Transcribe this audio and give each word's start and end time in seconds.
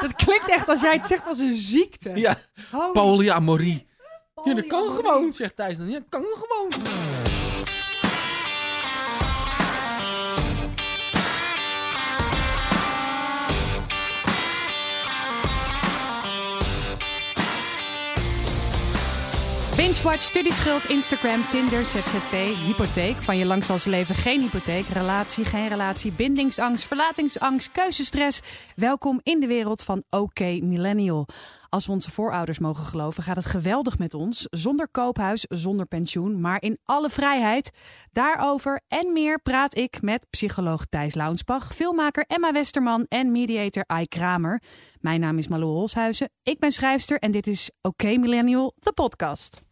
Dat 0.00 0.14
klinkt 0.14 0.48
echt 0.48 0.68
als 0.68 0.80
jij 0.80 0.92
het 0.92 1.06
zegt 1.06 1.26
als 1.26 1.38
een 1.38 1.56
ziekte. 1.56 2.10
Ja, 2.14 2.36
Holy 2.70 2.92
polyamorie. 2.92 3.86
Ja, 4.44 4.54
dat 4.54 4.66
kan 4.66 4.92
gewoon, 4.92 5.32
zegt 5.32 5.56
Thijs 5.56 5.78
dan. 5.78 5.88
Ja, 5.88 6.00
kan 6.08 6.24
gewoon. 6.24 6.86
Binge-watch, 19.88 20.22
studieschuld, 20.22 20.86
Instagram, 20.86 21.48
Tinder, 21.48 21.84
ZZP, 21.84 22.32
hypotheek. 22.66 23.22
Van 23.22 23.36
je 23.36 23.44
lang 23.44 23.64
zal 23.64 23.78
ze 23.78 23.90
leven 23.90 24.14
geen 24.14 24.40
hypotheek. 24.40 24.88
Relatie, 24.88 25.44
geen 25.44 25.68
relatie, 25.68 26.12
bindingsangst, 26.12 26.86
verlatingsangst, 26.86 27.72
keuzestress. 27.72 28.40
Welkom 28.74 29.20
in 29.22 29.40
de 29.40 29.46
wereld 29.46 29.82
van 29.82 30.02
OK 30.10 30.40
Millennial. 30.40 31.26
Als 31.70 31.86
we 31.86 31.92
onze 31.92 32.10
voorouders 32.10 32.58
mogen 32.58 32.84
geloven, 32.84 33.22
gaat 33.22 33.36
het 33.36 33.46
geweldig 33.46 33.98
met 33.98 34.14
ons. 34.14 34.46
Zonder 34.50 34.88
koophuis, 34.88 35.44
zonder 35.48 35.86
pensioen, 35.86 36.40
maar 36.40 36.62
in 36.62 36.78
alle 36.84 37.10
vrijheid. 37.10 37.70
Daarover 38.12 38.80
en 38.88 39.12
meer 39.12 39.40
praat 39.40 39.76
ik 39.76 40.02
met 40.02 40.26
psycholoog 40.30 40.86
Thijs 40.86 41.14
Launsbach, 41.14 41.74
filmmaker 41.74 42.24
Emma 42.26 42.52
Westerman 42.52 43.06
en 43.08 43.32
mediator 43.32 43.84
Ai 43.86 44.06
Kramer. 44.06 44.62
Mijn 45.00 45.20
naam 45.20 45.38
is 45.38 45.48
Malou 45.48 45.70
Holshuizen. 45.70 46.30
Ik 46.42 46.58
ben 46.58 46.72
schrijfster 46.72 47.18
en 47.18 47.30
dit 47.30 47.46
is 47.46 47.70
OK 47.80 48.02
Millennial, 48.02 48.74
de 48.80 48.92
podcast. 48.92 49.62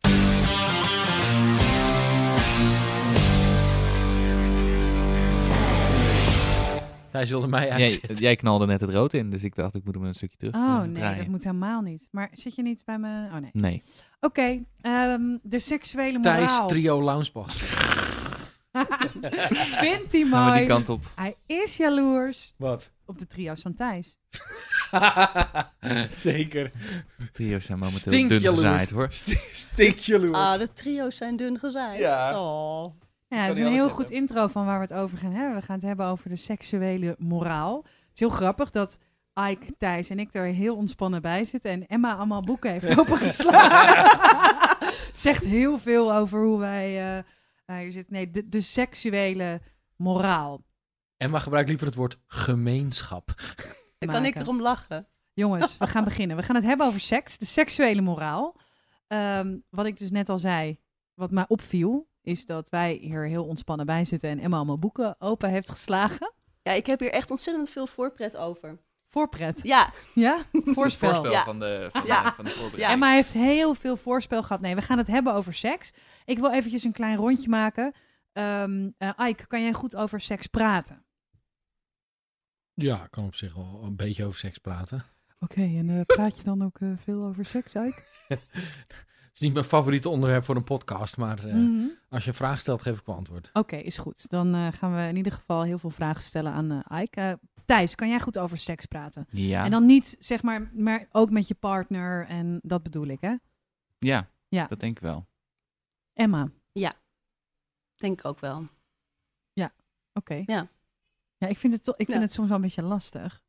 Thijs 7.17 7.31
wilde 7.31 7.47
mij 7.49 7.67
Jij, 7.67 7.81
uitzetten. 7.81 8.17
jij 8.17 8.37
knalde 8.37 8.67
net 8.67 8.81
het 8.81 8.91
rood 8.91 9.13
in, 9.13 9.31
dus 9.31 9.43
ik 9.43 9.55
dacht 9.55 9.75
ik 9.75 9.85
moet 9.85 9.95
hem 9.95 10.05
een 10.05 10.15
stukje 10.15 10.37
terug 10.37 10.55
Oh 10.55 10.81
nee, 10.81 10.93
draaien. 10.93 11.19
dat 11.19 11.27
moet 11.27 11.45
helemaal 11.45 11.81
niet. 11.81 12.09
Maar 12.11 12.29
zit 12.33 12.55
je 12.55 12.63
niet 12.63 12.83
bij 12.85 12.99
me? 12.99 13.27
Oh 13.33 13.37
nee. 13.37 13.51
Nee. 13.53 13.83
Oké, 14.21 14.59
ehm, 14.81 15.37
de 15.43 15.59
seksuele 15.59 16.21
Thijs 16.21 16.51
moraal. 16.51 16.67
Trio 16.69 17.03
Loungespot. 17.03 17.53
Vindt 19.83 20.13
hij 20.13 20.21
Gaan 20.27 20.31
we 20.31 20.47
mooi. 20.49 20.59
die 20.59 20.67
kant 20.67 20.89
op. 20.89 21.05
Hij 21.15 21.37
is 21.47 21.77
jaloers 21.77 22.55
Wat? 22.57 22.91
op 23.07 23.19
de 23.19 23.27
trio's 23.27 23.61
van 23.63 23.75
Thijs. 23.75 24.17
Zeker. 26.15 26.71
Trio's 27.33 27.65
zijn 27.65 27.79
momenteel 27.79 28.13
Stink 28.13 28.29
dun 28.29 28.41
jaloers. 28.41 28.63
gezaaid 28.63 28.91
hoor. 28.91 29.09
Stik 29.51 29.99
jaloers. 29.99 30.33
Ah, 30.33 30.59
de 30.59 30.73
trio's 30.73 31.17
zijn 31.17 31.37
dun 31.37 31.59
gezaaid. 31.59 31.99
Ja. 31.99 32.41
Oh. 32.41 32.93
Ja, 33.29 33.47
dat 33.47 33.57
is 33.57 33.63
een 33.63 33.73
heel 33.73 33.91
goed 33.91 34.11
intro 34.11 34.47
van 34.47 34.67
waar 34.67 34.77
we 34.77 34.85
het 34.85 35.03
over 35.03 35.19
gaan 35.19 35.33
hebben. 35.33 35.55
We 35.55 35.63
gaan 35.63 35.77
het 35.77 35.85
hebben 35.85 36.07
over 36.07 36.29
de 36.29 36.37
seksuele 36.37 37.15
moraal. 37.19 37.77
Het 37.83 38.11
is 38.15 38.21
heel 38.21 38.29
grappig 38.29 38.71
dat 38.71 38.99
Ike, 39.51 39.77
Thijs 39.79 40.11
en 40.11 40.19
ik 40.19 40.35
er 40.35 40.45
heel 40.45 40.77
ontspannen 40.77 41.23
bij 41.23 41.45
zitten. 41.45 41.71
En 41.71 41.87
Emma 41.87 42.15
allemaal 42.15 42.43
boeken 42.43 42.71
heeft 42.71 42.99
opengeslagen. 43.01 44.79
Zegt 45.13 45.45
heel 45.45 45.79
veel 45.79 46.15
over 46.15 46.45
hoe 46.45 46.59
wij 46.59 46.87
eh, 46.87 47.19
eh, 47.19 47.77
hier 47.77 47.93
zitten. 47.93 48.15
Nee, 48.15 48.31
de, 48.31 48.49
de 48.49 48.61
seksuele 48.61 49.61
moraal. 49.97 50.65
Emma 51.17 51.39
gebruikt 51.39 51.69
liever 51.69 51.87
het 51.87 51.97
woord 51.97 52.19
gemeenschap. 52.27 53.35
Dan 53.99 54.11
kan 54.11 54.25
ik 54.25 54.35
erom 54.35 54.61
lachen. 54.61 55.09
Jongens, 55.33 55.79
we 55.79 55.87
gaan 55.87 56.05
beginnen. 56.05 56.37
We 56.37 56.43
gaan 56.43 56.55
het 56.55 56.65
hebben 56.65 56.87
over 56.87 57.01
seks, 57.01 57.39
de 57.39 57.47
seksuele 57.47 58.01
moraal. 58.01 58.57
Ehm, 59.07 59.59
wat 59.71 59.87
ik 59.87 59.99
dus 59.99 60.11
net 60.11 60.29
al 60.29 60.39
zei, 60.39 60.79
wat 61.15 61.31
mij 61.31 61.45
opviel, 61.49 62.09
is 62.27 62.47
dat 62.47 62.69
wij 62.69 62.93
hier 63.03 63.27
heel 63.27 63.45
ontspannen 63.45 63.87
bij 63.87 64.05
zitten 64.05 64.31
en 64.31 64.39
Emma 64.41 64.57
allemaal 64.57 64.79
boeken 64.79 65.17
open 65.19 65.51
heeft 65.51 65.71
geslagen. 65.71 66.33
Ja, 66.63 66.73
ik 66.73 66.87
heb 66.87 67.01
hier 67.01 67.13
echt 67.13 67.31
ontzettend 67.31 67.71
veel 67.71 67.87
voorpret 67.87 68.37
over. 68.37 68.79
Voorpret. 69.09 69.61
Ja, 69.63 69.93
Ja? 70.15 70.43
Voorspel. 70.51 71.09
voorspel 71.09 71.31
Ja. 71.31 71.45
van 71.45 71.59
de, 71.61 71.89
van 71.93 72.07
Ja. 72.07 72.23
de, 72.23 72.33
van 72.35 72.45
de 72.45 72.51
voorbereiding. 72.51 72.91
Emma 72.91 73.13
heeft 73.13 73.33
heel 73.33 73.75
veel 73.75 73.97
voorspel 73.97 74.43
gehad. 74.43 74.61
Nee, 74.61 74.75
we 74.75 74.83
gaan 74.83 74.99
het 74.99 75.07
hebben 75.07 75.33
over 75.35 75.55
seks. 75.55 75.93
Ik 76.25 76.39
wil 76.39 76.51
eventjes 76.53 76.85
een 76.85 76.93
klein 76.93 77.17
rondje 77.17 77.49
maken. 77.49 77.95
Ehm 78.33 78.91
eh, 78.99 79.11
Ike, 79.29 79.47
kan 79.47 79.63
jij 79.63 79.73
goed 79.73 79.97
over 79.97 80.21
seks 80.21 80.47
praten? 80.47 81.05
Ja, 82.75 83.05
ik 83.05 83.11
kan 83.11 83.25
op 83.25 83.35
zich 83.35 83.55
wel 83.55 83.81
een 83.85 83.97
beetje 83.97 84.25
over 84.25 84.39
seks 84.39 84.59
praten. 84.59 85.05
Oké, 85.41 85.61
en 85.61 85.91
eh, 85.91 86.01
praat 86.17 86.37
je 86.37 86.43
dan 86.43 86.65
ook 86.65 86.79
eh, 86.81 86.89
veel 86.97 87.25
over 87.25 87.45
seks, 87.45 87.75
Ike? 87.75 88.03
Het 89.37 89.45
is 89.45 89.51
niet 89.51 89.61
mijn 89.61 89.71
favoriete 89.71 90.09
onderwerp 90.09 90.45
voor 90.45 90.57
een 90.57 90.65
podcast, 90.65 91.17
maar 91.17 91.39
eh, 91.45 91.55
Mhm. 91.55 91.87
als 92.09 92.23
je 92.25 92.29
een 92.29 92.37
vraag 92.37 92.61
stelt, 92.61 92.83
geef 92.83 92.99
ik 92.99 93.07
wel 93.07 93.17
antwoord. 93.17 93.51
Oké, 93.53 93.77
is 93.77 93.99
goed. 93.99 94.29
Dan 94.31 94.55
eh, 94.55 94.73
gaan 94.73 94.95
we 94.97 95.03
in 95.09 95.17
ieder 95.17 95.33
geval 95.33 95.63
heel 95.63 95.79
veel 95.79 95.91
vragen 95.91 96.23
stellen 96.23 96.53
aan 96.53 96.71
eh 96.71 97.03
Ike. 97.03 97.39
Thijs, 97.65 97.95
kan 97.95 98.09
jij 98.09 98.21
goed 98.21 98.39
over 98.39 98.59
seks 98.59 98.87
praten? 98.87 99.27
Ja. 99.31 99.65
En 99.65 99.71
dan 99.71 99.87
niet, 99.87 100.17
zeg 100.19 100.43
maar, 100.43 100.71
maar 100.75 101.09
ook 101.13 101.31
met 101.31 101.49
je 101.49 101.55
partner 101.55 102.27
en 102.27 102.59
dat 102.63 102.83
bedoel 102.83 103.07
ik, 103.07 103.21
hè? 103.21 103.35
ja. 103.99 104.31
Ja. 104.49 104.67
dat 104.67 104.81
denk 104.81 104.97
ik 104.97 105.03
wel. 105.03 105.27
Emma, 106.13 106.49
denk 107.95 108.19
ik 108.19 108.25
ook 108.25 108.41
wel. 108.41 108.67
oké. 110.13 110.43
Ja. 110.47 110.69
Ja, 111.37 111.47
ik 111.47 111.59
vind 111.59 111.73
het, 111.73 111.89
ik 111.89 111.95
vind 111.97 112.09
Ja. 112.09 112.21
het 112.21 112.33
soms 112.33 112.49
wel 112.49 112.57
een 112.57 112.63
beetje 112.63 112.83
lastig. 112.83 113.43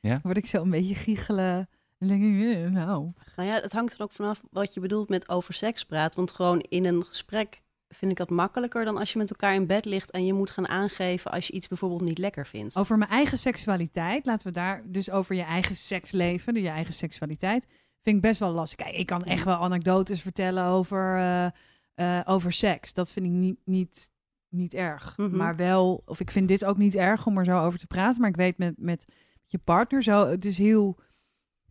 Ja? 0.00 0.10
Dan 0.10 0.20
word 0.22 0.36
ik 0.36 0.46
zo 0.46 0.62
een 0.62 0.70
beetje 0.70 0.94
giechelen. 0.94 1.68
En 2.04 2.20
denk 2.20 2.22
ik, 2.22 2.56
eh, 2.56 2.70
nou... 2.70 3.12
Nou 3.36 3.48
ja, 3.48 3.60
het 3.60 3.72
hangt 3.72 3.94
er 3.94 4.02
ook 4.02 4.12
vanaf 4.12 4.42
wat 4.50 4.74
je 4.74 4.80
bedoelt 4.80 5.08
met 5.08 5.28
over 5.28 5.54
seks 5.54 5.84
praten. 5.84 6.16
Want 6.16 6.32
gewoon 6.32 6.60
in 6.60 6.84
een 6.84 7.04
gesprek 7.04 7.62
vind 7.88 8.10
ik 8.10 8.16
dat 8.16 8.30
makkelijker 8.30 8.84
dan 8.84 8.96
als 8.98 9.12
je 9.12 9.18
met 9.18 9.30
elkaar 9.30 9.54
in 9.54 9.66
bed 9.66 9.84
ligt 9.84 10.10
en 10.10 10.26
je 10.26 10.32
moet 10.32 10.50
gaan 10.50 10.68
aangeven 10.68 11.30
als 11.30 11.46
je 11.46 11.52
iets 11.52 11.68
bijvoorbeeld 11.68 12.00
niet 12.00 12.18
lekker 12.18 12.46
vindt. 12.46 12.76
Over 12.76 12.98
mijn 12.98 13.10
eigen 13.10 13.38
seksualiteit, 13.38 14.26
laten 14.26 14.46
we 14.46 14.52
daar 14.52 14.82
dus 14.86 15.10
over 15.10 15.34
je 15.34 15.42
eigen 15.42 15.76
seksleven, 15.76 16.54
de 16.54 16.60
je 16.60 16.68
eigen 16.68 16.94
seksualiteit, 16.94 17.66
vind 18.02 18.16
ik 18.16 18.22
best 18.22 18.40
wel 18.40 18.52
lastig. 18.52 18.86
Kijk, 18.86 18.96
ik 18.96 19.06
kan 19.06 19.22
echt 19.22 19.44
wel 19.44 19.56
anekdotes 19.56 20.20
vertellen 20.20 20.64
over, 20.64 21.16
eh, 21.16 21.46
eh, 21.94 22.28
over 22.28 22.52
seks. 22.52 22.94
Dat 22.94 23.12
vind 23.12 23.26
ik 23.26 23.32
niet, 23.32 23.58
niet, 23.64 24.10
niet 24.48 24.74
erg. 24.74 25.16
Mhm. 25.16 25.36
Maar 25.36 25.56
wel, 25.56 26.02
of 26.06 26.20
ik 26.20 26.30
vind 26.30 26.48
dit 26.48 26.64
ook 26.64 26.76
niet 26.76 26.94
erg 26.94 27.26
om 27.26 27.38
er 27.38 27.44
zo 27.44 27.64
over 27.64 27.78
te 27.78 27.86
praten. 27.86 28.20
Maar 28.20 28.30
ik 28.30 28.36
weet 28.36 28.58
met, 28.58 28.74
met 28.76 29.06
je 29.46 29.58
partner 29.58 30.02
zo, 30.02 30.26
het 30.26 30.44
is 30.44 30.58
heel, 30.58 30.98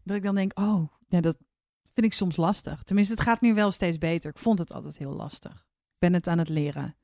dat 0.03 0.15
ik 0.17 0.23
dan 0.23 0.35
denk, 0.35 0.59
oh, 0.59 0.87
ja, 1.07 1.21
dat 1.21 1.37
vind 1.93 2.05
ik 2.05 2.13
soms 2.13 2.35
lastig. 2.37 2.83
Tenminste, 2.83 3.13
het 3.13 3.23
gaat 3.23 3.41
nu 3.41 3.53
wel 3.53 3.71
steeds 3.71 3.97
beter. 3.97 4.29
Ik 4.29 4.37
vond 4.37 4.59
het 4.59 4.73
altijd 4.73 4.97
heel 4.97 5.13
lastig. 5.13 5.51
Ik 5.53 5.99
ben 5.99 6.13
het 6.13 6.27
aan 6.27 6.37
het 6.37 6.49
leren. 6.49 6.95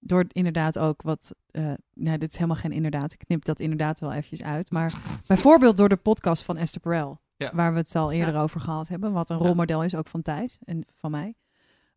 Door 0.00 0.24
inderdaad 0.28 0.78
ook 0.78 1.02
wat. 1.02 1.34
eh 1.50 1.72
nee, 1.94 2.18
dit 2.18 2.28
is 2.30 2.34
helemaal 2.36 2.56
geen 2.56 2.72
inderdaad. 2.72 3.12
Ik 3.12 3.18
knip 3.18 3.44
dat 3.44 3.60
inderdaad 3.60 4.00
wel 4.00 4.12
eventjes 4.12 4.42
uit. 4.42 4.70
Maar 4.70 4.94
bijvoorbeeld 5.26 5.76
door 5.76 5.88
de 5.88 5.96
podcast 5.96 6.42
van 6.42 6.56
Esther 6.56 6.80
Perel. 6.80 7.20
Ja. 7.36 7.50
Waar 7.54 7.72
we 7.72 7.78
het 7.78 7.94
al 7.96 8.12
eerder 8.12 8.36
over 8.40 8.60
gehad 8.60 8.88
hebben. 8.88 9.12
Wat 9.12 9.30
een 9.30 9.38
Ja. 9.38 9.44
rolmodel 9.44 9.82
is, 9.84 9.94
ook 9.94 10.08
van 10.08 10.22
Thijs 10.22 10.58
en 10.64 10.86
van 10.94 11.10
mij. 11.10 11.34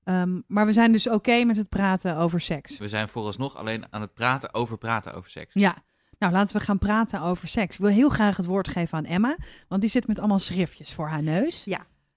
Ehm, 0.04 0.42
maar 0.48 0.66
we 0.66 0.74
zijn 0.74 0.92
dus 0.92 1.10
oké 1.10 1.44
met 1.44 1.58
het 1.58 1.70
praten 1.70 2.18
over 2.18 2.42
seks. 2.42 2.78
We 2.78 2.88
zijn 2.88 3.08
vooralsnog 3.08 3.56
alleen 3.56 3.86
aan 3.94 4.02
het 4.02 4.14
praten 4.14 4.54
over 4.54 4.78
praten 4.78 5.14
over 5.14 5.30
seks. 5.30 5.54
Ja, 5.54 5.78
nou 6.22 6.34
laten 6.34 6.58
we 6.58 6.64
gaan 6.64 6.78
praten 6.78 7.22
over 7.22 7.48
seks. 7.48 7.76
Ik 7.76 7.82
wil 7.82 7.90
heel 7.92 8.10
graag 8.10 8.38
het 8.38 8.46
woord 8.46 8.68
geven 8.68 8.98
aan 8.98 9.06
Emma. 9.06 9.38
Want 9.68 9.82
die 9.82 9.90
zit 9.90 10.08
met 10.08 10.20
allemaal 10.20 10.40
schriftjes 10.40 10.94
voor 10.94 11.08
haar 11.08 11.24
neus. 11.24 11.64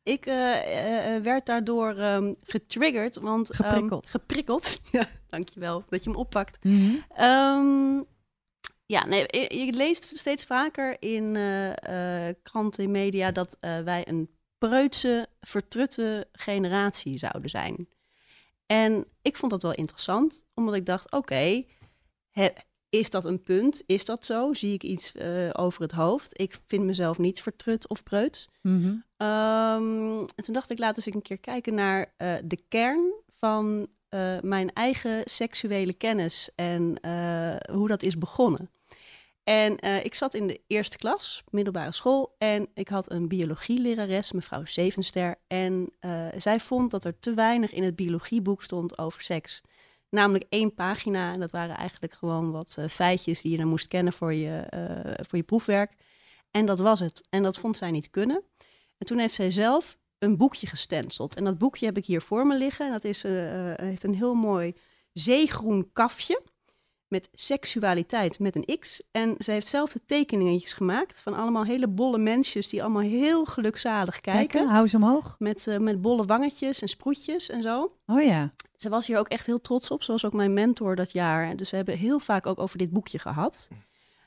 Ik 0.02 0.26
eh, 0.26 0.52
eh, 0.52 1.16
eh, 1.16 1.22
werd 1.22 1.46
daardoor 1.46 1.96
ehm, 1.96 2.32
getriggerd, 2.44 3.16
want... 3.16 3.50
ehm, 3.50 3.62
Geprikkeld. 3.62 4.10
geprikkeld. 4.10 4.80
Ja, 4.92 5.06
dankjewel 5.28 5.84
dat 5.88 6.04
je 6.04 6.10
hem 6.10 6.18
oppakt. 6.18 6.64
Mhm. 6.64 6.94
Ehm, 7.16 8.02
ja, 8.86 9.06
nee, 9.06 9.24
je, 9.30 9.64
je 9.66 9.72
leest 9.72 10.10
steeds 10.14 10.44
vaker 10.44 10.96
in 11.02 11.36
kranten 12.42 12.84
en 12.84 12.90
media 12.90 13.30
dat 13.30 13.56
wij 13.60 14.08
een 14.08 14.30
preutse, 14.58 15.28
vertrutte 15.40 16.28
generatie 16.32 17.18
zouden 17.18 17.50
zijn. 17.50 17.88
En 18.66 19.06
ik 19.22 19.36
vond 19.36 19.52
dat 19.52 19.62
wel 19.62 19.74
interessant, 19.74 20.44
omdat 20.54 20.74
ik 20.74 20.86
dacht, 20.86 21.12
oké, 21.12 21.64
he- 22.30 22.52
is 22.98 23.10
dat 23.10 23.24
een 23.24 23.42
punt? 23.42 23.82
Is 23.86 24.04
dat 24.04 24.24
zo? 24.24 24.52
Zie 24.52 24.72
ik 24.72 24.82
iets 24.82 25.14
eh, 25.14 25.50
over 25.52 25.82
het 25.82 25.92
hoofd? 25.92 26.40
Ik 26.40 26.58
vind 26.66 26.84
mezelf 26.84 27.18
niet 27.18 27.42
vertrut 27.42 27.88
of 27.88 28.02
preuts. 28.02 28.48
Mhm. 28.60 28.94
Ehm, 29.16 30.18
en 30.18 30.44
toen 30.44 30.54
dacht 30.54 30.70
ik, 30.70 30.78
laten 30.78 31.02
we 31.02 31.06
eens 31.06 31.14
een 31.14 31.22
keer 31.22 31.38
kijken 31.38 31.74
naar 31.74 32.14
eh, 32.16 32.34
de 32.44 32.58
kern 32.68 33.12
van 33.38 33.86
eh, 34.08 34.40
mijn 34.40 34.72
eigen 34.72 35.22
seksuele 35.24 35.92
kennis 35.92 36.48
en 36.54 36.98
hoe 37.72 37.88
dat 37.88 38.02
is 38.02 38.18
begonnen. 38.18 38.70
En 39.44 39.78
ik 40.04 40.14
zat 40.14 40.34
in 40.34 40.46
de 40.46 40.60
eerste 40.66 40.96
klas, 40.96 41.42
middelbare 41.50 41.92
school, 41.92 42.34
en 42.38 42.68
ik 42.74 42.88
had 42.88 43.10
een 43.10 43.28
biologielerares, 43.28 44.32
mevrouw 44.32 44.64
Zevenster. 44.64 45.34
En 45.46 45.92
zij 46.36 46.60
vond 46.60 46.90
dat 46.90 47.04
er 47.04 47.18
te 47.20 47.34
weinig 47.34 47.72
in 47.72 47.82
het 47.82 47.96
biologieboek 47.96 48.62
stond 48.62 48.98
over 48.98 49.22
seks. 49.22 49.62
Namelijk 50.14 50.44
één 50.48 50.74
pagina, 50.74 51.32
en 51.32 51.40
dat 51.40 51.50
waren 51.50 51.76
eigenlijk 51.76 52.14
gewoon 52.14 52.50
wat 52.50 52.76
eh, 52.78 52.88
feitjes 52.88 53.40
die 53.40 53.50
je 53.50 53.56
dan 53.56 53.68
moest 53.68 53.88
kennen 53.88 54.12
voor 54.12 54.34
je, 54.34 54.56
eh, 54.58 55.24
voor 55.28 55.38
je 55.38 55.44
proefwerk. 55.44 55.92
En 56.50 56.66
dat 56.66 56.78
was 56.78 57.00
het. 57.00 57.26
En 57.30 57.42
dat 57.42 57.58
vond 57.58 57.76
zij 57.76 57.90
niet 57.90 58.10
kunnen. 58.10 58.42
En 58.98 59.06
toen 59.06 59.18
heeft 59.18 59.34
zij 59.34 59.50
zelf 59.50 59.98
een 60.18 60.36
boekje 60.36 60.66
gestenceld. 60.66 61.36
En 61.36 61.44
dat 61.44 61.58
boekje 61.58 61.86
heb 61.86 61.96
ik 61.96 62.06
hier 62.06 62.22
voor 62.22 62.46
me 62.46 62.58
liggen. 62.58 62.86
En 62.86 62.92
dat 62.92 63.04
is, 63.04 63.24
eh, 63.24 63.32
heeft 63.74 64.04
een 64.04 64.14
heel 64.14 64.34
mooi 64.34 64.76
zeegroen 65.12 65.90
kafje. 65.92 66.42
Met 67.14 67.28
seksualiteit 67.34 68.38
met 68.38 68.56
een 68.56 68.78
X. 68.80 69.02
En 69.12 69.34
ze 69.38 69.50
heeft 69.50 69.66
zelf 69.66 69.92
de 69.92 70.00
tekeningetjes 70.06 70.72
gemaakt 70.72 71.20
van 71.20 71.34
allemaal 71.34 71.64
hele 71.64 71.88
bolle 71.88 72.18
mensjes 72.18 72.68
die 72.68 72.82
allemaal 72.82 73.02
heel 73.02 73.44
gelukzalig 73.44 74.20
kijken. 74.20 74.46
Kijken, 74.46 74.68
hou 74.68 74.88
ze 74.88 74.96
omhoog. 74.96 75.36
Met, 75.38 75.66
eh, 75.66 75.78
met 75.78 76.00
bolle 76.00 76.24
wangetjes 76.24 76.82
en 76.82 76.88
sproetjes 76.88 77.50
en 77.50 77.62
zo. 77.62 77.92
Oh 78.06 78.22
ja. 78.22 78.52
Ze 78.76 78.88
was 78.88 79.06
hier 79.06 79.18
ook 79.18 79.28
echt 79.28 79.46
heel 79.46 79.60
trots 79.60 79.90
op, 79.90 80.02
zoals 80.02 80.24
ook 80.24 80.32
mijn 80.32 80.54
mentor 80.54 80.96
dat 80.96 81.12
jaar. 81.12 81.56
Dus 81.56 81.70
we 81.70 81.76
hebben 81.76 81.96
heel 81.98 82.18
vaak 82.18 82.46
ook 82.46 82.58
over 82.58 82.78
dit 82.78 82.90
boekje 82.90 83.18
gehad. 83.18 83.68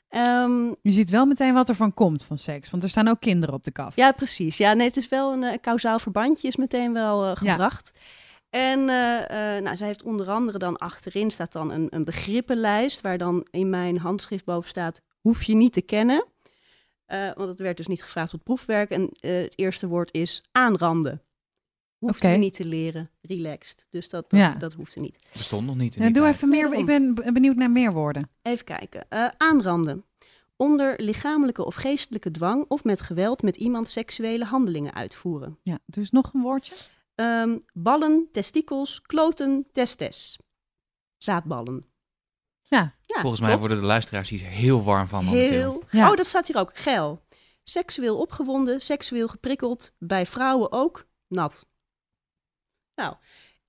Ehm, 0.08 0.66
Je 0.82 0.92
ziet 0.92 1.10
wel 1.10 1.26
meteen 1.26 1.54
wat 1.54 1.68
er 1.68 1.74
van 1.74 1.94
komt 1.94 2.24
van 2.24 2.38
seks. 2.38 2.70
Want 2.70 2.82
er 2.82 2.88
staan 2.88 3.08
ook 3.08 3.20
kinderen 3.20 3.54
op 3.54 3.64
de 3.64 3.70
kaf. 3.70 3.96
ja, 3.96 4.12
precies. 4.12 4.56
Ja, 4.56 4.72
nee, 4.72 4.86
het 4.86 4.96
is 4.96 5.08
wel 5.08 5.32
een 5.32 5.42
eh, 5.42 5.58
kausaal 5.60 5.98
verbandje, 5.98 6.48
is 6.48 6.56
meteen 6.56 6.92
wel 6.92 7.24
eh, 7.24 7.42
Ja. 7.42 7.70
En 8.50 8.88
eh, 8.88 9.56
eh, 9.56 9.62
nou, 9.62 9.76
zij 9.76 9.86
heeft 9.86 10.02
onder 10.02 10.28
andere 10.30 10.58
dan 10.58 10.76
achterin 10.76 11.30
staat 11.30 11.52
dan 11.52 11.70
een, 11.72 11.86
een 11.90 12.04
begrippenlijst, 12.04 13.00
waar 13.00 13.18
dan 13.18 13.46
in 13.50 13.70
mijn 13.70 13.98
handschrift 13.98 14.44
boven 14.44 14.68
staat, 14.68 15.02
hoef 15.20 15.42
je 15.42 15.54
niet 15.54 15.72
te 15.72 15.82
kennen. 15.82 16.24
Eh, 17.06 17.30
want 17.34 17.48
het 17.48 17.60
werd 17.60 17.76
dus 17.76 17.86
niet 17.86 18.02
gevraagd 18.02 18.28
op 18.32 18.34
het 18.34 18.44
proefwerk. 18.44 18.90
En 18.90 19.10
eh, 19.20 19.32
het 19.40 19.52
eerste 19.58 19.86
woord 19.88 20.12
is 20.12 20.42
aanranden. 20.52 21.22
Hoeft 21.98 22.22
je 22.22 22.28
niet 22.28 22.54
te 22.54 22.64
leren, 22.64 23.10
relaxed. 23.22 23.86
Dus 23.90 24.08
dat, 24.08 24.30
dat, 24.30 24.40
Ja. 24.40 24.54
dat 24.54 24.72
hoeft 24.72 24.92
ze 24.92 25.00
niet. 25.00 25.18
Bestond 25.32 25.66
nog 25.66 25.76
niet 25.76 25.94
in 25.96 26.00
Ja, 26.00 26.06
die 26.06 26.14
doe 26.16 26.22
tijd. 26.24 26.34
even 26.34 26.48
meer. 26.48 26.72
Ik 26.74 26.86
ben 26.86 27.14
benieuwd 27.14 27.56
naar 27.56 27.70
meer 27.70 27.92
woorden. 27.92 28.30
Even 28.42 28.64
kijken. 28.64 29.04
Eh, 29.08 29.28
aanranden. 29.36 30.04
Onder 30.56 30.94
lichamelijke 31.00 31.64
of 31.64 31.74
geestelijke 31.74 32.30
dwang 32.30 32.64
of 32.68 32.84
met 32.84 33.00
geweld 33.00 33.42
met 33.42 33.56
iemand 33.56 33.88
seksuele 33.90 34.44
handelingen 34.44 34.94
uitvoeren. 34.94 35.58
Ja, 35.62 35.78
dus 35.86 36.10
nog 36.10 36.34
een 36.34 36.40
woordje. 36.42 36.74
Ehm, 37.18 37.58
ballen, 37.72 38.28
testikels, 38.32 39.02
kloten, 39.02 39.66
testes. 39.72 40.38
Zaadballen. 41.16 41.84
Ja. 42.62 42.94
Ja, 43.02 43.20
Volgens 43.20 43.40
mij 43.40 43.50
klopt. 43.50 43.66
worden 43.66 43.80
de 43.82 43.86
luisteraars 43.86 44.28
hier 44.28 44.44
heel 44.44 44.82
warm 44.82 45.08
van 45.08 45.24
momenteel. 45.24 45.50
Heel. 45.50 45.82
Ja. 45.90 46.10
Oh, 46.10 46.16
dat 46.16 46.26
staat 46.26 46.46
hier 46.46 46.58
ook. 46.58 46.70
Geil. 46.74 47.24
Seksueel 47.62 48.18
opgewonden, 48.18 48.80
seksueel 48.80 49.28
geprikkeld. 49.28 49.94
Bij 49.98 50.26
vrouwen 50.26 50.72
ook 50.72 51.08
nat. 51.28 51.66
Nou, 52.94 53.14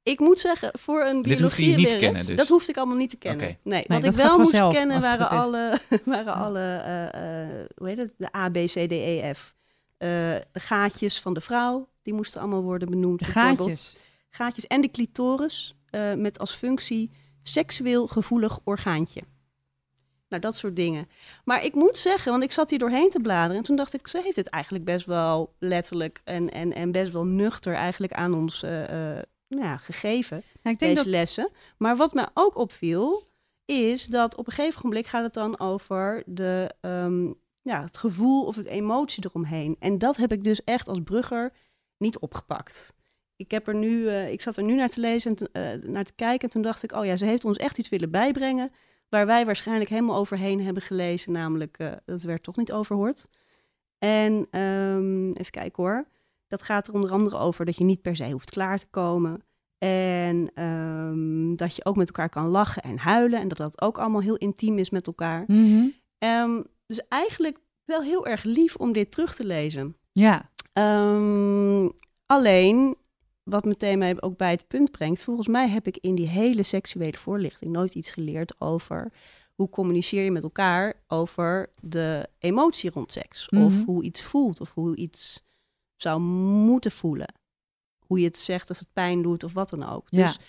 ik 0.03 0.19
moet 0.19 0.39
zeggen, 0.39 0.71
voor 0.79 1.05
een 1.05 1.21
kennen 1.23 2.25
dus? 2.25 2.35
Dat 2.35 2.47
hoefde 2.47 2.71
ik 2.71 2.77
allemaal 2.77 2.97
niet 2.97 3.09
te 3.09 3.17
kennen. 3.17 3.45
Oké. 3.45 3.57
Nee, 3.63 3.73
Nee, 3.73 3.83
wat 3.87 4.01
dat 4.01 4.11
ik 4.11 4.17
wel 4.17 4.27
gaat 4.29 4.37
moest 4.37 4.49
vanzelf, 4.49 4.73
kennen 4.73 4.95
als 4.95 5.05
het 5.07 5.17
waren 5.19 5.37
alle, 5.37 5.79
waren 6.05 6.33
alle 6.33 6.59
eh, 6.59 7.43
eh, 7.61 7.65
hoe 7.75 7.87
heet 7.87 7.97
het? 7.97 8.13
De 8.17 8.35
A, 8.35 8.49
B, 8.49 8.53
C, 8.53 8.71
D, 8.71 8.91
E, 8.91 9.33
F. 9.33 9.57
Eh, 9.99 10.07
de 10.51 10.59
gaatjes 10.59 11.21
van 11.21 11.33
de 11.33 11.41
vrouw, 11.41 11.89
die 12.01 12.13
moesten 12.13 12.41
allemaal 12.41 12.61
worden 12.61 12.89
benoemd. 12.89 13.19
De 13.19 13.25
gaatjes. 13.25 13.97
Gaatjes 14.29 14.67
en 14.67 14.81
de 14.81 14.91
clitoris 14.91 15.75
eh, 15.89 16.13
met 16.13 16.39
als 16.39 16.51
functie 16.51 17.11
seksueel 17.43 18.07
gevoelig 18.07 18.59
orgaantje. 18.63 19.21
Nou, 20.29 20.41
dat 20.41 20.55
soort 20.55 20.75
dingen. 20.75 21.07
Maar 21.43 21.63
ik 21.63 21.73
moet 21.73 21.97
zeggen, 21.97 22.31
want 22.31 22.43
ik 22.43 22.51
zat 22.51 22.69
hier 22.69 22.79
doorheen 22.79 23.09
te 23.09 23.19
bladeren 23.19 23.57
en 23.57 23.63
toen 23.63 23.75
dacht 23.75 23.93
ik, 23.93 24.07
ze 24.07 24.21
heeft 24.23 24.35
het 24.35 24.47
eigenlijk 24.47 24.85
best 24.85 25.05
wel 25.05 25.53
letterlijk 25.59 26.21
en, 26.23 26.51
en, 26.51 26.73
en 26.73 26.91
best 26.91 27.11
wel 27.11 27.25
nuchter 27.25 27.73
eigenlijk 27.73 28.13
aan 28.13 28.33
ons 28.33 28.63
eh, 28.63 28.71
nou 29.47 29.63
ja, 29.63 29.77
gegeven, 29.77 30.43
Nou, 30.61 30.75
ik 30.75 30.79
denk 30.79 30.95
deze 30.95 30.95
dat 30.95 31.05
lessen. 31.05 31.49
Maar 31.77 31.97
wat 31.97 32.13
mij 32.13 32.27
ook 32.33 32.55
opviel, 32.55 33.27
is 33.65 34.05
dat 34.05 34.35
op 34.35 34.47
een 34.47 34.53
gegeven 34.53 34.81
moment 34.83 35.07
gaat 35.07 35.23
het 35.23 35.33
dan 35.33 35.59
over 35.59 36.23
de, 36.25 36.75
ehm, 36.81 37.31
ja, 37.61 37.81
het 37.83 37.97
gevoel 37.97 38.45
of 38.45 38.55
het 38.55 38.65
emotie 38.65 39.25
eromheen. 39.25 39.75
En 39.79 39.97
dat 39.97 40.17
heb 40.17 40.31
ik 40.31 40.43
dus 40.43 40.63
echt 40.63 40.87
als 40.87 40.99
brugger 41.03 41.51
niet 41.97 42.19
opgepakt. 42.19 42.93
Ik, 43.35 43.51
heb 43.51 43.67
er 43.67 43.75
nu, 43.75 44.07
eh, 44.07 44.31
ik 44.31 44.41
zat 44.41 44.57
er 44.57 44.63
nu 44.63 44.75
naar 44.75 44.89
te 44.89 44.99
lezen 44.99 45.29
en 45.31 45.35
te- 45.37 45.49
eh, 45.51 45.89
naar 45.89 46.03
te 46.03 46.13
kijken. 46.15 46.41
En 46.47 46.49
toen 46.49 46.61
dacht 46.61 46.83
ik, 46.83 46.91
oh 46.91 47.05
ja, 47.05 47.15
ze 47.17 47.25
heeft 47.25 47.45
ons 47.45 47.57
echt 47.57 47.77
iets 47.77 47.89
willen 47.89 48.11
bijbrengen. 48.11 48.71
Waar 49.09 49.25
wij 49.25 49.45
waarschijnlijk 49.45 49.89
helemaal 49.89 50.15
overheen 50.17 50.61
hebben 50.63 50.83
gelezen. 50.83 51.31
Namelijk, 51.31 51.77
eh, 51.77 51.91
dat 52.05 52.21
werd 52.21 52.43
toch 52.43 52.55
niet 52.57 52.71
overhoord. 52.71 53.29
En 53.97 54.47
ehm, 54.51 55.31
even 55.31 55.51
kijken 55.51 55.83
hoor. 55.83 56.07
Dat 56.47 56.61
gaat 56.61 56.87
er 56.87 56.93
onder 56.93 57.11
andere 57.11 57.37
over 57.37 57.65
dat 57.65 57.75
je 57.77 57.83
niet 57.83 58.01
per 58.01 58.15
se 58.15 58.31
hoeft 58.31 58.49
klaar 58.49 58.79
te 58.79 58.87
komen. 58.89 59.43
En 59.77 60.51
ehm, 60.53 61.55
dat 61.55 61.75
je 61.75 61.85
ook 61.85 61.95
met 61.95 62.07
elkaar 62.07 62.29
kan 62.29 62.47
lachen 62.47 62.81
en 62.83 62.97
huilen. 62.97 63.39
En 63.39 63.47
dat 63.47 63.57
dat 63.57 63.81
ook 63.81 63.97
allemaal 63.97 64.21
heel 64.21 64.35
intiem 64.37 64.77
is 64.77 64.89
met 64.89 65.07
elkaar. 65.07 65.43
Ehm, 66.17 66.61
dus 66.95 67.07
eigenlijk 67.07 67.57
wel 67.85 68.01
heel 68.01 68.27
erg 68.27 68.43
lief 68.43 68.75
om 68.75 68.93
dit 68.93 69.11
terug 69.11 69.35
te 69.35 69.45
lezen. 69.45 69.95
Ja. 70.11 70.49
Ehm, 70.73 71.89
alleen, 72.25 72.95
wat 73.43 73.65
meteen 73.65 73.97
mij 73.97 74.21
ook 74.21 74.37
bij 74.37 74.51
het 74.51 74.67
punt 74.67 74.91
brengt, 74.91 75.23
volgens 75.23 75.47
mij 75.47 75.69
heb 75.69 75.87
ik 75.87 75.97
in 75.97 76.15
die 76.15 76.27
hele 76.27 76.63
seksuele 76.63 77.17
voorlichting 77.17 77.71
nooit 77.71 77.95
iets 77.95 78.11
geleerd 78.11 78.61
over 78.61 79.11
hoe 79.55 79.69
communiceer 79.69 80.23
je 80.23 80.31
met 80.31 80.43
elkaar 80.43 80.93
over 81.07 81.69
de 81.81 82.27
emotie 82.39 82.89
rond 82.89 83.11
seks. 83.11 83.49
Of 83.49 83.73
Mhm. 83.73 83.83
hoe 83.85 84.03
iets 84.03 84.21
voelt, 84.21 84.61
of 84.61 84.73
hoe 84.73 84.95
iets 84.95 85.43
zou 85.95 86.19
moeten 86.21 86.91
voelen. 86.91 87.33
Hoe 88.05 88.19
je 88.19 88.25
het 88.25 88.37
zegt 88.37 88.69
als 88.69 88.79
het 88.79 88.93
pijn 88.93 89.21
doet, 89.21 89.43
of 89.43 89.53
wat 89.53 89.69
dan 89.69 89.83
ook. 89.89 90.07
Ja. 90.09 90.25
Dus 90.25 90.39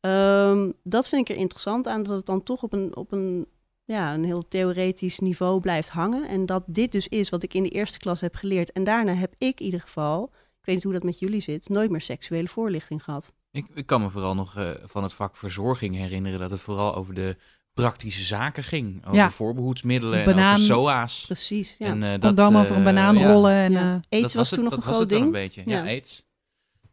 ehm, 0.00 0.70
dat 0.82 1.08
vind 1.08 1.28
ik 1.28 1.34
er 1.34 1.40
interessant 1.42 1.86
aan, 1.86 2.02
dat 2.02 2.16
het 2.16 2.26
dan 2.26 2.42
toch 2.42 2.62
op 2.62 2.72
een, 2.72 2.96
op 2.96 3.12
een, 3.12 3.46
ja, 3.92 4.14
een 4.14 4.24
heel 4.24 4.48
theoretisch 4.48 5.18
niveau 5.18 5.60
blijft 5.60 5.88
hangen. 5.88 6.28
En 6.28 6.46
dat 6.46 6.62
dit 6.66 6.92
dus 6.92 7.08
is 7.08 7.28
wat 7.28 7.42
ik 7.42 7.54
in 7.54 7.62
de 7.62 7.68
eerste 7.68 7.98
klas 7.98 8.20
heb 8.20 8.34
geleerd. 8.34 8.72
En 8.72 8.84
daarna 8.84 9.14
heb 9.14 9.34
ik 9.38 9.58
in 9.60 9.64
ieder 9.64 9.80
geval, 9.80 10.24
ik 10.32 10.64
weet 10.64 10.74
niet 10.74 10.84
hoe 10.84 10.92
dat 10.92 11.02
met 11.02 11.18
jullie 11.18 11.40
zit, 11.40 11.68
nooit 11.68 11.90
meer 11.90 12.00
seksuele 12.00 12.48
voorlichting 12.48 13.04
gehad. 13.04 13.32
Ik, 13.50 13.66
ik 13.74 13.86
kan 13.86 14.00
me 14.00 14.08
vooral 14.08 14.34
nog 14.34 14.56
eh, 14.56 14.70
van 14.82 15.02
het 15.02 15.14
vak 15.14 15.36
verzorging 15.36 15.94
herinneren 15.94 16.40
dat 16.40 16.50
het 16.50 16.60
vooral 16.60 16.94
over 16.94 17.14
de 17.14 17.36
praktische 17.74 18.22
zaken 18.22 18.64
ging. 18.64 19.00
Over 19.04 19.14
Ja. 19.14 19.30
voorbehoedsmiddelen 19.30 20.24
Banaan. 20.24 20.54
en 20.54 20.60
over 20.60 20.66
SOA's. 20.66 21.24
Precies, 21.26 21.76
ja. 21.78 21.86
En, 21.86 22.02
eh, 22.02 22.18
Condoom 22.18 22.56
over 22.56 22.76
een 22.76 22.84
banaan 22.84 23.16
ja, 23.16 23.32
rollen. 23.32 23.52
En, 23.52 23.72
Ja. 23.72 23.78
eh, 23.94 24.00
AIDS 24.20 24.22
dat 24.22 24.32
was, 24.32 24.48
toen 24.48 24.58
het, 24.64 24.70
nog 24.70 24.74
dat 24.74 24.82
een 24.82 24.88
was 24.88 24.96
groot 24.96 25.08
ding. 25.08 25.24
een 25.24 25.30
beetje. 25.30 25.62
Ja, 25.66 25.76
Ja. 25.76 25.84
AIDS. 25.84 26.24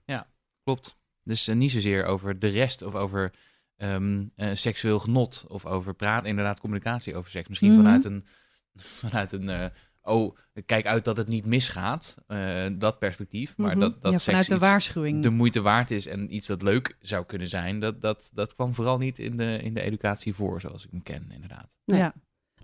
Ja, 0.05 0.27
klopt. 0.63 0.97
Dus 1.23 1.47
eh, 1.47 1.55
niet 1.55 1.71
zozeer 1.71 2.05
over 2.05 2.39
de 2.39 2.47
rest 2.47 2.81
of 2.81 2.95
over 2.95 3.33
ehm, 3.79 4.25
eh, 4.35 4.49
seksueel 4.53 4.99
genot 4.99 5.45
of 5.47 5.65
over 5.65 5.93
praten, 5.93 6.29
inderdaad 6.29 6.59
communicatie 6.59 7.15
over 7.15 7.31
seks. 7.31 7.47
Misschien 7.49 7.71
Mhm. 7.71 7.81
vanuit 7.81 8.05
een, 8.05 8.25
vanuit 9.01 9.31
een 9.31 9.49
eh, 9.49 9.65
oh, 10.01 10.37
kijk 10.65 10.85
uit 10.85 11.05
dat 11.05 11.17
het 11.17 11.27
niet 11.27 11.45
misgaat, 11.45 12.15
eh, 12.27 12.65
dat 12.73 12.99
perspectief. 12.99 13.57
Maar 13.57 13.71
Mhm. 13.71 13.79
dat, 13.79 14.01
dat 14.01 14.11
ja, 14.11 14.17
seks 14.17 14.23
vanuit 14.23 14.47
de 14.47 14.57
waarschuwing. 14.57 15.21
de 15.23 15.29
moeite 15.29 15.61
waard 15.61 15.91
is 15.91 16.07
en 16.07 16.35
iets 16.35 16.47
dat 16.47 16.61
leuk 16.61 16.97
zou 17.01 17.25
kunnen 17.25 17.47
zijn, 17.47 17.79
dat, 17.79 18.01
dat, 18.01 18.29
dat 18.33 18.55
kwam 18.55 18.73
vooral 18.73 18.97
niet 18.97 19.19
in 19.19 19.35
de, 19.35 19.59
in 19.63 19.73
de 19.73 19.81
educatie 19.81 20.33
voor, 20.33 20.61
zoals 20.61 20.85
ik 20.85 20.91
hem 20.91 21.03
ken, 21.03 21.31
inderdaad. 21.31 21.75
Nee. 21.85 21.99
Ja. 21.99 22.13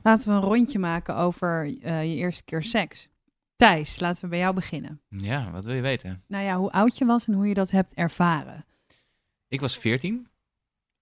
Laten 0.03 0.29
we 0.29 0.33
een 0.35 0.41
rondje 0.41 0.79
maken 0.79 1.15
over 1.15 1.77
eh, 1.81 2.03
je 2.03 2.15
eerste 2.15 2.44
keer 2.44 2.63
seks. 2.63 3.07
Thijs, 3.56 4.00
laten 4.00 4.21
we 4.23 4.27
bij 4.29 4.39
jou 4.39 4.53
beginnen. 4.56 5.01
Ja, 5.09 5.51
wat 5.51 5.65
wil 5.65 5.75
je 5.75 5.81
weten? 5.81 6.23
Nou 6.28 6.44
ja, 6.44 6.57
hoe 6.57 6.71
oud 6.71 6.97
je 6.97 7.06
was 7.06 7.28
en 7.28 7.33
hoe 7.33 7.47
je 7.47 7.54
dat 7.54 7.71
hebt 7.71 7.94
ervaren. 7.94 8.66
Ik 9.47 9.59
was 9.61 9.78
14 9.78 10.28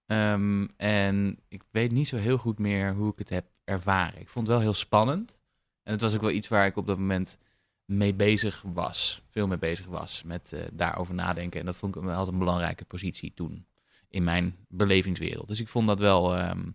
ehm, 0.06 0.66
en 0.76 1.38
ik 1.48 1.62
weet 1.70 1.92
niet 1.92 2.08
zo 2.08 2.16
heel 2.16 2.38
goed 2.38 2.58
meer 2.58 2.94
hoe 2.94 3.10
ik 3.10 3.18
het 3.18 3.28
heb 3.28 3.46
ervaren. 3.64 4.20
Ik 4.20 4.28
vond 4.28 4.46
het 4.46 4.56
wel 4.56 4.64
heel 4.64 4.74
spannend 4.74 5.36
en 5.82 5.92
het 5.92 6.00
was 6.00 6.14
ook 6.14 6.20
wel 6.20 6.30
iets 6.30 6.48
waar 6.48 6.66
ik 6.66 6.76
op 6.76 6.86
dat 6.86 6.98
moment 6.98 7.38
mee 7.84 8.14
bezig 8.14 8.62
was, 8.66 9.22
veel 9.28 9.46
mee 9.46 9.58
bezig 9.58 9.86
was 9.86 10.22
met 10.22 10.52
eh, 10.52 10.64
daarover 10.72 11.14
nadenken. 11.14 11.60
En 11.60 11.66
dat 11.66 11.76
vond 11.76 11.96
ik 11.96 12.02
wel 12.02 12.14
altijd 12.14 12.32
een 12.32 12.38
belangrijke 12.38 12.84
positie 12.84 13.32
toen 13.34 13.66
in 14.08 14.24
mijn 14.24 14.56
belevingswereld. 14.68 15.48
Dus 15.48 15.60
ik 15.60 15.68
vond 15.68 15.86
dat 15.86 15.98
wel, 15.98 16.36
ehm, 16.36 16.70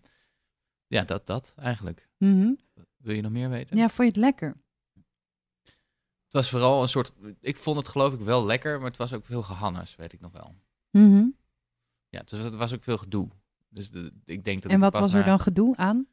ja, 0.88 1.04
dat, 1.04 1.26
dat 1.26 1.54
eigenlijk. 1.58 2.10
Mhm. 2.18 2.54
Wil 2.98 3.16
je 3.16 3.22
nog 3.22 3.32
meer 3.32 3.50
weten? 3.50 3.78
Ja, 3.78 3.90
vond 3.90 3.98
je 3.98 4.04
het 4.04 4.16
lekker? 4.16 4.58
Het 6.24 6.38
was 6.38 6.50
vooral 6.50 6.82
een 6.82 6.90
soort, 6.90 7.12
ik 7.42 7.58
vond 7.58 7.78
het 7.78 7.88
geloof 7.88 8.14
ik 8.14 8.20
wel 8.20 8.46
lekker, 8.46 8.78
maar 8.78 8.88
het 8.88 8.98
was 8.98 9.14
ook 9.14 9.26
veel 9.26 9.44
gehannes, 9.44 9.96
weet 9.96 10.14
ik 10.14 10.20
nog 10.20 10.32
wel. 10.32 10.56
Mhm. 10.92 11.26
Ja, 12.10 12.22
dus 12.26 12.40
het 12.40 12.56
was 12.56 12.74
ook 12.74 12.84
veel 12.84 12.98
gedoe. 12.98 13.28
Dus 13.70 13.92
de, 13.92 14.14
ik 14.26 14.44
denk 14.44 14.62
dat 14.62 14.72
En 14.72 14.80
wat 14.80 14.94
was 14.98 15.14
er 15.14 15.20
na- 15.20 15.26
dan 15.26 15.40
gedoe 15.40 15.76
aan? 15.76 16.08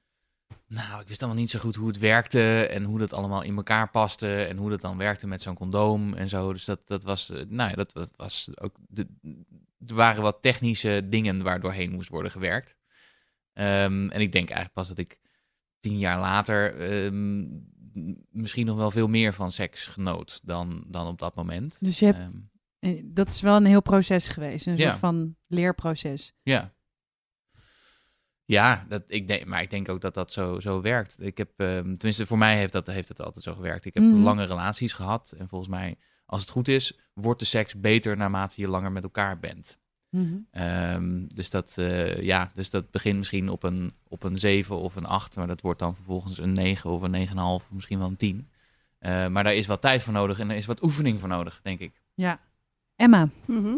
Nou, 0.69 1.01
ik 1.01 1.09
wist 1.09 1.23
allemaal 1.23 1.41
niet 1.41 1.51
zo 1.51 1.59
goed 1.59 1.75
hoe 1.75 1.89
het 1.89 1.99
werkte 1.99 2.67
en 2.67 2.85
hoe 2.85 2.99
dat 2.99 3.13
allemaal 3.13 3.43
in 3.43 3.57
elkaar 3.57 3.91
paste 3.91 4.45
en 4.45 4.57
hoe 4.57 4.71
dat 4.71 4.81
dan 4.81 4.97
werkte 4.99 5.27
met 5.27 5.43
zo'n 5.43 5.55
condoom 5.55 6.15
en 6.15 6.29
zo. 6.29 6.53
Dus 6.53 6.65
dat, 6.65 6.87
dat 6.89 7.05
was, 7.05 7.31
eh, 7.31 7.43
nou 7.49 7.71
ja, 7.71 7.77
dat, 7.77 7.93
dat 7.93 8.13
was 8.17 8.49
ook, 8.55 8.77
de, 8.89 9.07
er 9.87 9.95
waren 9.95 10.23
wat 10.23 10.43
technische 10.43 11.07
dingen 11.09 11.43
waar 11.43 11.61
doorheen 11.61 11.91
moest 11.93 12.09
worden 12.09 12.31
gewerkt. 12.31 12.77
Ehm, 13.53 14.09
en 14.09 14.21
ik 14.21 14.33
denk 14.33 14.47
eigenlijk 14.49 14.73
pas 14.73 14.89
dat 14.89 14.99
ik 14.99 15.19
tien 15.81 15.99
jaar 15.99 16.19
later 16.21 16.75
ehm, 16.81 17.47
misschien 18.31 18.67
nog 18.67 18.77
wel 18.77 18.91
veel 18.91 19.09
meer 19.09 19.33
van 19.33 19.53
seks 19.53 19.87
genoot 19.87 20.41
dan, 20.43 20.85
dan 20.87 21.07
op 21.07 21.19
dat 21.19 21.35
moment. 21.35 21.77
Dus 21.81 21.99
je 21.99 22.05
hebt, 22.05 22.19
Ehm, 22.19 22.41
dat 23.05 23.29
is 23.29 23.41
wel 23.41 23.57
een 23.57 23.65
heel 23.67 23.83
proces 23.83 24.29
geweest. 24.29 24.67
Een 24.67 24.77
Ja. 24.77 24.89
soort 24.89 24.99
van 24.99 25.37
leerproces. 25.47 26.33
Ja. 26.43 26.75
Ja, 28.45 28.85
dat, 28.89 29.03
ik 29.07 29.29
denk, 29.29 29.45
maar 29.45 29.63
ik 29.63 29.71
denk 29.71 29.89
ook 29.89 30.01
dat 30.01 30.15
dat 30.15 30.33
zo, 30.33 30.61
zo 30.61 30.81
werkt. 30.81 31.17
Ik 31.21 31.39
heb, 31.39 31.51
ehm, 31.57 31.83
tenminste, 31.95 32.27
voor 32.27 32.39
mij 32.39 32.57
heeft 32.57 32.73
dat, 32.73 32.87
heeft 32.87 33.09
het 33.09 33.23
altijd 33.23 33.45
zo 33.45 33.55
gewerkt. 33.55 33.85
Ik 33.85 33.95
heb 33.95 34.03
Mhm. 34.03 34.19
lange 34.23 34.45
relaties 34.45 34.93
gehad. 34.93 35.35
En 35.39 35.49
volgens 35.49 35.71
mij, 35.71 35.97
als 36.27 36.41
het 36.41 36.51
goed 36.51 36.69
is, 36.69 36.99
wordt 37.15 37.41
de 37.41 37.47
seks 37.47 37.81
beter 37.81 38.17
naarmate 38.17 38.61
je 38.61 38.69
langer 38.69 38.93
met 38.93 39.03
elkaar 39.03 39.39
bent. 39.39 39.79
Mhm. 40.11 40.37
Ehm, 40.51 41.27
dus, 41.27 41.51
dat, 41.51 41.79
eh, 41.79 42.21
ja, 42.23 42.51
dus 42.55 42.71
dat 42.71 42.91
begint 42.91 43.17
misschien 43.19 43.49
op 43.49 43.63
een, 43.63 43.95
op 44.09 44.23
een 44.23 44.39
7 44.39 44.77
of 44.77 44.97
een 44.97 45.07
8, 45.07 45.37
maar 45.37 45.47
dat 45.47 45.61
wordt 45.61 45.79
dan 45.81 45.95
vervolgens 45.95 46.39
een 46.39 46.53
9 46.53 46.91
of 46.91 47.03
een 47.03 47.11
9,5 47.11 47.65
of 47.67 47.73
misschien 47.73 47.99
wel 47.99 48.09
een 48.09 48.17
10. 48.17 48.49
Eh, 48.99 49.27
maar 49.29 49.45
daar 49.45 49.55
is 49.55 49.67
wat 49.67 49.81
tijd 49.81 50.03
voor 50.03 50.13
nodig 50.13 50.39
en 50.39 50.51
er 50.51 50.57
is 50.57 50.67
wat 50.67 50.83
oefening 50.83 51.21
voor 51.21 51.29
nodig, 51.29 51.61
denk 51.63 51.81
ik. 51.81 52.01
Ja. 52.15 52.41
Emma. 52.97 53.29
Mhm. 53.45 53.75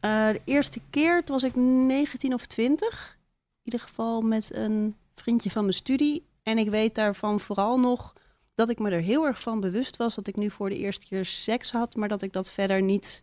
Eh, 0.00 0.28
de 0.28 0.40
eerste 0.44 0.80
keer, 0.90 1.24
toen 1.24 1.34
was 1.40 1.44
ik 1.44 1.56
19 1.56 2.34
of 2.34 2.46
20. 2.46 3.18
In 3.64 3.72
ieder 3.72 3.80
geval 3.80 4.20
met 4.20 4.54
een 4.54 4.94
vriendje 5.14 5.50
van 5.50 5.62
mijn 5.62 5.74
studie. 5.74 6.24
En 6.42 6.58
ik 6.58 6.70
weet 6.70 6.94
daarvan 6.94 7.40
vooral 7.40 7.80
nog 7.80 8.12
dat 8.54 8.68
ik 8.68 8.78
me 8.78 8.90
er 8.90 9.00
heel 9.00 9.26
erg 9.26 9.40
van 9.42 9.60
bewust 9.60 9.96
was 9.96 10.14
dat 10.14 10.26
ik 10.26 10.36
nu 10.36 10.50
voor 10.50 10.68
de 10.68 10.76
eerste 10.78 11.06
keer 11.06 11.24
seks 11.24 11.72
had, 11.72 11.96
maar 11.96 12.08
dat 12.08 12.22
ik 12.22 12.32
dat 12.32 12.50
verder 12.50 12.82
niet 12.82 13.22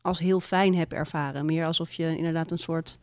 als 0.00 0.18
heel 0.18 0.40
fijn 0.40 0.74
heb 0.74 0.92
ervaren. 0.92 1.44
Meer 1.46 1.66
alsof 1.66 1.92
je 1.92 2.16
inderdaad 2.16 2.50
een 2.50 2.58
soort 2.58 2.98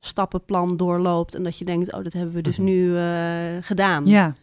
stappenplan 0.00 0.76
doorloopt 0.76 1.34
en 1.34 1.42
dat 1.42 1.58
je 1.58 1.64
denkt, 1.64 1.92
oh, 1.92 2.02
dat 2.04 2.12
hebben 2.12 2.34
we 2.34 2.40
dus 2.42 2.56
Mhm. 2.56 2.64
nu 2.66 2.96
eh, 2.96 3.56
gedaan. 3.60 4.06
Ja. 4.06 4.34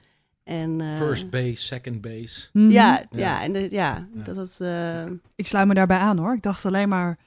En, 0.50 0.82
eh, 0.82 0.98
First 0.98 1.29
base, 1.29 1.56
second 1.56 2.01
base. 2.01 2.50
Mhm. 2.53 2.70
Ja, 2.70 2.98
ja. 3.12 3.18
Ja. 3.18 3.41
en 3.44 3.53
de- 3.53 3.68
ja, 3.72 4.08
Ja. 4.13 4.24
dat 4.24 4.36
het. 4.36 4.60
eh, 4.60 5.06
Ik 5.36 5.48
sluit 5.48 5.68
me 5.68 5.74
daarbij 5.74 5.98
aan 5.98 6.18
hoor. 6.18 6.34
Ik 6.34 6.41
dacht 6.41 6.65
alleen 6.65 6.89
maar. 6.89 7.18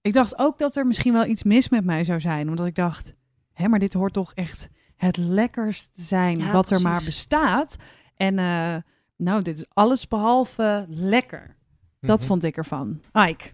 Ik 0.00 0.12
dacht 0.12 0.38
ook 0.38 0.58
dat 0.58 0.76
er 0.76 0.86
misschien 0.86 1.12
wel 1.12 1.24
iets 1.26 1.42
mis 1.42 1.68
met 1.68 1.84
mij 1.84 2.04
zou 2.04 2.20
zijn. 2.20 2.48
Omdat 2.48 2.66
ik 2.66 2.74
dacht, 2.74 3.12
hé, 3.52 3.68
maar 3.68 3.78
dit 3.78 3.92
hoort 3.92 4.12
toch 4.12 4.34
echt 4.34 4.68
het 4.96 5.16
lekkerst 5.16 5.90
zijn 5.92 6.38
Ja, 6.38 6.52
wat 6.52 6.70
er 6.70 6.80
maar 6.80 7.02
bestaat. 7.04 7.76
En 8.16 8.38
eh, 8.38 8.76
nou, 9.16 9.42
dit 9.42 9.56
is 9.56 9.64
alles 9.72 10.08
behalve 10.08 10.86
lekker. 10.88 11.56
Dat 12.00 12.18
Mhm. 12.18 12.26
vond 12.26 12.44
ik 12.44 12.56
ervan. 12.56 13.00
Ike, 13.12 13.44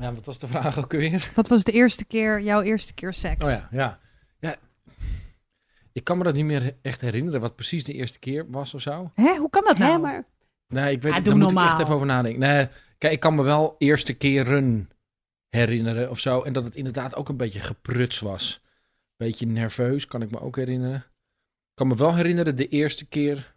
Ja, 0.00 0.12
wat 0.12 0.26
was 0.26 0.38
de 0.38 0.46
vraag 0.48 0.78
ook 0.78 0.92
weer? 0.92 1.32
wat 1.34 1.48
was 1.48 1.64
de 1.64 1.72
eerste 1.72 2.04
keer, 2.04 2.40
jouw 2.40 2.60
eerste 2.60 2.94
keer 2.94 3.12
seks? 3.12 3.44
Oh 3.44 3.50
ja, 3.50 3.68
ja. 3.70 3.98
ja. 4.38 4.54
Ik 5.96 6.04
kan 6.04 6.18
me 6.18 6.24
dat 6.24 6.34
niet 6.34 6.44
meer 6.44 6.76
echt 6.82 7.00
herinneren, 7.00 7.40
wat 7.40 7.54
precies 7.56 7.84
de 7.84 7.92
eerste 7.92 8.18
keer 8.18 8.50
was 8.50 8.74
of 8.74 8.80
zo. 8.80 9.10
Hè, 9.14 9.36
hoe 9.36 9.50
kan 9.50 9.64
dat 9.64 9.78
nou? 9.78 9.92
hè, 9.92 9.98
maar 9.98 10.24
Nee, 10.68 10.92
ik 10.92 11.02
weet 11.02 11.10
Ah, 11.10 11.16
het, 11.16 11.24
doe 11.24 11.34
daar 11.34 11.42
moet 11.42 11.52
ik 11.52 11.64
echt 11.64 11.78
even 11.80 11.94
over 11.94 12.06
nadenken. 12.06 12.40
Nee, 12.40 12.68
kijk, 12.98 13.12
ik 13.12 13.20
kan 13.20 13.34
me 13.34 13.42
wel 13.42 13.74
eerste 13.78 14.12
keren 14.14 14.90
herinneren 15.48 16.10
of 16.10 16.18
zo. 16.18 16.42
En 16.42 16.52
dat 16.52 16.64
het 16.64 16.76
inderdaad 16.76 17.14
ook 17.16 17.28
een 17.28 17.36
beetje 17.36 17.60
gepruts 17.60 18.18
was. 18.20 18.60
Beetje 19.16 19.46
nerveus, 19.46 20.06
kan 20.06 20.22
ik 20.22 20.30
me 20.30 20.40
ook 20.40 20.56
herinneren. 20.56 20.96
Ik 20.96 21.74
kan 21.74 21.86
me 21.86 21.94
wel 21.96 22.14
herinneren 22.14 22.56
de 22.56 22.68
eerste 22.68 23.06
keer 23.06 23.54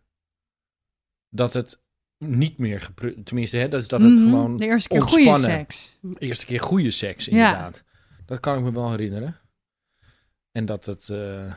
dat 1.30 1.54
het 1.54 1.80
niet 2.26 2.58
meer 2.58 2.80
gepruts... 2.82 3.18
Tenminste, 3.24 3.58
hè, 3.58 3.68
dat 3.68 3.82
is 3.82 3.88
dat 3.88 4.02
het 4.02 4.12
Mhm, 4.14 4.22
gewoon... 4.24 4.58
De 4.58 4.66
eerste 4.66 4.90
keer 4.90 5.02
goede 5.02 5.16
ontspannen. 5.30 5.50
seks. 5.60 5.98
De 6.02 6.20
eerste 6.20 6.46
keer 6.46 6.60
goede 6.62 6.92
seks, 6.92 7.26
Ja. 7.26 7.32
inderdaad. 7.32 7.84
Dat 8.26 8.40
kan 8.40 8.58
ik 8.58 8.64
me 8.64 8.72
wel 8.72 8.90
herinneren. 8.90 9.36
En 10.52 10.66
dat 10.66 10.86
het... 10.86 11.10
eh, 11.10 11.54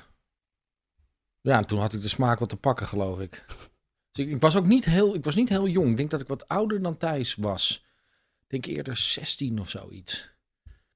Ja, 1.43 1.61
toen 1.61 1.79
had 1.79 1.93
ik 1.93 2.03
de 2.03 2.09
smaak 2.09 2.39
wat 2.39 2.49
te 2.49 2.57
pakken, 2.57 2.87
geloof 2.87 3.21
ik. 3.21 3.45
Dus 4.13 4.27
ik, 4.27 4.41
was 4.41 4.57
ook 4.57 4.67
niet 4.67 4.85
heel, 4.85 5.15
ik 5.15 5.25
was 5.25 5.35
niet 5.35 5.49
heel 5.49 5.69
jong. 5.69 5.91
Ik 5.91 5.97
denk 5.97 6.11
dat 6.11 6.21
ik 6.21 6.29
wat 6.29 6.49
ouder 6.49 6.83
dan 6.83 6.97
Thijs 6.97 7.35
was. 7.35 7.85
Ik 8.49 8.63
denk 8.63 8.77
eerder 8.77 8.97
16 8.97 9.61
of 9.61 9.71
zoiets. 9.71 10.31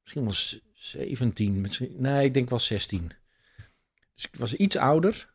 Misschien 0.02 0.30
z- 0.30 0.58
17. 0.74 1.60
Misschien, 1.60 1.94
nee, 1.98 2.24
ik 2.24 2.34
denk 2.34 2.50
wel 2.50 2.58
16. 2.58 3.12
Dus 4.14 4.24
ik 4.24 4.36
was 4.36 4.54
iets 4.54 4.76
ouder. 4.76 5.34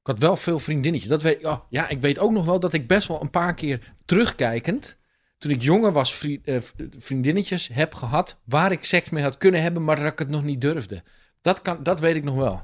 Ik 0.00 0.08
had 0.08 0.18
wel 0.18 0.36
veel 0.36 0.58
vriendinnetjes. 0.58 1.10
Dat 1.10 1.22
weet, 1.22 1.44
oh, 1.44 1.60
ja, 1.68 1.88
ik 1.88 2.00
weet 2.00 2.18
ook 2.18 2.32
nog 2.32 2.44
wel 2.44 2.60
dat 2.60 2.72
ik 2.72 2.86
best 2.86 3.08
wel 3.08 3.20
een 3.20 3.30
paar 3.30 3.54
keer 3.54 3.94
terugkijkend... 4.04 4.98
toen 5.38 5.50
ik 5.50 5.62
jonger 5.62 5.92
was, 5.92 6.26
eh, 6.44 6.60
vriendinnetjes 6.98 7.68
heb 7.68 7.94
gehad... 7.94 8.40
waar 8.44 8.72
ik 8.72 8.84
seks 8.84 9.10
mee 9.10 9.22
had 9.22 9.38
kunnen 9.38 9.62
hebben, 9.62 9.84
maar 9.84 9.96
dat 9.96 10.12
ik 10.12 10.18
het 10.18 10.28
nog 10.28 10.42
niet 10.42 10.60
durfde. 10.60 11.02
Dat, 11.40 11.62
kan, 11.62 11.82
dat 11.82 12.00
weet 12.00 12.16
ik 12.16 12.24
nog 12.24 12.34
wel. 12.34 12.62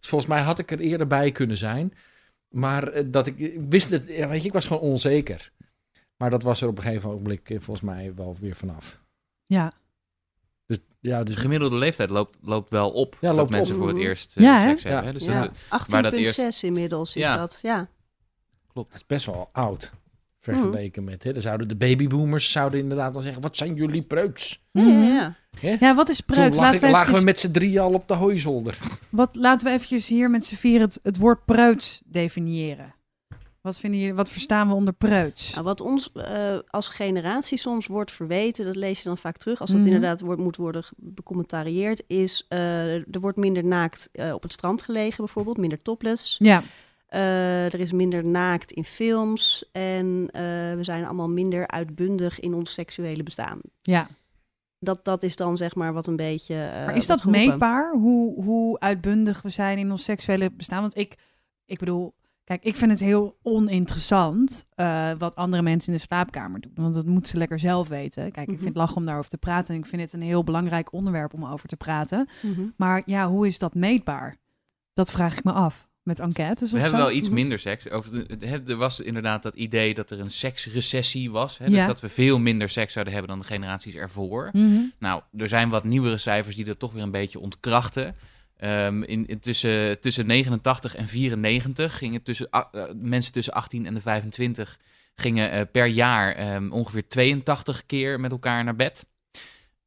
Dus 0.00 0.08
volgens 0.08 0.30
mij 0.30 0.40
had 0.40 0.58
ik 0.58 0.70
er 0.70 0.80
eerder 0.80 1.06
bij 1.06 1.32
kunnen 1.32 1.56
zijn. 1.56 1.94
Maar 2.48 2.88
eh, 2.88 3.04
dat 3.10 3.26
ik, 3.26 3.38
ik 3.38 3.60
wist 3.68 3.90
het, 3.90 4.06
ja, 4.06 4.28
weet 4.28 4.40
je, 4.40 4.46
ik 4.46 4.52
was 4.52 4.66
gewoon 4.66 4.82
onzeker. 4.82 5.52
Maar 6.16 6.30
dat 6.30 6.42
was 6.42 6.60
er 6.60 6.68
op 6.68 6.76
een 6.76 6.82
gegeven 6.82 7.10
ogenblik 7.10 7.50
eh, 7.50 7.60
volgens 7.60 7.86
mij 7.86 8.14
wel 8.14 8.36
weer 8.40 8.54
vanaf. 8.56 9.00
Ja. 9.46 9.72
Dus 10.66 10.78
ja, 11.00 11.18
De 11.18 11.24
dus 11.24 11.34
gemiddelde 11.34 11.76
leeftijd 11.76 12.08
loopt, 12.10 12.38
loopt 12.42 12.70
wel 12.70 12.90
op 12.90 13.16
Ja, 13.20 13.28
dat 13.28 13.36
loopt 13.36 13.50
mensen 13.50 13.74
op. 13.74 13.80
voor 13.80 13.88
het 13.88 13.98
eerst 13.98 14.36
eh, 14.36 14.44
Ja, 14.44 14.58
hè? 14.58 14.68
seks 14.68 14.82
hebben. 14.82 15.04
Ja. 15.06 15.12
Dus 15.12 15.24
ja, 15.24 15.40
dat, 15.40 15.50
18,6 15.82 15.90
maar 15.90 16.02
dat 16.02 16.12
eerst- 16.12 16.62
inmiddels 16.62 17.16
is 17.16 17.22
Ja. 17.22 17.36
dat. 17.36 17.58
Ja. 17.62 17.88
klopt. 18.72 18.92
het 18.92 19.00
is 19.00 19.06
best 19.06 19.26
wel 19.26 19.48
oud. 19.52 19.92
Vergeleken 20.40 21.04
met, 21.04 21.24
hè, 21.24 21.32
dan 21.32 21.42
zouden 21.42 21.68
de 21.68 21.76
babyboomers 21.76 22.50
zouden 22.52 22.80
inderdaad 22.80 23.14
al 23.14 23.20
zeggen, 23.20 23.42
wat 23.42 23.56
zijn 23.56 23.74
jullie 23.74 24.02
preuts? 24.02 24.62
Ja, 24.72 24.82
ja, 24.82 25.02
ja. 25.02 25.36
Hè? 25.60 25.76
Ja, 25.80 25.94
wat 25.94 26.08
is 26.08 26.20
preuts? 26.20 26.56
Toen 26.56 26.64
lag 26.64 26.72
Laten 26.72 26.74
ik- 26.74 26.80
we, 26.84 26.90
lagen 26.90 27.14
we 27.14 27.24
met 27.24 27.40
z'n 27.40 27.50
drieën 27.50 27.78
al 27.80 27.92
op 27.92 28.08
de 28.08 28.14
hooizolder. 28.14 28.78
wat, 29.10 29.36
laten 29.36 29.66
we 29.66 29.72
eventjes 29.72 30.08
hier 30.08 30.30
met 30.30 30.44
z'n 30.44 30.54
vieren 30.54 30.86
het, 30.86 30.98
het 31.02 31.16
woord 31.18 31.44
preuts 31.44 32.02
definiëren. 32.04 32.94
Wat, 33.60 33.78
vinden 33.80 34.00
jullie, 34.00 34.14
wat 34.14 34.28
verstaan 34.30 34.68
we 34.68 34.74
onder 34.74 34.92
preuts? 34.92 35.52
Nou, 35.52 35.64
wat 35.64 35.80
ons 35.80 36.12
eh, 36.12 36.58
als 36.68 36.88
generatie 36.88 37.58
soms 37.58 37.86
wordt 37.86 38.10
verweten, 38.12 38.64
dat 38.64 38.76
lees 38.76 38.98
je 38.98 39.04
dan 39.08 39.18
vaak 39.18 39.36
terug, 39.36 39.60
als 39.60 39.70
dat 39.70 39.78
Mhm. 39.78 39.88
inderdaad 39.88 40.20
wordt, 40.20 40.40
moet 40.40 40.56
worden 40.56 40.84
becommentarieerd, 40.96 42.02
is 42.06 42.46
uh, 42.48 42.94
er 42.94 43.20
wordt 43.20 43.36
minder 43.36 43.64
naakt 43.64 44.08
uh, 44.12 44.34
op 44.34 44.42
het 44.42 44.52
strand 44.52 44.82
gelegen 44.82 45.24
bijvoorbeeld, 45.24 45.56
minder 45.56 45.82
topless. 45.82 46.36
Ja. 46.38 46.62
Uh, 47.14 47.64
er 47.64 47.80
is 47.80 47.92
minder 47.92 48.24
naakt 48.24 48.72
in 48.72 48.84
films 48.84 49.68
en 49.72 50.06
uh, 50.06 50.30
we 50.74 50.78
zijn 50.80 51.04
allemaal 51.04 51.28
minder 51.28 51.66
uitbundig 51.68 52.40
in 52.40 52.54
ons 52.54 52.72
seksuele 52.72 53.22
bestaan. 53.22 53.60
Ja. 53.82 54.08
Dat, 54.78 55.04
dat 55.04 55.22
is 55.22 55.36
dan 55.36 55.56
zeg 55.56 55.74
maar 55.74 55.92
wat 55.92 56.06
een 56.06 56.16
beetje. 56.16 56.54
Uh, 56.54 56.86
maar 56.86 56.96
is 56.96 57.06
dat 57.06 57.24
meetbaar, 57.24 57.92
hoe, 57.92 58.44
hoe 58.44 58.78
uitbundig 58.80 59.42
we 59.42 59.48
zijn 59.48 59.78
in 59.78 59.90
ons 59.90 60.04
seksuele 60.04 60.50
bestaan? 60.50 60.80
Want 60.80 60.96
ik, 60.96 61.16
ik 61.64 61.78
bedoel, 61.78 62.14
kijk, 62.44 62.64
ik 62.64 62.76
vind 62.76 62.90
het 62.90 63.00
heel 63.00 63.38
oninteressant 63.42 64.66
wat 65.18 65.36
andere 65.36 65.62
mensen 65.62 65.92
in 65.92 65.98
de 65.98 66.04
slaapkamer 66.04 66.60
doen. 66.60 66.72
Want 66.74 66.94
dat 66.94 67.06
moeten 67.06 67.30
ze 67.30 67.36
lekker 67.38 67.58
zelf 67.58 67.88
weten. 67.88 68.22
Kijk, 68.32 68.46
Mhm. 68.46 68.50
ik 68.54 68.62
vind 68.62 68.68
het 68.68 68.78
lachen 68.78 68.96
om 68.96 69.04
daarover 69.04 69.30
te 69.30 69.38
praten. 69.38 69.74
En 69.74 69.80
ik 69.80 69.86
vind 69.86 70.02
het 70.02 70.12
een 70.12 70.22
heel 70.22 70.44
belangrijk 70.44 70.92
onderwerp 70.92 71.34
om 71.34 71.44
over 71.46 71.68
te 71.68 71.76
praten. 71.76 72.28
Mhm. 72.42 72.62
Maar 72.76 73.02
ja, 73.06 73.28
hoe 73.28 73.46
is 73.46 73.58
dat 73.58 73.74
meetbaar? 73.74 74.36
Dat 74.92 75.10
vraag 75.10 75.38
ik 75.38 75.44
me 75.44 75.52
af. 75.52 75.88
Met 76.10 76.20
enquêtes 76.20 76.70
We 76.70 76.78
hebben 76.78 76.98
zo? 76.98 77.06
wel 77.06 77.14
iets 77.14 77.28
minder 77.28 77.58
seks. 77.58 77.90
Over 77.90 78.26
er 78.66 78.76
was 78.76 79.00
inderdaad 79.00 79.42
dat 79.42 79.54
idee 79.54 79.94
dat 79.94 80.10
er 80.10 80.20
een 80.20 80.30
seksrecessie 80.30 81.30
was. 81.30 81.58
Hè? 81.58 81.64
Ja. 81.64 81.70
Dus 81.70 81.86
dat 81.86 82.00
we 82.00 82.08
veel 82.08 82.38
minder 82.38 82.68
seks 82.68 82.92
zouden 82.92 83.12
hebben 83.12 83.32
dan 83.32 83.40
de 83.40 83.46
generaties 83.46 83.94
ervoor. 83.94 84.50
Mhm. 84.52 84.80
Nou, 84.98 85.22
er 85.36 85.48
zijn 85.48 85.68
wat 85.68 85.84
nieuwere 85.84 86.16
cijfers 86.16 86.56
die 86.56 86.64
dat 86.64 86.78
toch 86.78 86.92
weer 86.92 87.02
een 87.02 87.10
beetje 87.10 87.38
ontkrachten. 87.38 88.14
Ehm, 88.56 89.02
in, 89.02 89.26
in 89.26 89.40
tussen, 89.40 90.00
tussen 90.00 90.26
89 90.26 90.96
en 90.96 91.08
94 91.08 91.98
gingen 91.98 92.22
tussen, 92.22 92.48
eh, 92.50 92.62
mensen 92.94 93.32
tussen 93.32 93.52
18 93.52 93.86
en 93.86 93.94
de 93.94 94.00
25 94.00 94.78
gingen 95.14 95.50
eh, 95.50 95.60
per 95.72 95.86
jaar 95.86 96.34
ehm, 96.34 96.70
ongeveer 96.70 97.08
82 97.08 97.86
keer 97.86 98.20
met 98.20 98.30
elkaar 98.30 98.64
naar 98.64 98.76
bed. 98.76 99.04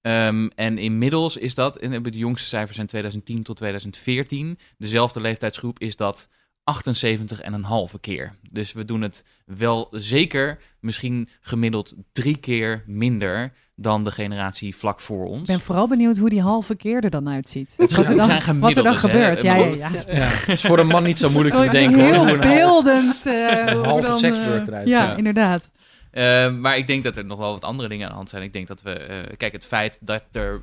Ehm, 0.03 0.47
en 0.55 0.77
inmiddels 0.77 1.37
is 1.37 1.55
dat, 1.55 1.77
en 1.77 2.03
de 2.03 2.09
jongste 2.17 2.47
cijfers 2.47 2.75
zijn 2.75 2.87
2010 2.87 3.43
tot 3.43 3.57
2014, 3.57 4.57
dezelfde 4.77 5.21
leeftijdsgroep 5.21 5.79
is 5.79 5.95
dat 5.95 6.27
78,5 6.63 7.99
keer. 8.01 8.35
Dus 8.51 8.73
we 8.73 8.85
doen 8.85 9.01
het 9.01 9.23
wel 9.45 9.87
zeker, 9.91 10.59
misschien 10.79 11.29
gemiddeld 11.41 11.93
drie 12.11 12.37
keer 12.37 12.83
minder 12.87 13.53
dan 13.75 14.03
de 14.03 14.11
generatie 14.11 14.75
vlak 14.75 14.99
voor 14.99 15.25
ons. 15.25 15.39
Ik 15.39 15.45
ben 15.45 15.59
vooral 15.59 15.87
benieuwd 15.87 16.17
hoe 16.17 16.29
die 16.29 16.41
halve 16.41 16.75
keer 16.75 17.03
er 17.03 17.09
dan 17.09 17.29
uitziet. 17.29 17.73
Wat 17.77 17.91
er 17.91 18.15
dan, 18.15 18.59
wat 18.59 18.77
er 18.77 18.83
dan 18.83 18.93
hè, 18.93 18.99
gebeurt. 18.99 19.41
Ja, 19.41 19.55
ja, 19.55 19.89
ja. 20.07 20.31
is 20.47 20.61
voor 20.61 20.79
een 20.79 20.87
man 20.87 21.03
niet 21.03 21.19
zo 21.19 21.29
moeilijk 21.29 21.55
te 21.59 21.61
bedenken. 21.61 22.01
hoor, 22.01 22.13
Heel 22.13 22.25
half- 22.25 22.83
beeldend. 22.83 23.25
eh, 23.25 23.65
een 23.65 23.73
hoe 23.77 23.85
halve 23.85 24.07
dan, 24.07 24.19
seksbeurt 24.19 24.61
eh, 24.61 24.67
eruit 24.67 24.87
Ja, 24.87 25.15
inderdaad. 25.15 25.71
Eh, 26.13 26.51
maar 26.53 26.77
ik 26.77 26.87
denk 26.87 27.03
dat 27.03 27.17
er 27.17 27.25
nog 27.25 27.37
wel 27.39 27.51
wat 27.51 27.63
andere 27.63 27.89
dingen 27.89 28.03
aan 28.05 28.09
de 28.11 28.15
hand 28.17 28.29
zijn. 28.29 28.43
Ik 28.43 28.53
denk 28.53 28.67
dat 28.67 28.81
we, 28.81 28.91
eh, 28.91 29.37
kijk, 29.37 29.51
het 29.53 29.65
feit 29.65 29.97
dat 30.01 30.23
er 30.31 30.61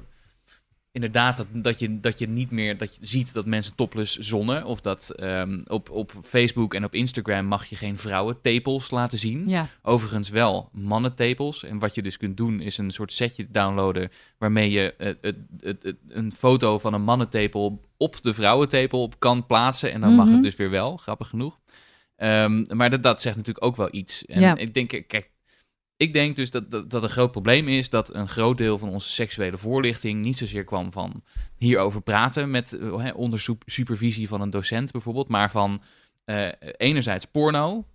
inderdaad 0.93 1.37
dat, 1.37 1.47
dat, 1.53 1.79
je, 1.79 2.01
dat 2.01 2.19
je 2.19 2.29
niet 2.29 2.51
meer 2.51 2.77
dat 2.77 2.95
je 2.97 3.07
ziet 3.07 3.33
dat 3.33 3.47
mensen 3.47 3.75
topless 3.75 4.17
zonnen. 4.19 4.65
Of 4.65 4.81
dat 4.81 5.11
ehm, 5.11 5.61
op, 5.67 5.91
op 5.91 6.13
Facebook 6.23 6.75
en 6.75 6.85
op 6.85 6.95
Instagram 6.95 7.45
mag 7.47 7.65
je 7.67 7.77
geen 7.77 7.99
vrouwentepels 7.99 8.91
laten 8.91 9.19
zien. 9.19 9.49
Ja. 9.49 9.67
Overigens 9.83 10.29
wel 10.29 10.69
mannentepels. 10.73 11.65
En 11.65 11.79
wat 11.79 11.95
je 11.95 12.03
dus 12.03 12.17
kunt 12.17 12.37
doen 12.37 12.61
is 12.61 12.79
een 12.79 12.91
soort 12.91 13.13
setje 13.13 13.47
downloaden 13.51 14.11
waarmee 14.39 14.71
je 14.71 14.95
eh, 14.95 15.07
het, 15.21 15.37
het, 15.61 15.83
het, 15.83 15.97
een 16.09 16.33
foto 16.33 16.79
van 16.79 16.95
een 16.95 17.03
mannentepel 17.03 17.81
op 17.97 18.23
de 18.23 18.35
vrouwentepel 18.35 19.03
op 19.03 19.19
kan 19.19 19.47
plaatsen. 19.47 19.93
En 19.93 20.01
dan 20.01 20.15
mag 20.15 20.25
Mhm. 20.27 20.35
het 20.35 20.43
dus 20.43 20.57
weer 20.57 20.71
wel, 20.71 20.97
grappig 20.97 21.29
genoeg. 21.29 21.59
Ehm, 22.17 22.65
maar 22.77 22.91
dat, 22.91 23.03
dat 23.03 23.21
zegt 23.21 23.37
natuurlijk 23.37 23.65
ook 23.67 23.77
wel 23.77 23.89
iets. 23.91 24.25
En 24.27 24.41
Ja. 24.41 24.57
ik 24.57 24.75
denk, 24.75 24.89
kijk, 24.89 25.31
ik 26.01 26.13
denk 26.13 26.37
dus 26.37 26.51
dat, 26.51 26.71
dat, 26.71 26.91
dat 26.91 27.03
een 27.03 27.09
groot 27.09 27.31
probleem 27.31 27.69
is 27.69 27.91
dat 27.91 28.15
een 28.15 28.29
groot 28.29 28.59
deel 28.59 28.79
van 28.79 28.89
onze 28.89 29.09
seksuele 29.09 29.59
voorlichting 29.59 30.23
niet 30.23 30.39
zozeer 30.39 30.65
kwam 30.65 30.93
van 30.93 31.23
hierover 31.57 32.03
praten 32.03 32.51
met 32.51 32.73
eh, 32.73 32.97
hè, 32.97 33.11
onder 33.11 33.57
supervisie 33.65 34.29
van 34.29 34.41
een 34.41 34.51
docent 34.51 34.93
bijvoorbeeld, 34.93 35.29
maar 35.29 35.51
van 35.51 35.83
eh, 36.25 36.49
enerzijds 36.77 37.25
porno 37.25 37.87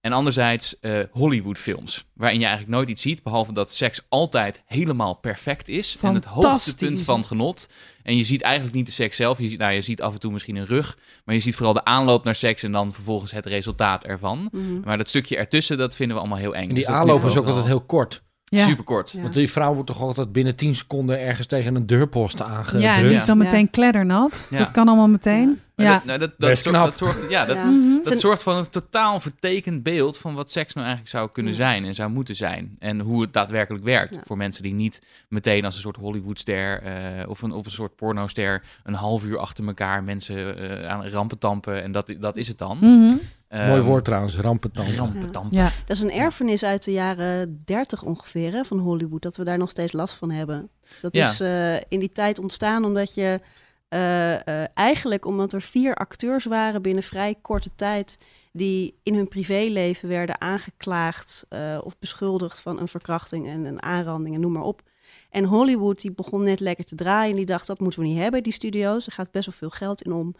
En 0.00 0.12
anderzijds 0.12 0.78
eh, 0.80 1.00
Hollywoodfilms, 1.10 2.04
waarin 2.14 2.38
je 2.38 2.44
eigenlijk 2.46 2.76
nooit 2.76 2.88
iets 2.88 3.02
ziet, 3.02 3.22
behalve 3.22 3.52
dat 3.52 3.72
seks 3.72 4.00
altijd 4.08 4.62
helemaal 4.66 5.14
perfect 5.14 5.68
is. 5.68 5.96
En 6.02 6.14
het 6.14 6.24
hoogtepunt 6.24 7.02
van 7.02 7.24
genot. 7.24 7.68
En 8.02 8.16
je 8.16 8.24
ziet 8.24 8.42
eigenlijk 8.42 8.74
niet 8.74 8.86
de 8.86 8.92
seks 8.92 9.16
zelf. 9.16 9.38
Je 9.38 9.48
ziet, 9.48 9.58
nou, 9.58 9.72
je 9.72 9.80
ziet 9.80 10.02
af 10.02 10.12
en 10.12 10.20
toe 10.20 10.32
misschien 10.32 10.56
een 10.56 10.66
rug, 10.66 10.98
maar 11.24 11.34
je 11.34 11.40
ziet 11.40 11.54
vooral 11.54 11.74
de 11.74 11.84
aanloop 11.84 12.24
naar 12.24 12.34
seks 12.34 12.62
en 12.62 12.72
dan 12.72 12.92
vervolgens 12.92 13.32
het 13.32 13.46
resultaat 13.46 14.04
ervan. 14.04 14.48
Mhm. 14.52 14.80
Maar 14.84 14.98
dat 14.98 15.08
stukje 15.08 15.36
ertussen, 15.36 15.78
dat 15.78 15.96
vinden 15.96 16.16
we 16.16 16.22
allemaal 16.22 16.40
heel 16.40 16.54
eng. 16.54 16.68
En 16.68 16.74
Dus 16.74 16.76
die 16.76 16.86
dat 16.86 16.94
aanloop 16.94 17.24
is 17.24 17.36
ook 17.36 17.46
altijd 17.46 17.66
heel 17.66 17.80
kort. 17.80 18.22
Ja. 18.48 18.66
super 18.66 18.84
kort. 18.84 19.10
Ja. 19.10 19.22
Want 19.22 19.34
die 19.34 19.50
vrouw 19.50 19.72
wordt 19.74 19.86
toch 19.86 20.00
altijd 20.00 20.32
binnen 20.32 20.56
10 20.56 20.74
seconden 20.74 21.20
ergens 21.20 21.46
tegen 21.46 21.74
een 21.74 21.86
deurpost 21.86 22.42
aangedrukt. 22.42 22.84
Ja, 22.84 22.94
die 23.00 23.10
is 23.10 23.24
dan 23.24 23.38
Ja. 23.38 23.44
meteen 23.44 23.70
kleddernat. 23.70 24.46
Ja. 24.50 24.58
Dat 24.58 24.70
kan 24.70 24.86
allemaal 24.88 25.08
meteen. 25.08 25.60
Ja. 25.76 25.92
dat, 25.92 26.04
nou, 26.04 26.18
dat, 26.18 26.32
zorgt- 26.38 26.62
knap. 26.62 26.84
dat 26.84 26.98
zorgt, 26.98 27.30
ja, 27.30 27.44
dat, 27.44 27.56
Ja. 27.56 27.64
Dat 27.94 28.06
Zijn- 28.06 28.18
zorgt 28.18 28.42
voor 28.42 28.52
een 28.52 28.68
totaal 28.68 29.20
vertekend 29.20 29.82
beeld 29.82 30.18
van 30.18 30.34
wat 30.34 30.50
seks 30.50 30.72
nou 30.74 30.86
eigenlijk 30.86 31.16
zou 31.16 31.30
kunnen 31.32 31.52
Ja. 31.52 31.58
zijn 31.58 31.84
en 31.84 31.94
zou 31.94 32.10
moeten 32.10 32.34
zijn. 32.36 32.76
En 32.78 33.00
hoe 33.00 33.20
het 33.22 33.32
daadwerkelijk 33.32 33.84
werkt. 33.84 34.14
Ja. 34.14 34.20
Voor 34.24 34.36
mensen 34.36 34.62
die 34.62 34.74
niet 34.74 35.06
meteen 35.28 35.64
als 35.64 35.74
een 35.74 35.80
soort 35.80 35.96
Hollywoodster 35.96 36.82
eh, 36.82 37.28
of, 37.28 37.42
een, 37.42 37.52
of 37.52 37.64
een 37.64 37.70
soort 37.70 37.96
pornoster 37.96 38.62
een 38.84 38.94
half 38.94 39.24
uur 39.24 39.38
achter 39.38 39.66
elkaar 39.66 40.04
mensen 40.04 40.58
eh, 40.82 40.88
aan 40.88 41.06
rampen 41.06 41.38
tampen. 41.38 41.82
En 41.82 41.92
dat, 41.92 42.14
dat 42.20 42.36
is 42.36 42.48
het 42.48 42.58
dan. 42.58 42.78
Mhm. 42.80 43.14
Ehm, 43.48 43.68
Mooi 43.68 43.80
woord 43.82 44.04
trouwens. 44.04 44.36
Rampentampen. 44.36 45.58
Ja. 45.58 45.72
Dat 45.86 45.96
is 45.96 46.02
een 46.02 46.10
erfenis 46.12 46.64
uit 46.64 46.84
de 46.84 46.92
jaren 46.92 47.62
30 47.64 48.02
ongeveer 48.02 48.52
hè, 48.52 48.64
van 48.64 48.78
Hollywood, 48.78 49.22
dat 49.22 49.36
we 49.36 49.44
daar 49.44 49.58
nog 49.58 49.70
steeds 49.70 49.92
last 49.92 50.14
van 50.14 50.30
hebben. 50.30 50.68
Dat 51.00 51.14
Ja. 51.14 51.30
is 51.30 51.40
eh, 51.40 51.74
in 51.88 52.00
die 52.00 52.12
tijd 52.12 52.38
ontstaan 52.38 52.84
omdat 52.84 53.14
je 53.14 53.40
eh, 53.88 54.34
eh, 54.34 54.68
eigenlijk, 54.74 55.24
omdat 55.24 55.52
er 55.52 55.62
vier 55.62 55.94
acteurs 55.94 56.44
waren 56.44 56.82
binnen 56.82 57.02
vrij 57.02 57.34
korte 57.42 57.70
tijd, 57.76 58.18
die 58.52 58.98
in 59.02 59.14
hun 59.14 59.28
privéleven 59.28 60.08
werden 60.08 60.40
aangeklaagd 60.40 61.46
eh, 61.48 61.78
of 61.84 61.98
beschuldigd 61.98 62.60
van 62.60 62.80
een 62.80 62.88
verkrachting 62.88 63.48
en 63.48 63.64
een 63.64 63.82
aanranding 63.82 64.34
en 64.34 64.40
noem 64.40 64.52
maar 64.52 64.62
op. 64.62 64.82
En 65.30 65.44
Hollywood 65.44 66.00
die 66.00 66.12
begon 66.12 66.42
net 66.42 66.60
lekker 66.60 66.84
te 66.84 66.94
draaien 66.94 67.30
en 67.30 67.36
die 67.36 67.46
dacht 67.46 67.66
dat 67.66 67.80
moeten 67.80 68.00
we 68.00 68.06
niet 68.06 68.18
hebben, 68.18 68.42
die 68.42 68.52
studio's. 68.52 69.06
Er 69.06 69.12
gaat 69.12 69.30
best 69.30 69.46
wel 69.46 69.54
veel 69.58 69.70
geld 69.70 70.02
in 70.02 70.12
om. 70.12 70.34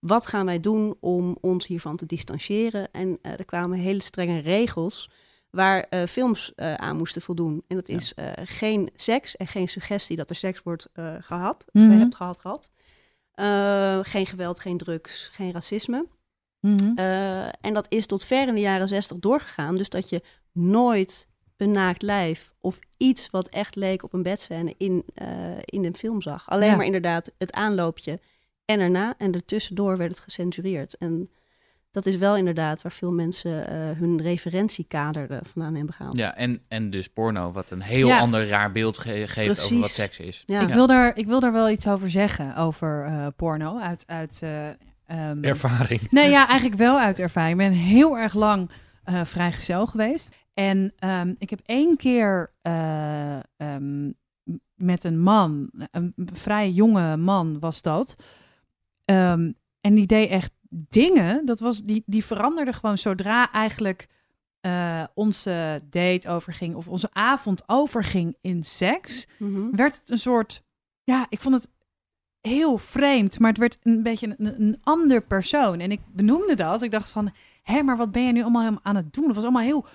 Wat 0.00 0.26
gaan 0.26 0.46
wij 0.46 0.60
doen 0.60 0.94
om 1.00 1.36
ons 1.40 1.66
hiervan 1.66 1.96
te 1.96 2.06
distancieren? 2.06 2.88
En 2.92 3.18
eh, 3.22 3.32
er 3.32 3.44
kwamen 3.44 3.78
hele 3.78 4.02
strenge 4.02 4.38
regels 4.38 5.10
waar 5.50 5.80
eh, 5.82 6.02
films 6.06 6.52
eh, 6.54 6.74
aan 6.74 6.96
moesten 6.96 7.22
voldoen. 7.22 7.62
En 7.68 7.76
dat 7.76 7.88
Ja. 7.88 7.96
is 7.96 8.12
geen 8.44 8.90
seks 8.94 9.36
en 9.36 9.46
geen 9.46 9.68
suggestie 9.68 10.16
dat 10.16 10.30
er 10.30 10.36
seks 10.36 10.62
wordt 10.62 10.88
eh, 10.92 11.14
gehad, 11.20 11.64
eh, 11.72 11.88
hebt 11.98 12.14
gehad, 12.14 12.38
gehad. 12.38 12.70
Eh, 13.34 13.98
geen 14.02 14.26
geweld, 14.26 14.60
geen 14.60 14.78
drugs, 14.78 15.30
geen 15.32 15.52
racisme. 15.52 16.06
Mhm. 16.60 16.94
En 17.60 17.74
dat 17.74 17.86
is 17.88 18.06
tot 18.06 18.24
ver 18.24 18.48
in 18.48 18.54
de 18.54 18.60
jaren 18.60 18.88
zestig 18.88 19.18
doorgegaan. 19.18 19.76
Dus 19.76 19.88
dat 19.88 20.08
je 20.08 20.22
nooit 20.52 21.28
een 21.56 21.70
naakt 21.72 22.02
lijf 22.02 22.54
of 22.60 22.78
iets 22.96 23.30
wat 23.30 23.48
echt 23.48 23.76
leek 23.76 24.02
op 24.02 24.12
een 24.12 24.22
bedscène 24.22 24.74
in, 24.78 25.04
in 25.64 25.84
een 25.84 25.96
film 25.96 26.22
zag. 26.22 26.48
Alleen 26.50 26.68
Ja. 26.70 26.76
maar 26.76 26.84
inderdaad 26.86 27.30
het 27.38 27.52
aanloopje 27.52 28.20
en 28.70 28.80
erna. 28.80 29.14
En 29.18 29.32
ertussendoor 29.34 29.96
werd 29.96 30.10
het 30.10 30.18
gecensureerd. 30.18 30.96
En 30.98 31.30
dat 31.90 32.06
is 32.06 32.16
wel 32.16 32.36
inderdaad 32.36 32.82
waar 32.82 32.92
veel 32.92 33.12
mensen 33.12 33.66
eh, 33.68 33.74
hun 33.98 34.20
referentiekader 34.22 35.30
eh, 35.30 35.38
vandaan 35.42 35.74
hebben 35.74 35.94
gehaald. 35.94 36.18
Ja, 36.18 36.36
en, 36.36 36.60
en 36.68 36.90
dus 36.90 37.08
porno, 37.08 37.52
wat 37.52 37.70
een 37.70 37.80
heel 37.82 38.06
Ja. 38.06 38.18
ander 38.18 38.48
raar 38.48 38.72
beeld 38.72 38.98
ge- 38.98 39.24
geeft 39.26 39.64
over 39.64 39.78
wat 39.78 39.90
seks 39.90 40.18
is. 40.18 40.42
Ja. 40.46 40.60
Ik, 40.60 40.68
wil 40.74 40.86
daar, 40.86 41.16
ik 41.16 41.26
wil 41.26 41.40
daar 41.40 41.52
wel 41.52 41.70
iets 41.70 41.88
over 41.88 42.10
zeggen, 42.10 42.56
over 42.56 43.04
eh, 43.04 43.26
porno. 43.36 43.78
Uit, 43.78 44.04
uit, 44.06 44.40
eh, 44.42 44.68
ehm, 45.06 45.42
Ervaring. 45.44 46.10
Nee, 46.10 46.30
ja, 46.30 46.46
eigenlijk 46.48 46.78
wel 46.78 46.98
uit 46.98 47.18
ervaring. 47.18 47.60
Ik 47.60 47.68
ben 47.68 47.76
heel 47.78 48.18
erg 48.18 48.34
lang 48.34 48.70
eh 49.04 49.24
vrijgezel 49.24 49.86
geweest. 49.86 50.34
En 50.54 50.92
ehm, 50.98 51.34
ik 51.38 51.50
heb 51.50 51.60
één 51.66 51.96
keer 51.96 52.52
eh, 52.62 53.36
ehm, 53.56 54.10
met 54.74 55.04
een 55.04 55.20
man, 55.20 55.70
een 55.90 56.14
vrij 56.32 56.70
jonge 56.70 57.16
man 57.16 57.58
was 57.58 57.82
dat. 57.82 58.16
Ehm, 59.14 59.52
en 59.80 59.94
die 59.94 60.06
deed 60.06 60.30
echt 60.30 60.52
dingen. 60.70 61.46
Dat 61.46 61.60
was, 61.60 61.82
die, 61.82 62.02
die 62.06 62.24
veranderde 62.24 62.72
gewoon 62.72 62.98
zodra 62.98 63.52
eigenlijk 63.52 64.06
eh, 64.60 65.04
onze 65.14 65.80
date 65.90 66.28
overging 66.28 66.74
of 66.74 66.88
onze 66.88 67.08
avond 67.12 67.62
overging 67.66 68.36
in 68.40 68.62
seks 68.62 69.26
Mhm. 69.38 69.70
werd 69.76 69.96
het 70.00 70.10
een 70.10 70.18
soort. 70.18 70.62
Ja, 71.04 71.26
ik 71.28 71.40
vond 71.40 71.54
het 71.54 71.68
heel 72.40 72.78
vreemd, 72.78 73.38
maar 73.38 73.48
het 73.50 73.58
werd 73.58 73.78
een 73.82 74.02
beetje 74.02 74.34
een, 74.38 74.60
een 74.62 74.78
ander 74.82 75.22
persoon. 75.22 75.80
En 75.80 75.90
ik 75.90 76.00
benoemde 76.12 76.54
dat. 76.54 76.82
Ik 76.82 76.90
dacht 76.90 77.10
van, 77.10 77.30
hé, 77.62 77.82
maar 77.82 77.96
wat 77.96 78.12
ben 78.12 78.22
je 78.22 78.32
nu 78.32 78.42
allemaal 78.42 78.78
aan 78.82 78.96
het 78.96 79.12
doen? 79.12 79.24
Het 79.26 79.34
was 79.34 79.44
allemaal 79.44 79.62
heel 79.62 79.86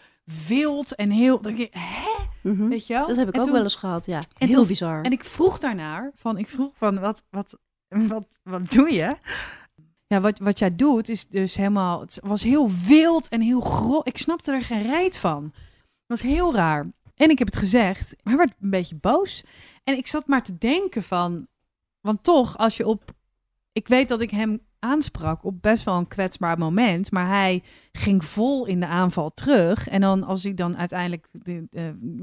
wild 0.47 0.95
en 0.95 1.09
heel. 1.09 1.41
dat 1.41 1.51
ik, 1.59 1.73
Hè? 1.73 2.23
Mhm. 2.51 2.67
Weet 2.67 2.87
je 2.87 2.93
wel? 2.93 3.07
Dat 3.07 3.15
heb 3.15 3.27
ik 3.27 3.33
En 3.33 3.39
ook 3.39 3.45
toen- 3.45 3.53
wel 3.55 3.63
eens 3.63 3.75
gehad, 3.75 4.05
ja. 4.05 4.17
en 4.37 4.47
Heel 4.47 4.55
toen- 4.57 4.67
bizar. 4.67 5.01
En 5.03 5.11
ik 5.11 5.23
vroeg 5.23 5.59
daarnaar, 5.59 6.11
van, 6.15 6.37
ik 6.37 6.47
vroeg 6.47 6.71
van, 6.75 6.99
wat, 6.99 7.23
wat, 7.29 7.57
wat, 8.13 8.39
wat 8.43 8.71
doe 8.71 8.91
je? 8.91 9.15
Ja, 10.07 10.21
wat, 10.21 10.39
wat 10.39 10.59
jij 10.59 10.75
doet 10.75 11.09
is 11.09 11.27
dus 11.27 11.55
helemaal, 11.55 11.99
het 11.99 12.19
was 12.23 12.43
heel 12.43 12.69
wild 12.87 13.27
en 13.27 13.41
heel 13.41 13.61
grof. 13.61 14.05
Ik 14.05 14.17
snapte 14.17 14.51
er 14.51 14.63
geen 14.63 14.81
reet 14.81 15.17
van. 15.17 15.43
Het 15.43 16.07
was 16.07 16.21
heel 16.21 16.53
raar. 16.53 16.85
En 17.15 17.29
ik 17.29 17.37
heb 17.37 17.47
het 17.47 17.57
gezegd, 17.57 18.15
hij 18.23 18.37
werd 18.37 18.53
een 18.61 18.69
beetje 18.69 18.95
boos. 18.95 19.43
En 19.83 19.97
ik 19.97 20.07
zat 20.07 20.27
maar 20.27 20.43
te 20.43 20.57
denken 20.57 21.03
van, 21.03 21.47
want 22.01 22.23
toch, 22.23 22.57
als 22.57 22.77
je 22.77 22.87
op, 22.87 23.13
ik 23.71 23.87
weet 23.87 24.09
dat 24.09 24.21
ik 24.21 24.31
hem 24.31 24.61
aansprak 24.79 25.43
op 25.43 25.61
best 25.61 25.83
wel 25.83 25.97
een 25.97 26.07
kwetsbaar 26.07 26.57
moment, 26.57 27.11
maar 27.11 27.27
hij 27.27 27.63
ging 27.91 28.25
vol 28.25 28.65
in 28.65 28.79
de 28.79 28.87
aanval 28.87 29.29
terug. 29.29 29.87
En 29.87 30.01
dan 30.01 30.23
als 30.23 30.45
ik 30.45 30.57
dan 30.57 30.77
uiteindelijk 30.77 31.27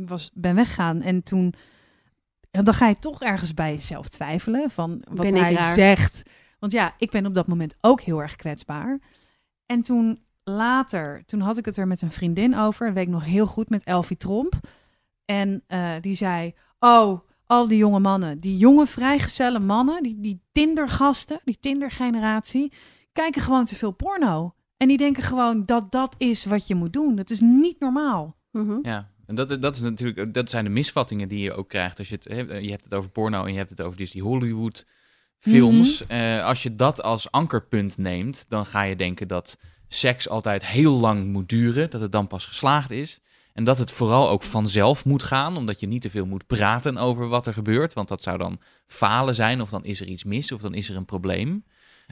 was, 0.07 0.31
ben 0.35 0.55
weggaan 0.55 1.01
en 1.01 1.23
toen 1.23 1.55
dan 2.53 2.75
ga 2.75 2.89
je 2.89 2.99
toch 2.99 3.23
ergens 3.23 3.55
bij 3.55 3.75
jezelf 3.75 4.09
twijfelen 4.09 4.71
van 4.71 5.03
wat 5.11 5.27
Ben 5.27 5.35
hij 5.37 5.55
raar? 5.55 5.75
zegt. 5.75 6.23
Want 6.59 6.73
ja, 6.73 6.93
ik 6.99 7.11
ben 7.11 7.27
op 7.27 7.35
dat 7.35 7.47
moment 7.47 7.75
ook 7.81 8.01
heel 8.01 8.23
erg 8.23 8.37
kwetsbaar. 8.37 8.99
En 9.67 9.83
toen 9.83 10.23
later, 10.45 11.23
toen 11.27 11.41
had 11.41 11.59
ik 11.59 11.65
het 11.65 11.77
er 11.77 11.87
met 11.87 12.03
een 12.03 12.13
vriendin 12.13 12.57
over, 12.57 12.93
weet 12.93 13.07
ik 13.07 13.13
nog 13.13 13.25
heel 13.25 13.47
goed, 13.47 13.71
met 13.71 13.85
Elfie 13.85 14.17
Tromp. 14.17 14.55
En 15.25 15.63
eh, 15.67 15.91
die 16.01 16.15
zei, 16.15 16.55
oh, 16.79 17.21
al 17.47 17.69
die 17.69 17.79
jonge 17.79 17.99
mannen, 17.99 18.41
die 18.41 18.57
jonge 18.57 18.87
vrijgezelle 18.87 19.59
mannen, 19.59 20.03
die, 20.03 20.21
die 20.21 20.41
Tindergasten, 20.53 21.41
die 21.45 21.59
Tindergeneratie, 21.61 22.73
kijken 23.13 23.43
gewoon 23.43 23.65
te 23.65 23.77
veel 23.77 23.91
porno. 23.91 24.55
En 24.77 24.89
die 24.89 24.97
denken 24.97 25.23
gewoon 25.23 25.67
dat 25.67 25.93
dat 25.93 26.15
is 26.19 26.45
wat 26.45 26.67
je 26.67 26.75
moet 26.75 26.93
doen. 26.93 27.17
Dat 27.17 27.31
is 27.31 27.41
niet 27.41 27.81
normaal. 27.81 28.37
Mhm. 28.51 28.79
Ja, 28.83 29.11
en 29.27 29.35
dat, 29.35 29.51
is- 29.51 29.59
dat 29.59 29.75
is 29.75 29.81
natuurlijk, 29.81 30.35
dat 30.35 30.51
zijn 30.51 30.65
de 30.65 30.71
misvattingen 30.71 31.29
die 31.29 31.39
je 31.41 31.53
ook 31.53 31.69
krijgt. 31.69 31.99
Als 31.99 32.09
je, 32.09 32.19
het, 32.23 32.65
je 32.65 32.71
hebt 32.71 32.85
het 32.85 32.95
over 32.95 33.11
porno 33.11 33.45
en 33.45 33.51
je 33.53 33.59
hebt 33.59 33.71
het 33.71 33.81
over 33.83 33.97
dus 33.99 34.11
die 34.11 34.23
Hollywood 34.23 34.87
films. 35.39 36.07
Eh, 36.07 36.45
als 36.45 36.63
je 36.63 36.77
dat 36.77 37.03
als 37.03 37.31
ankerpunt 37.31 37.99
neemt, 37.99 38.45
dan 38.49 38.67
ga 38.67 38.83
je 38.83 38.97
denken 38.97 39.29
dat 39.29 39.59
seks 39.89 40.29
altijd 40.29 40.67
heel 40.67 40.93
lang 40.93 41.27
moet 41.27 41.49
duren, 41.49 41.91
dat 41.91 42.01
het 42.01 42.13
dan 42.13 42.27
pas 42.27 42.47
geslaagd 42.47 42.91
is. 42.91 43.21
En 43.53 43.65
dat 43.65 43.79
het 43.79 43.91
vooral 43.91 44.29
ook 44.29 44.43
vanzelf 44.43 45.05
moet 45.05 45.23
gaan, 45.23 45.57
omdat 45.57 45.81
je 45.81 45.87
niet 45.87 46.03
te 46.03 46.11
veel 46.11 46.27
moet 46.27 46.47
praten 46.47 46.97
over 46.97 47.29
wat 47.29 47.47
er 47.47 47.53
gebeurt. 47.53 47.93
Want 47.93 48.09
dat 48.09 48.23
zou 48.23 48.39
dan 48.39 48.61
falen 48.87 49.35
zijn, 49.35 49.61
of 49.61 49.71
dan 49.71 49.85
is 49.85 50.01
er 50.01 50.07
iets 50.07 50.25
mis, 50.25 50.53
of 50.53 50.61
dan 50.61 50.75
is 50.75 50.89
er 50.89 50.97
een 50.97 51.05
probleem. 51.05 51.65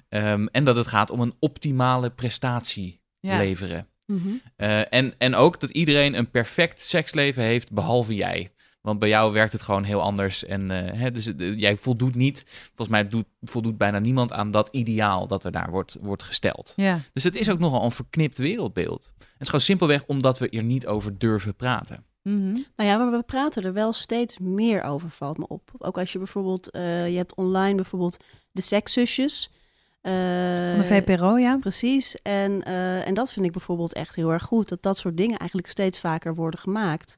Ehm, 0.09 0.47
en 0.47 0.65
dat 0.65 0.77
het 0.77 0.87
gaat 0.87 1.11
om 1.11 1.21
een 1.21 1.35
optimale 1.39 2.11
prestatie 2.11 3.01
Ja. 3.21 3.37
leveren. 3.39 3.87
Mhm. 4.11 4.29
Eh, 4.57 4.93
en, 4.93 5.15
en 5.19 5.35
ook 5.35 5.61
dat 5.61 5.71
iedereen 5.71 6.15
een 6.15 6.31
perfect 6.31 6.81
seksleven 6.81 7.43
heeft, 7.43 7.73
behalve 7.73 8.15
jij. 8.15 8.51
Want 8.81 8.99
bij 8.99 9.09
jou 9.09 9.33
werkt 9.33 9.53
het 9.53 9.63
gewoon 9.63 9.85
heel 9.85 10.01
anders. 10.01 10.45
En 10.45 10.71
eh, 10.71 11.01
hè, 11.01 11.11
dus, 11.11 11.35
eh, 11.35 11.59
jij 11.59 11.77
voldoet 11.77 12.15
niet, 12.15 12.45
volgens 12.67 12.89
mij 12.89 13.09
doet, 13.09 13.27
voldoet 13.43 13.79
bijna 13.79 13.99
niemand 13.99 14.33
aan 14.33 14.51
dat 14.51 14.69
ideaal 14.73 15.27
dat 15.27 15.45
er 15.45 15.53
daar 15.53 15.71
wordt, 15.71 15.97
wordt 16.01 16.23
gesteld. 16.23 16.73
Ja. 16.77 17.01
Dus 17.13 17.25
het 17.25 17.37
is 17.37 17.51
ook 17.51 17.59
nogal 17.59 17.85
een 17.85 17.93
verknipt 17.93 18.39
wereldbeeld. 18.39 19.13
Het 19.19 19.27
is 19.39 19.47
gewoon 19.47 19.61
simpelweg 19.61 20.05
omdat 20.07 20.39
we 20.39 20.49
er 20.49 20.63
niet 20.63 20.87
over 20.87 21.19
durven 21.19 21.55
praten. 21.55 22.05
Mhm. 22.23 22.53
Nou 22.77 22.91
ja, 22.91 22.97
maar 22.97 23.11
we 23.11 23.23
praten 23.23 23.63
er 23.63 23.73
wel 23.73 23.93
steeds 23.93 24.39
meer 24.39 24.83
over, 24.83 25.11
valt 25.11 25.39
me 25.39 25.49
op. 25.49 25.71
Ook 25.79 25.99
als 25.99 26.13
je 26.13 26.19
bijvoorbeeld, 26.19 26.69
je 26.73 27.15
hebt 27.17 27.35
online 27.35 27.75
bijvoorbeeld 27.75 28.17
de 28.53 28.63
sekszusjes. 28.63 29.51
Eh, 30.01 30.13
Van 30.55 30.79
de 30.79 30.85
VPRO, 30.85 31.37
ja. 31.39 31.57
Precies. 31.57 32.17
En, 32.23 32.63
eh, 32.65 33.07
en 33.07 33.15
dat 33.15 33.33
vind 33.33 33.47
ik 33.47 33.53
bijvoorbeeld 33.53 33.93
echt 33.93 34.17
heel 34.17 34.31
erg 34.33 34.43
goed. 34.43 34.69
Dat 34.69 34.83
dat 34.83 34.97
soort 34.99 35.17
dingen 35.17 35.39
eigenlijk 35.39 35.71
steeds 35.71 36.01
vaker 36.01 36.35
worden 36.35 36.61
gemaakt. 36.61 37.17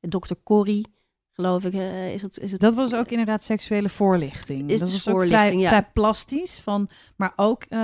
Dr. 0.00 0.32
Corrie, 0.44 0.86
geloof 1.32 1.64
ik, 1.64 1.72
eh, 1.74 2.12
is 2.14 2.22
het... 2.22 2.38
Is 2.38 2.52
het 2.52 2.60
Dat 2.60 2.74
was 2.74 2.94
ook 2.94 3.08
inderdaad 3.10 3.44
seksuele 3.44 3.88
voorlichting. 3.88 4.70
Is 4.70 4.78
dat 4.80 4.90
dus 4.90 5.04
was 5.04 5.14
ook 5.14 5.20
vrij, 5.20 5.28
voorlichting, 5.28 5.62
ja. 5.62 5.68
vrij 5.68 5.90
plastisch, 5.92 6.58
van, 6.60 6.88
maar 7.16 7.32
ook, 7.36 7.62
eh, 7.68 7.78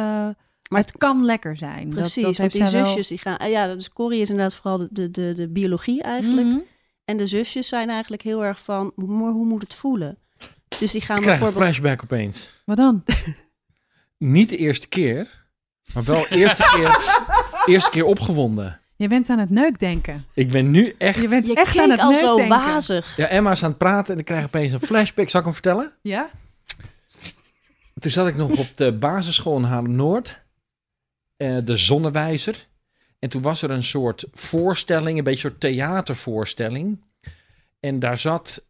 maar 0.69 0.81
het 0.81 0.97
kan 0.99 1.25
lekker 1.25 1.57
zijn. 1.57 1.85
Dat- 1.91 1.99
Precies, 1.99 2.15
dat, 2.15 2.25
want 2.25 2.37
heeft 2.37 2.71
die 2.71 2.79
wel- 2.81 2.87
zusjes 2.87 3.09
die 3.09 3.19
gaan... 3.19 3.51
ja, 3.51 3.75
dus 3.75 3.93
Corrie 3.93 4.21
is 4.21 4.31
inderdaad 4.31 4.55
vooral 4.55 4.79
de, 4.79 4.89
de, 4.93 5.11
de, 5.11 5.35
de 5.35 5.49
biologie 5.49 6.03
eigenlijk. 6.03 6.47
Mhm. 6.47 6.59
En 7.05 7.17
de 7.17 7.27
zusjes 7.27 7.69
zijn 7.69 7.89
eigenlijk 7.91 8.23
heel 8.23 8.45
erg 8.45 8.61
van, 8.65 8.93
hoe, 8.95 9.31
hoe 9.31 9.47
moet 9.47 9.63
het 9.63 9.75
voelen? 9.75 10.19
Dus 10.79 10.91
die 10.93 11.01
gaan 11.01 11.17
Ik 11.17 11.23
krijg 11.23 11.39
een 11.39 11.45
bijvoorbeeld... 11.45 11.75
flashback 11.77 12.03
opeens. 12.03 12.51
Wat 12.65 12.77
dan? 12.77 13.03
Niet 14.21 14.49
de 14.49 14.57
eerste 14.57 14.89
keer, 14.89 15.47
maar 15.95 16.05
wel 16.05 16.27
eerste 16.27 16.63
keer, 16.75 17.21
eerste 17.75 17.91
keer 17.91 18.05
opgewonden. 18.05 18.81
Je 18.97 19.09
bent 19.09 19.29
aan 19.31 19.39
het 19.39 19.51
neukdenken. 19.51 20.25
Ik 20.35 20.49
ben 20.51 20.71
nu 20.71 20.95
echt... 20.99 21.21
Je 21.21 21.29
bent 21.29 21.47
Je 21.47 21.55
echt 21.55 21.79
aan 21.79 21.91
het 21.91 22.01
al 22.01 22.15
zo 22.15 22.27
neukdenken. 22.37 22.57
wazig. 22.67 23.17
Ja, 23.17 23.27
Emma 23.27 23.51
is 23.51 23.63
aan 23.63 23.69
het 23.69 23.79
praten 23.79 24.15
en 24.15 24.21
ik 24.21 24.25
krijg 24.27 24.45
opeens 24.45 24.73
een 24.73 24.81
flashback. 24.81 25.29
Zal 25.29 25.41
ik 25.41 25.47
hem 25.47 25.55
vertellen? 25.55 25.93
Ja? 26.03 26.29
Toen 27.99 28.11
zat 28.11 28.29
ik 28.29 28.37
nog 28.37 28.59
op 28.59 28.69
de 28.77 28.93
basisschool 28.93 29.57
in 29.57 29.63
Haarlem-Noord. 29.65 30.41
eh, 31.37 31.57
de 31.65 31.77
Zonnewijzer. 31.77 32.67
En 33.19 33.29
toen 33.29 33.43
was 33.43 33.63
er 33.63 33.71
een 33.71 33.83
soort 33.83 34.25
voorstelling, 34.33 35.19
een 35.19 35.25
beetje 35.25 35.45
een 35.45 35.51
soort 35.51 35.61
theatervoorstelling. 35.61 37.01
En 37.81 37.99
daar 37.99 38.19
zat... 38.19 38.65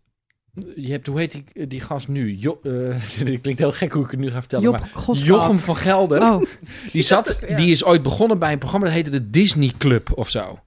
Je 0.77 0.91
hebt, 0.91 1.07
hoe 1.07 1.19
heet 1.19 1.33
die, 1.33 1.67
die 1.67 1.81
gast 1.81 2.09
nu? 2.09 2.37
Jo, 2.39 2.61
eh, 2.63 2.71
dit 3.25 3.41
klinkt 3.41 3.61
heel 3.61 3.73
gek 3.73 3.93
hoe 3.93 4.05
ik 4.05 4.11
het 4.11 4.21
nu 4.21 4.31
ga 4.31 4.39
vertellen. 4.41 4.65
Job 4.65 4.81
maar. 5.07 5.17
Jochem 5.17 5.59
van 5.59 5.77
Gelder. 5.77 6.21
Oh, 6.23 6.43
Die, 6.93 7.03
zat, 7.03 7.39
Ja. 7.49 7.57
die 7.57 7.71
is 7.71 7.85
ooit 7.85 8.03
begonnen 8.03 8.39
bij 8.39 8.53
een 8.53 8.59
programma 8.59 8.87
dat 8.87 8.95
heette 8.95 9.11
de 9.11 9.31
Disney 9.31 9.73
Club 9.79 10.11
of 10.15 10.31
zo. 10.31 10.59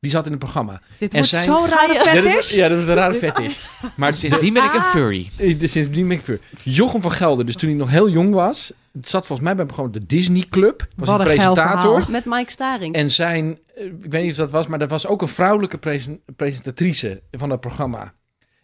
Die 0.00 0.10
zat 0.10 0.24
in 0.24 0.30
het 0.30 0.40
programma. 0.40 0.80
dit 0.98 1.10
En 1.14 1.16
wordt 1.18 1.28
zijn- 1.28 1.44
zo'n 1.44 1.68
rare 1.68 1.94
dat, 1.94 2.02
fetish. 2.08 2.38
is- 2.38 2.50
ja, 2.54 2.68
dat 2.68 2.78
is 2.78 2.84
een 2.88 2.94
rare 2.94 3.14
fetish. 3.14 3.56
Maar 3.96 4.12
Sindsdien 4.14 4.52
ben 4.52 4.64
ik 4.64 4.72
een 4.74 4.80
Ah. 4.80 4.90
furry. 4.90 5.30
Eh, 5.36 5.54
sindsdien 5.58 6.08
ben 6.08 6.16
ik 6.16 6.22
voor. 6.22 6.38
Jochem 6.62 7.00
van 7.02 7.10
Gelder, 7.12 7.46
dus 7.46 7.54
toen 7.54 7.68
hij 7.68 7.78
nog 7.78 7.90
heel 7.90 8.08
jong 8.08 8.34
was, 8.34 8.72
het 8.92 9.08
zat 9.08 9.26
volgens 9.26 9.48
mij 9.48 9.56
bij 9.66 9.74
gewoon 9.74 9.92
de 9.92 10.06
Disney 10.06 10.44
Club. 10.50 10.86
Was 10.96 11.08
Wat 11.08 11.20
een 11.20 11.26
een 11.26 11.32
presentator. 11.32 12.06
Met 12.10 12.24
Mike 12.24 12.50
Staring. 12.50 12.94
En 12.94 13.10
zijn, 13.10 13.58
eh, 13.74 13.84
ik 13.84 13.92
weet 14.10 14.22
niet 14.22 14.30
of 14.30 14.36
dat 14.36 14.50
was, 14.50 14.66
maar 14.66 14.80
er 14.80 14.88
was 14.88 15.06
ook 15.06 15.22
een 15.22 15.28
vrouwelijke 15.28 15.78
presen- 15.78 16.20
presentatrice 16.36 17.22
van 17.30 17.48
dat 17.48 17.60
programma. 17.60 18.12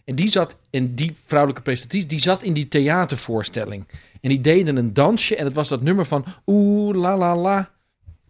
En 0.05 0.14
die 0.14 0.29
zat, 0.29 0.57
en 0.71 0.95
die 0.95 1.12
vrouwelijke 1.27 1.62
presentatrice, 1.62 2.07
die 2.07 2.19
zat 2.21 2.43
in 2.43 2.53
die 2.53 2.69
theatervoorstelling. 2.69 3.87
En 4.21 4.29
die 4.29 4.40
deden 4.40 4.77
een 4.77 4.95
dansje 4.95 5.37
en 5.37 5.45
het 5.45 5.55
was 5.55 5.69
dat 5.69 5.83
nummer 5.83 6.05
van 6.05 6.25
oeh 6.47 6.97
la 6.97 7.17
la 7.17 7.37
la. 7.37 7.71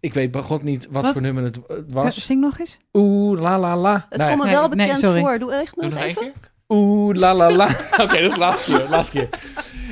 Ik 0.01 0.15
weet 0.15 0.31
bij 0.31 0.41
god 0.41 0.63
niet 0.63 0.87
wat, 0.91 1.03
Wat? 1.03 1.13
voor 1.13 1.23
nummer 1.23 1.45
het 1.45 1.59
Ja, 1.69 1.75
was. 1.89 2.25
Zing 2.27 2.41
nog 2.41 2.59
eens. 2.59 2.79
Oeh 2.93 3.41
la 3.41 3.59
la 3.59 3.77
la. 3.77 4.07
het 4.09 4.19
Nee. 4.19 4.29
komt 4.29 4.39
me 4.39 4.45
Nee, 4.45 4.55
wel 4.55 4.69
nee, 4.69 4.77
bekend 4.87 5.19
voor. 5.19 5.39
Doe 5.39 5.53
echt 5.53 5.75
Doe 5.75 5.89
nog 5.89 5.99
één 5.99 6.09
even. 6.09 6.33
Oeh, 6.69 7.17
la 7.17 7.35
la 7.35 7.51
la. 7.51 7.67
Oké, 8.03 8.21
dat 8.21 8.21
is 8.21 8.33
de 8.33 8.39
laatste 8.39 8.77
keer. 8.77 8.89
Laatste 8.89 9.13
keer. 9.19 9.29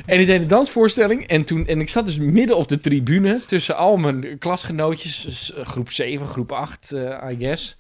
En 0.07 0.21
ik 0.21 0.27
deed 0.27 0.40
een 0.42 0.47
dansvoorstelling. 0.49 1.27
En, 1.27 1.45
toen, 1.45 1.66
en 1.66 1.81
ik 1.81 1.88
zat 1.88 2.05
dus 2.05 2.18
midden 2.18 2.57
op 2.57 2.68
de 2.68 2.81
tribune 2.81 3.40
tussen 3.47 3.77
al 3.77 3.97
mijn 3.97 4.38
klasgenootjes. 4.38 5.53
groep 5.57 5.90
7, 5.90 6.27
groep 6.27 6.53
8, 6.53 6.92
eh, 6.92 7.31
I 7.31 7.37
guess. 7.38 7.77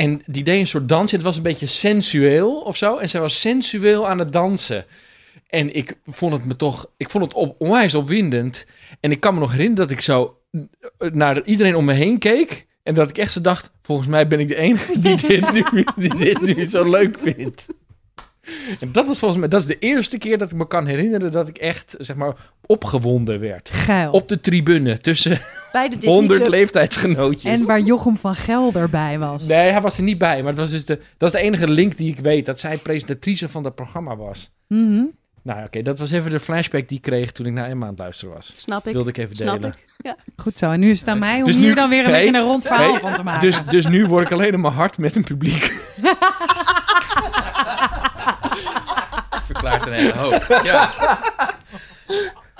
En 0.00 0.22
die 0.26 0.44
deed 0.44 0.60
een 0.60 0.66
soort 0.66 0.88
dansje. 0.88 1.14
Het 1.14 1.24
was 1.24 1.36
een 1.36 1.42
beetje 1.42 1.66
sensueel 1.66 2.60
of 2.60 2.76
zo. 2.76 2.96
En 2.96 3.08
zij 3.08 3.20
was 3.20 3.40
sensueel 3.40 4.08
aan 4.08 4.18
het 4.18 4.32
dansen. 4.32 4.84
En 5.48 5.74
ik 5.74 5.96
vond 6.06 6.32
het 6.32 6.44
me 6.44 6.56
toch... 6.56 6.90
Ik 6.96 7.10
vond 7.10 7.24
het 7.24 7.34
op, 7.34 7.54
onwijs 7.58 7.94
opwindend. 7.94 8.66
En 9.00 9.10
ik 9.10 9.20
kan 9.20 9.34
me 9.34 9.40
nog 9.40 9.50
herinneren 9.50 9.86
dat 9.86 9.96
ik 9.96 10.00
zo 10.00 10.38
eh, 10.50 11.10
naar 11.10 11.44
iedereen 11.44 11.76
om 11.76 11.84
me 11.84 11.92
heen 11.92 12.18
keek. 12.18 12.66
En 12.82 12.94
dat 12.94 13.08
ik 13.08 13.18
echt 13.18 13.32
zo 13.32 13.40
dacht... 13.40 13.70
Volgens 13.82 14.08
mij 14.08 14.26
ben 14.28 14.40
ik 14.40 14.48
de 14.48 14.56
enige 14.56 14.98
die 14.98 15.16
dit 15.52 15.72
nu, 15.72 15.84
die 15.96 16.16
dit 16.16 16.40
nu 16.40 16.68
zo 16.68 16.90
leuk 16.90 17.18
vindt. 17.18 17.66
En 18.80 18.92
dat 18.92 19.08
is 19.08 19.18
volgens 19.18 19.40
mij... 19.40 19.48
Dat 19.48 19.60
is 19.60 19.66
de 19.66 19.78
eerste 19.78 20.18
keer 20.18 20.38
dat 20.38 20.50
ik 20.50 20.56
me 20.56 20.66
kan 20.66 20.86
herinneren... 20.86 21.32
dat 21.32 21.48
ik 21.48 21.58
echt, 21.58 21.94
zeg 21.98 22.16
maar, 22.16 22.36
opgewonden 22.66 23.40
werd. 23.40 23.70
Geil. 23.70 24.10
Op 24.10 24.28
de 24.28 24.40
tribune 24.40 24.98
tussen 24.98 25.40
Bij 25.72 25.88
de 25.88 25.94
Disney 25.96 26.14
100 26.14 26.40
Club. 26.40 26.50
leeftijdsgenootjes. 26.52 27.52
En 27.52 27.66
waar 27.66 27.80
Jochem 27.80 28.16
van 28.16 28.34
Gelder 28.34 28.88
bij 28.90 29.18
was. 29.18 29.42
Nee, 29.46 29.70
hij 29.70 29.80
was 29.80 29.96
er 29.96 30.02
niet 30.02 30.18
bij. 30.18 30.38
Maar 30.38 30.50
het 30.50 30.58
was 30.60 30.70
dus 30.70 30.84
de, 30.84 30.98
dat 31.18 31.34
is 31.34 31.40
de 31.40 31.46
enige 31.46 31.68
link 31.68 31.96
die 31.96 32.10
ik 32.12 32.18
weet. 32.18 32.46
Dat 32.46 32.58
zij 32.60 32.76
presentatrice 32.76 33.48
van 33.48 33.62
dat 33.62 33.74
programma 33.74 34.16
was. 34.16 34.50
Mhm. 34.68 35.02
Nou, 35.42 35.64
oké, 35.64 35.82
dat 35.82 35.98
was 35.98 36.10
even 36.10 36.30
de 36.30 36.40
flashback 36.40 36.88
die 36.88 36.96
ik 36.96 37.02
kreeg 37.02 37.32
toen 37.32 37.46
ik 37.46 37.52
naar 37.52 37.68
Emma 37.68 37.84
aan 37.84 37.90
het 37.90 37.98
luisteren 37.98 38.34
was. 38.34 38.52
Snap 38.56 38.86
ik. 38.86 38.92
Wilde 38.92 39.08
ik 39.10 39.16
even 39.18 39.36
Snap 39.36 39.60
delen. 39.60 39.74
ik. 40.02 40.14
Goed 40.36 40.58
zo. 40.58 40.70
En 40.70 40.80
nu 40.80 40.90
is 40.90 41.00
het 41.00 41.08
aan 41.08 41.18
mij 41.18 41.38
om 41.40 41.44
Dus 41.46 41.56
hier 41.56 41.68
nu- 41.68 41.74
dan 41.74 41.88
weer 41.88 42.04
een 42.04 42.10
beetje 42.10 42.34
een 42.38 42.44
rond 42.44 42.64
verhaal 42.64 42.98
van 42.98 43.14
te 43.14 43.22
maken. 43.22 43.40
Dus, 43.48 43.64
dus 43.64 43.86
nu 43.86 44.06
word 44.06 44.26
ik 44.26 44.32
alleen 44.32 44.52
in 44.52 44.60
mijn 44.60 44.72
hart 44.74 44.98
met 44.98 45.16
een 45.16 45.24
publiek. 45.24 45.62
Verklaart 49.46 49.86
een 49.86 49.92
hele 49.92 50.12
hoop. 50.16 50.60
Ja. 50.64 50.90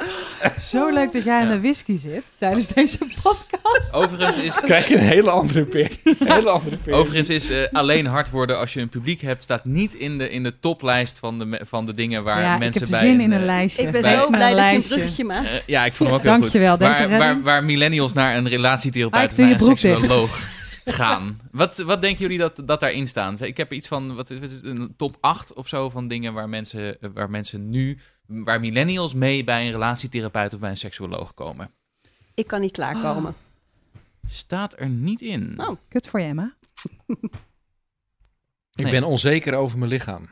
Zo 0.71 0.91
leuk 0.93 1.13
dat 1.13 1.25
jij 1.25 1.41
aan 1.41 1.47
Ja. 1.49 1.53
de 1.55 1.61
whisky 1.61 1.99
zit 1.99 2.23
tijdens 2.39 2.69
deze 2.69 2.99
podcast. 3.23 3.93
Overigens 3.93 4.37
is, 4.37 4.61
krijg 4.71 4.89
je 4.89 4.95
een 4.95 5.01
hele 5.01 5.31
andere 5.31 5.65
peer. 5.65 5.91
Een 6.05 6.17
hele 6.33 6.51
andere 6.51 6.77
peer. 6.77 6.95
overigens 6.95 7.29
is 7.29 7.51
eh, 7.51 7.63
alleen 7.73 8.07
hard 8.07 8.31
worden 8.31 8.59
als 8.59 8.73
je 8.75 8.81
een 8.81 8.89
publiek 8.89 9.21
hebt, 9.21 9.43
staat 9.43 9.65
niet 9.65 9.95
in 9.95 10.19
de, 10.19 10.31
in 10.31 10.43
de 10.43 10.55
toplijst 10.61 11.19
van 11.19 11.39
de, 11.39 11.61
van 11.69 11.87
de 11.87 11.95
dingen 11.95 12.25
waar 12.25 12.41
ja, 12.43 12.53
ik 12.53 12.59
mensen 12.59 12.81
heb 12.83 12.91
bij. 12.91 13.01
zin 13.01 13.21
in 13.21 13.33
eh, 13.33 13.39
een 13.39 13.45
lijstje. 13.45 13.83
Ik 13.83 13.91
ben 13.91 14.03
Bij- 14.03 14.15
zo 14.15 14.31
blij 14.31 14.55
dat 14.55 14.71
je 14.71 14.75
een 14.77 14.83
bruggetje 14.83 15.25
maakt. 15.25 15.47
eh, 15.47 15.59
ja, 15.67 15.85
ik 15.85 15.93
vond 15.93 16.09
hem 16.11 16.19
ook 16.19 16.25
heel 16.25 16.33
goed. 16.33 16.41
Dankjewel, 16.43 16.79
Waar, 17.19 17.43
waar, 17.43 17.65
millennials 17.65 18.13
naar 18.13 18.37
een 18.37 18.49
relatietherapeut 18.49 19.21
Ah, 19.25 19.31
ik 19.31 19.37
doe 19.37 19.45
naar 19.47 19.55
een 19.55 19.77
seksuoloog 19.77 20.39
gaan. 20.85 21.41
Wat, 21.51 21.77
wat 21.79 22.01
denken 22.01 22.21
jullie 22.23 22.39
dat, 22.39 22.63
dat 22.65 22.81
daarin 22.81 23.09
staan? 23.09 23.39
Ik 23.39 23.57
heb 23.57 23.73
iets 23.73 23.89
van 23.89 24.15
wat 24.15 24.31
is 24.31 24.51
het, 24.53 24.65
een 24.65 24.95
top 24.97 25.17
8 25.21 25.53
of 25.55 25.69
zo 25.69 25.91
van 25.91 26.09
dingen 26.09 26.33
waar 26.33 26.49
mensen, 26.49 26.97
waar 27.15 27.31
mensen 27.31 27.69
nu, 27.69 27.99
waar 28.27 28.61
millennials 28.61 29.15
mee 29.15 29.45
bij 29.45 29.65
een 29.65 29.71
relatietherapeut 29.73 30.55
of 30.55 30.61
bij 30.61 30.71
een 30.71 30.77
seksuoloog 30.77 31.35
komen. 31.35 31.71
Ik 32.35 32.47
kan 32.47 32.61
niet 32.61 32.73
klaarkomen. 32.73 33.35
Staat 34.29 34.81
er 34.81 34.89
niet 34.89 35.21
in. 35.21 35.55
Oh. 35.57 35.77
Kut 35.89 36.07
voor 36.09 36.21
je, 36.21 36.27
Emma. 36.27 36.55
Ik 38.75 38.85
Nee. 38.85 38.91
ben 38.91 39.05
onzeker 39.05 39.55
over 39.55 39.79
mijn 39.79 39.91
lichaam. 39.91 40.29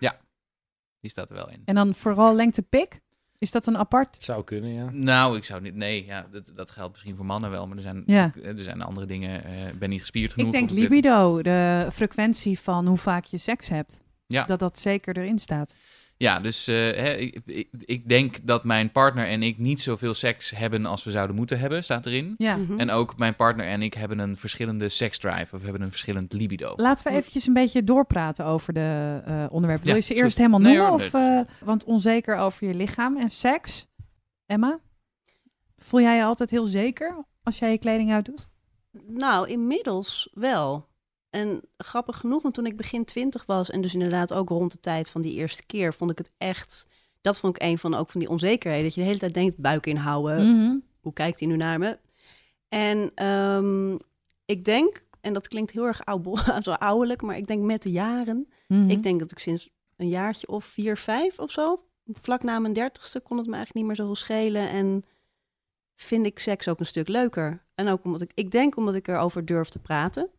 Die 1.01 1.11
staat 1.11 1.29
er 1.29 1.35
wel 1.35 1.51
in. 1.51 1.63
En 1.65 1.75
dan 1.75 1.95
vooral 1.95 2.35
lengte 2.35 2.63
pik. 2.63 3.01
Is 3.39 3.51
dat 3.51 3.67
een 3.67 3.79
apart? 3.79 4.15
Het 4.15 4.25
zou 4.25 4.45
kunnen, 4.45 4.73
ja. 4.73 4.89
Nou, 4.93 5.37
ik 5.37 5.45
zou 5.45 5.61
niet. 5.61 5.75
Nee, 5.75 6.05
ja, 6.07 6.27
dat, 6.31 6.51
dat 6.55 6.71
geldt 6.71 6.93
misschien 6.93 7.17
voor 7.17 7.27
mannen 7.27 7.51
wel, 7.51 7.67
maar 7.67 7.77
er 7.77 7.83
zijn, 7.83 8.03
Ja. 8.07 8.33
er 8.43 8.59
zijn 8.61 8.83
andere 8.83 9.07
dingen. 9.07 9.45
eh, 9.45 9.69
Ik 9.69 9.79
ben 9.79 9.89
niet 9.89 10.01
gespierd 10.01 10.33
genoeg. 10.33 10.53
Ik 10.53 10.59
denk 10.59 10.71
libido, 10.71 11.43
de 11.43 11.89
frequentie 11.93 12.59
van 12.59 12.87
hoe 12.87 12.99
vaak 12.99 13.25
je 13.25 13.39
seks 13.39 13.69
hebt. 13.69 14.01
Ja. 14.27 14.45
Dat 14.45 14.59
dat 14.59 14.79
zeker 14.79 15.17
erin 15.19 15.39
staat. 15.39 15.77
Ja, 16.21 16.41
dus 16.41 16.67
eh, 16.69 16.75
hè, 16.75 17.13
ik, 17.13 17.41
ik, 17.47 17.69
ik 17.85 18.09
denk 18.09 18.47
dat 18.47 18.65
mijn 18.65 18.93
partner 18.93 19.27
en 19.29 19.43
ik 19.43 19.59
niet 19.59 19.81
zoveel 19.81 20.15
seks 20.15 20.51
hebben 20.51 20.87
als 20.87 21.05
we 21.05 21.11
zouden 21.11 21.37
moeten 21.37 21.59
hebben, 21.59 21.85
staat 21.85 22.07
erin. 22.07 22.35
Ja. 22.39 22.57
Mhm. 22.57 22.81
En 22.81 22.91
ook 22.91 23.17
mijn 23.19 23.37
partner 23.37 23.67
en 23.67 23.83
ik 23.83 23.95
hebben 23.95 24.19
een 24.19 24.37
verschillende 24.37 24.89
seksdrive 24.89 25.57
of 25.57 25.63
hebben 25.63 25.83
een 25.83 25.91
verschillend 25.91 26.33
libido. 26.33 26.73
Laten 26.77 27.13
we 27.13 27.19
eventjes 27.19 27.47
een 27.47 27.53
beetje 27.53 27.85
doorpraten 27.85 28.45
over 28.45 28.73
de 28.73 29.21
eh, 29.25 29.45
onderwerpen. 29.51 29.85
Wil 29.87 29.95
Ja, 29.95 30.01
je 30.01 30.15
ze 30.15 30.15
eerst 30.15 30.37
helemaal 30.37 30.61
Nee, 30.61 30.77
noemen? 30.77 30.91
hoor, 30.93 31.01
of, 31.05 31.15
eh, 31.15 31.41
want 31.67 31.85
onzeker 31.85 32.37
over 32.37 32.67
je 32.67 32.75
lichaam 32.75 33.17
en 33.17 33.31
seks. 33.31 33.87
Emma? 34.47 34.79
Voel 35.77 36.01
jij 36.01 36.17
je 36.17 36.23
altijd 36.25 36.51
heel 36.51 36.67
zeker 36.67 37.25
als 37.43 37.59
jij 37.59 37.71
je 37.71 37.79
kleding 37.79 38.13
uitdoet? 38.13 38.49
Nou, 39.07 39.49
inmiddels 39.49 40.31
wel. 40.33 40.89
En 41.31 41.61
grappig 41.77 42.17
genoeg, 42.17 42.43
want 42.43 42.55
toen 42.55 42.67
ik 42.67 42.77
begin 42.77 43.05
twintig 43.05 43.47
was... 43.47 43.71
en 43.71 43.81
dus 43.81 43.95
inderdaad 43.95 44.33
ook 44.33 44.49
rond 44.49 44.73
de 44.73 44.81
tijd 44.81 45.11
van 45.11 45.23
die 45.23 45.35
eerste 45.35 45.67
keer... 45.67 45.95
vond 45.95 46.11
ik 46.11 46.19
het 46.19 46.33
echt... 46.39 46.87
Dat 47.21 47.41
vond 47.41 47.57
ik 47.57 47.63
een 47.63 47.79
van 47.79 47.95
ook 47.95 48.11
van 48.11 48.21
die 48.21 48.29
onzekerheden. 48.29 48.85
Dat 48.85 48.95
je 48.95 49.01
de 49.01 49.07
hele 49.07 49.19
tijd 49.19 49.35
denkt, 49.35 49.57
buik 49.57 49.87
inhouden. 49.87 50.57
Mhm. 50.57 50.77
Hoe 51.01 51.13
kijkt 51.13 51.39
hij 51.41 51.49
nu 51.49 51.57
naar 51.57 51.79
me? 51.79 51.99
En 52.69 53.11
ehm, 53.15 53.97
ik 54.45 54.65
denk, 54.65 55.05
en 55.21 55.33
dat 55.33 55.49
klinkt 55.49 55.71
heel 55.71 55.87
erg 55.87 56.05
ouderlijk... 56.79 57.23
maar 57.23 57.37
ik 57.37 57.47
denk 57.47 57.63
met 57.63 57.83
de 57.83 57.91
jaren... 57.91 58.49
Mhm. 58.67 58.91
Ik 58.91 59.03
denk 59.03 59.21
dat 59.21 59.31
ik 59.31 59.39
sinds 59.39 59.71
een 59.97 60.09
jaartje 60.09 60.49
of 60.49 60.65
vier, 60.65 60.97
vijf 60.97 61.39
of 61.39 61.51
zo... 61.51 61.83
vlak 62.23 62.43
na 62.43 62.59
mijn 62.59 62.73
dertigste 62.73 63.21
kon 63.21 63.37
het 63.37 63.47
me 63.47 63.55
eigenlijk 63.55 63.87
niet 63.87 63.87
meer 63.87 64.07
zoveel 64.07 64.23
schelen... 64.25 64.69
en 64.69 65.05
vind 65.97 66.27
ik 66.27 66.39
seks 66.39 66.69
ook 66.69 66.81
een 66.81 66.87
stuk 66.87 67.09
leuker. 67.09 67.65
En 67.75 67.89
ook 67.89 68.05
omdat 68.05 68.21
ik, 68.21 68.31
ik 68.35 68.51
denk 68.51 68.77
omdat 68.77 68.95
ik 68.95 69.09
erover 69.09 69.45
durf 69.45 69.69
te 69.69 69.79
praten. 69.79 70.31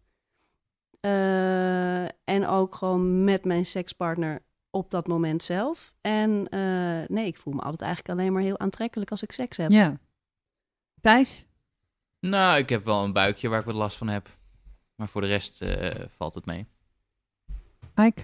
Eh, 0.99 2.03
en 2.03 2.47
ook 2.47 2.75
gewoon 2.75 3.23
met 3.23 3.45
mijn 3.45 3.65
sekspartner 3.65 4.41
op 4.69 4.91
dat 4.91 5.07
moment 5.07 5.43
zelf. 5.43 5.93
En 6.01 6.47
eh, 6.49 7.07
nee, 7.07 7.25
ik 7.25 7.37
voel 7.37 7.53
me 7.53 7.61
altijd 7.61 7.81
eigenlijk 7.81 8.19
alleen 8.19 8.33
maar 8.33 8.41
heel 8.41 8.59
aantrekkelijk 8.59 9.11
als 9.11 9.23
ik 9.23 9.31
seks 9.31 9.57
heb. 9.57 9.69
Ja. 9.69 9.97
Thijs? 11.01 11.45
Nou, 12.19 12.57
ik 12.57 12.69
heb 12.69 12.85
wel 12.85 13.03
een 13.03 13.13
buikje 13.13 13.47
waar 13.49 13.59
ik 13.59 13.65
wat 13.65 13.75
last 13.75 13.97
van 13.97 14.07
heb. 14.07 14.37
Maar 14.95 15.07
voor 15.07 15.21
de 15.21 15.27
rest 15.27 15.61
eh, 15.61 16.05
valt 16.09 16.33
het 16.33 16.45
mee. 16.45 16.65
Ike? 17.95 18.21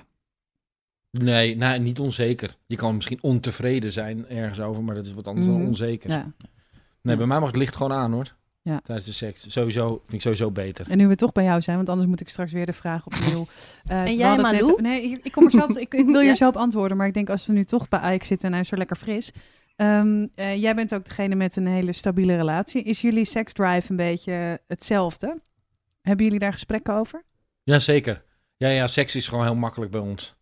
Nee, 1.12 1.56
nou, 1.58 1.80
niet 1.80 2.00
onzeker. 2.00 2.58
Je 2.66 2.76
kan 2.76 2.96
misschien 2.96 3.24
ontevreden 3.24 3.92
zijn 3.92 4.28
ergens 4.30 4.60
over, 4.60 4.84
maar 4.84 4.96
dat 4.96 5.06
is 5.06 5.14
wat 5.14 5.28
anders 5.28 5.48
Mhm. 5.48 5.58
dan 5.58 5.68
onzeker. 5.68 6.10
Ja. 6.10 6.32
Nee, 7.02 7.18
bij 7.18 7.26
mij 7.26 7.40
mag 7.40 7.48
het 7.48 7.58
licht 7.58 7.76
gewoon 7.76 7.94
aan, 7.98 8.12
hoor. 8.12 8.36
Ja. 8.66 8.80
Tijdens 8.84 9.06
de 9.08 9.14
seks. 9.14 9.52
Sowieso, 9.52 9.88
vind 9.88 10.14
ik 10.14 10.22
sowieso 10.22 10.52
beter. 10.52 10.90
En 10.90 10.98
nu 10.98 11.08
we 11.08 11.16
toch 11.16 11.32
bij 11.32 11.44
jou 11.44 11.62
zijn, 11.62 11.76
want 11.78 11.90
anders 11.90 12.08
moet 12.10 12.22
ik 12.22 12.30
straks 12.30 12.52
weer 12.52 12.66
de 12.66 12.74
vraag 12.74 13.06
opnieuw. 13.06 13.46
Eh, 13.86 14.04
we 14.04 14.16
jij, 14.16 14.38
Malou? 14.38 14.82
nee, 14.82 15.08
hier- 15.08 15.20
ik, 15.24 15.32
kom 15.32 15.48
er 15.50 15.64
op, 15.64 15.70
ik, 15.78 15.94
ik 15.94 16.06
wil 16.06 16.20
hier 16.22 16.30
Ja? 16.30 16.36
zo 16.36 16.48
op 16.48 16.56
antwoorden, 16.58 16.98
maar 16.98 17.08
ik 17.08 17.14
denk 17.14 17.30
als 17.30 17.46
we 17.46 17.54
nu 17.54 17.64
toch 17.64 17.90
bij 17.90 18.16
Ike 18.16 18.26
zitten 18.26 18.46
en 18.48 18.54
hij 18.54 18.62
is 18.62 18.68
zo 18.68 18.76
lekker 18.76 18.96
fris. 18.96 19.32
Ehm, 19.76 20.28
eh, 20.36 20.62
jij 20.62 20.76
bent 20.76 20.94
ook 20.94 21.06
degene 21.06 21.36
met 21.36 21.56
een 21.56 21.68
hele 21.68 21.92
stabiele 21.92 22.36
relatie. 22.36 22.84
Is 22.84 23.02
jullie 23.02 23.26
seksdrive 23.26 23.90
een 23.90 23.96
beetje 23.96 24.62
hetzelfde? 24.68 25.42
Hebben 26.02 26.26
jullie 26.26 26.40
daar 26.40 26.54
gesprekken 26.54 26.94
over? 26.94 27.24
Ja, 27.64 27.80
zeker. 27.80 28.24
Ja, 28.58 28.68
ja, 28.68 28.88
seks 28.88 29.16
is 29.16 29.28
gewoon 29.28 29.44
heel 29.46 29.56
makkelijk 29.56 29.92
bij 29.92 30.02
ons. 30.02 30.36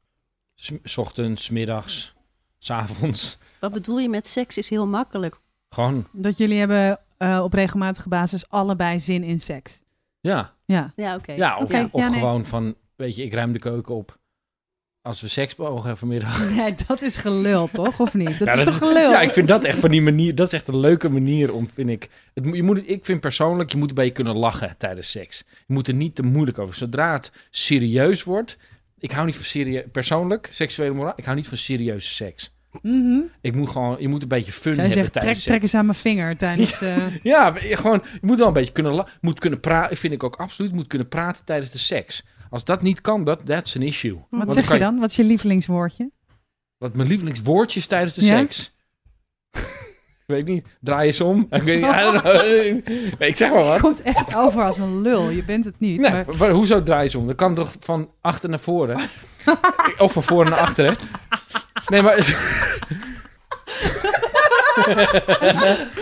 S- 0.84 0.98
ochtends, 0.98 1.50
middags, 1.50 2.14
's 2.58 2.70
avonds. 2.70 3.38
Wat 3.60 3.74
bedoel 3.74 4.00
je 4.00 4.10
met 4.10 4.28
seks 4.28 4.58
is 4.58 4.70
heel 4.70 4.88
makkelijk? 4.88 5.40
Gewoon, 5.70 6.08
Dat 6.12 6.38
jullie 6.38 6.60
hebben 6.60 7.00
eh, 7.24 7.44
op 7.44 7.54
regelmatige 7.54 8.10
basis 8.10 8.50
allebei 8.50 9.00
zin 9.00 9.24
in 9.24 9.40
seks. 9.40 9.82
ja. 10.22 10.54
Ja. 10.66 10.94
Ja. 10.96 11.16
Oké. 11.16 11.32
Ja, 11.32 11.58
of, 11.58 11.64
Oké, 11.64 11.88
of 11.92 12.02
ja, 12.02 12.10
nee. 12.10 12.20
gewoon 12.20 12.46
van, 12.46 12.76
weet 12.96 13.16
je, 13.16 13.24
ik 13.24 13.34
ruim 13.34 13.54
de 13.54 13.60
keuken 13.60 13.96
op 13.96 14.20
als 15.02 15.22
we 15.22 15.28
seks 15.28 15.56
mogen 15.56 15.98
vanmiddag. 15.98 16.50
Nee, 16.56 16.76
dat 16.88 17.02
is 17.02 17.16
gelul, 17.16 17.68
toch? 17.72 18.00
Of 18.00 18.14
niet? 18.14 18.40
Dat 18.40 18.48
Ja, 18.48 18.54
is 18.54 18.64
dat 18.64 18.68
toch 18.68 18.78
gelul? 18.90 19.12
Ja, 19.12 19.22
ik 19.22 19.34
vind 19.34 19.48
dat 19.48 19.64
echt 19.64 19.78
van 19.80 19.90
die 19.92 20.02
manier, 20.02 20.36
dat 20.36 20.48
is 20.48 20.54
echt 20.54 20.68
een 20.68 20.80
leuke 20.80 21.10
manier 21.10 21.54
om, 21.54 21.70
vind 21.70 21.90
ik. 21.90 22.10
Het, 22.34 22.46
moet- 22.46 22.56
je 22.56 22.64
moet, 22.64 22.90
ik 22.90 23.06
vind 23.06 23.20
persoonlijk, 23.22 23.72
je 23.72 23.78
moet 23.78 23.90
een 23.90 23.96
beetje 23.96 24.12
kunnen 24.12 24.36
lachen 24.38 24.78
tijdens 24.78 25.12
seks. 25.12 25.44
Je 25.68 25.74
moet 25.74 25.88
er 25.88 25.94
niet 25.94 26.16
te 26.16 26.24
moeilijk 26.24 26.58
over. 26.60 26.76
Zodra 26.76 27.14
het 27.14 27.32
serieus 27.50 28.24
wordt, 28.24 28.58
ik 28.98 29.12
hou 29.12 29.26
niet 29.26 29.36
van 29.36 29.46
serieus, 29.46 29.84
persoonlijk, 29.92 30.48
seksuele 30.50 30.94
moraal, 30.94 31.14
ik 31.16 31.24
hou 31.26 31.36
niet 31.38 31.48
van 31.48 31.58
serieuze 31.58 32.08
seks. 32.10 32.53
Mhm. 32.82 33.20
Ik 33.42 33.56
moet 33.56 33.70
gewoon, 33.70 33.96
je 34.00 34.08
moet 34.08 34.22
een 34.22 34.28
beetje 34.28 34.52
fun 34.52 34.62
Zij 34.74 34.84
hebben 34.84 34.94
zegt, 34.94 35.12
trek, 35.12 35.24
tijdens 35.24 35.44
trek 35.44 35.54
seks. 35.62 35.66
eens 35.66 35.76
aan 35.76 35.86
mijn 35.86 35.98
vinger 35.98 36.38
tijdens... 36.38 36.82
eh, 36.82 36.98
Ja, 37.24 37.54
je- 37.62 37.78
gewoon, 37.78 38.02
je 38.14 38.20
moet 38.22 38.38
wel 38.38 38.48
een 38.48 38.54
beetje 38.54 38.72
kunnen, 38.72 39.06
moet 39.22 39.40
kunnen 39.40 39.60
praten, 39.60 39.98
vind 39.98 40.14
ik 40.14 40.24
ook 40.24 40.36
absoluut, 40.36 40.72
moet 40.74 40.88
kunnen 40.88 41.08
praten 41.08 41.46
tijdens 41.46 41.72
de 41.72 41.78
seks. 41.78 42.24
Als 42.50 42.64
dat 42.64 42.82
niet 42.82 43.02
kan, 43.02 43.24
dat 43.24 43.46
that's 43.46 43.76
an 43.76 43.82
issue. 43.82 44.14
wat 44.14 44.26
Want 44.30 44.54
zeg 44.54 44.72
je 44.74 44.80
dan? 44.80 45.00
Wat 45.00 45.10
is 45.10 45.16
je 45.16 45.24
lievelingswoordje? 45.24 46.12
Wat 46.78 46.96
mijn 46.96 47.08
lievelingswoordje 47.08 47.80
is 47.80 47.88
tijdens 47.88 48.14
de 48.14 48.26
Ja? 48.26 48.38
seks. 48.38 48.76
weet 50.28 50.40
ik 50.40 50.48
niet. 50.48 50.66
Draai 50.82 51.08
eens 51.08 51.22
om. 51.22 51.48
Ik 51.50 51.64
weet 51.64 51.82
niet. 51.82 53.20
Ik 53.30 53.38
zeg 53.38 53.50
maar 53.52 53.64
wat. 53.64 53.80
Komt 53.80 54.02
echt 54.02 54.36
over 54.36 54.64
als 54.64 54.78
een 54.78 55.02
lul. 55.02 55.30
Je 55.30 55.44
bent 55.44 55.66
het 55.66 55.80
niet. 55.80 56.00
Nee, 56.00 56.12
maar- 56.12 56.26
maar 56.38 56.50
hoezo 56.50 56.84
draai 56.84 57.04
eens 57.04 57.16
om? 57.16 57.28
Dat 57.28 57.36
kan 57.36 57.56
toch 57.56 57.76
van 57.80 58.12
achter 58.22 58.50
naar 58.50 58.60
voren? 58.60 59.00
of 59.98 60.12
van 60.14 60.24
voren 60.24 60.50
naar 60.52 60.60
achteren? 60.60 60.96
Nee, 61.88 62.02
maar... 62.02 62.16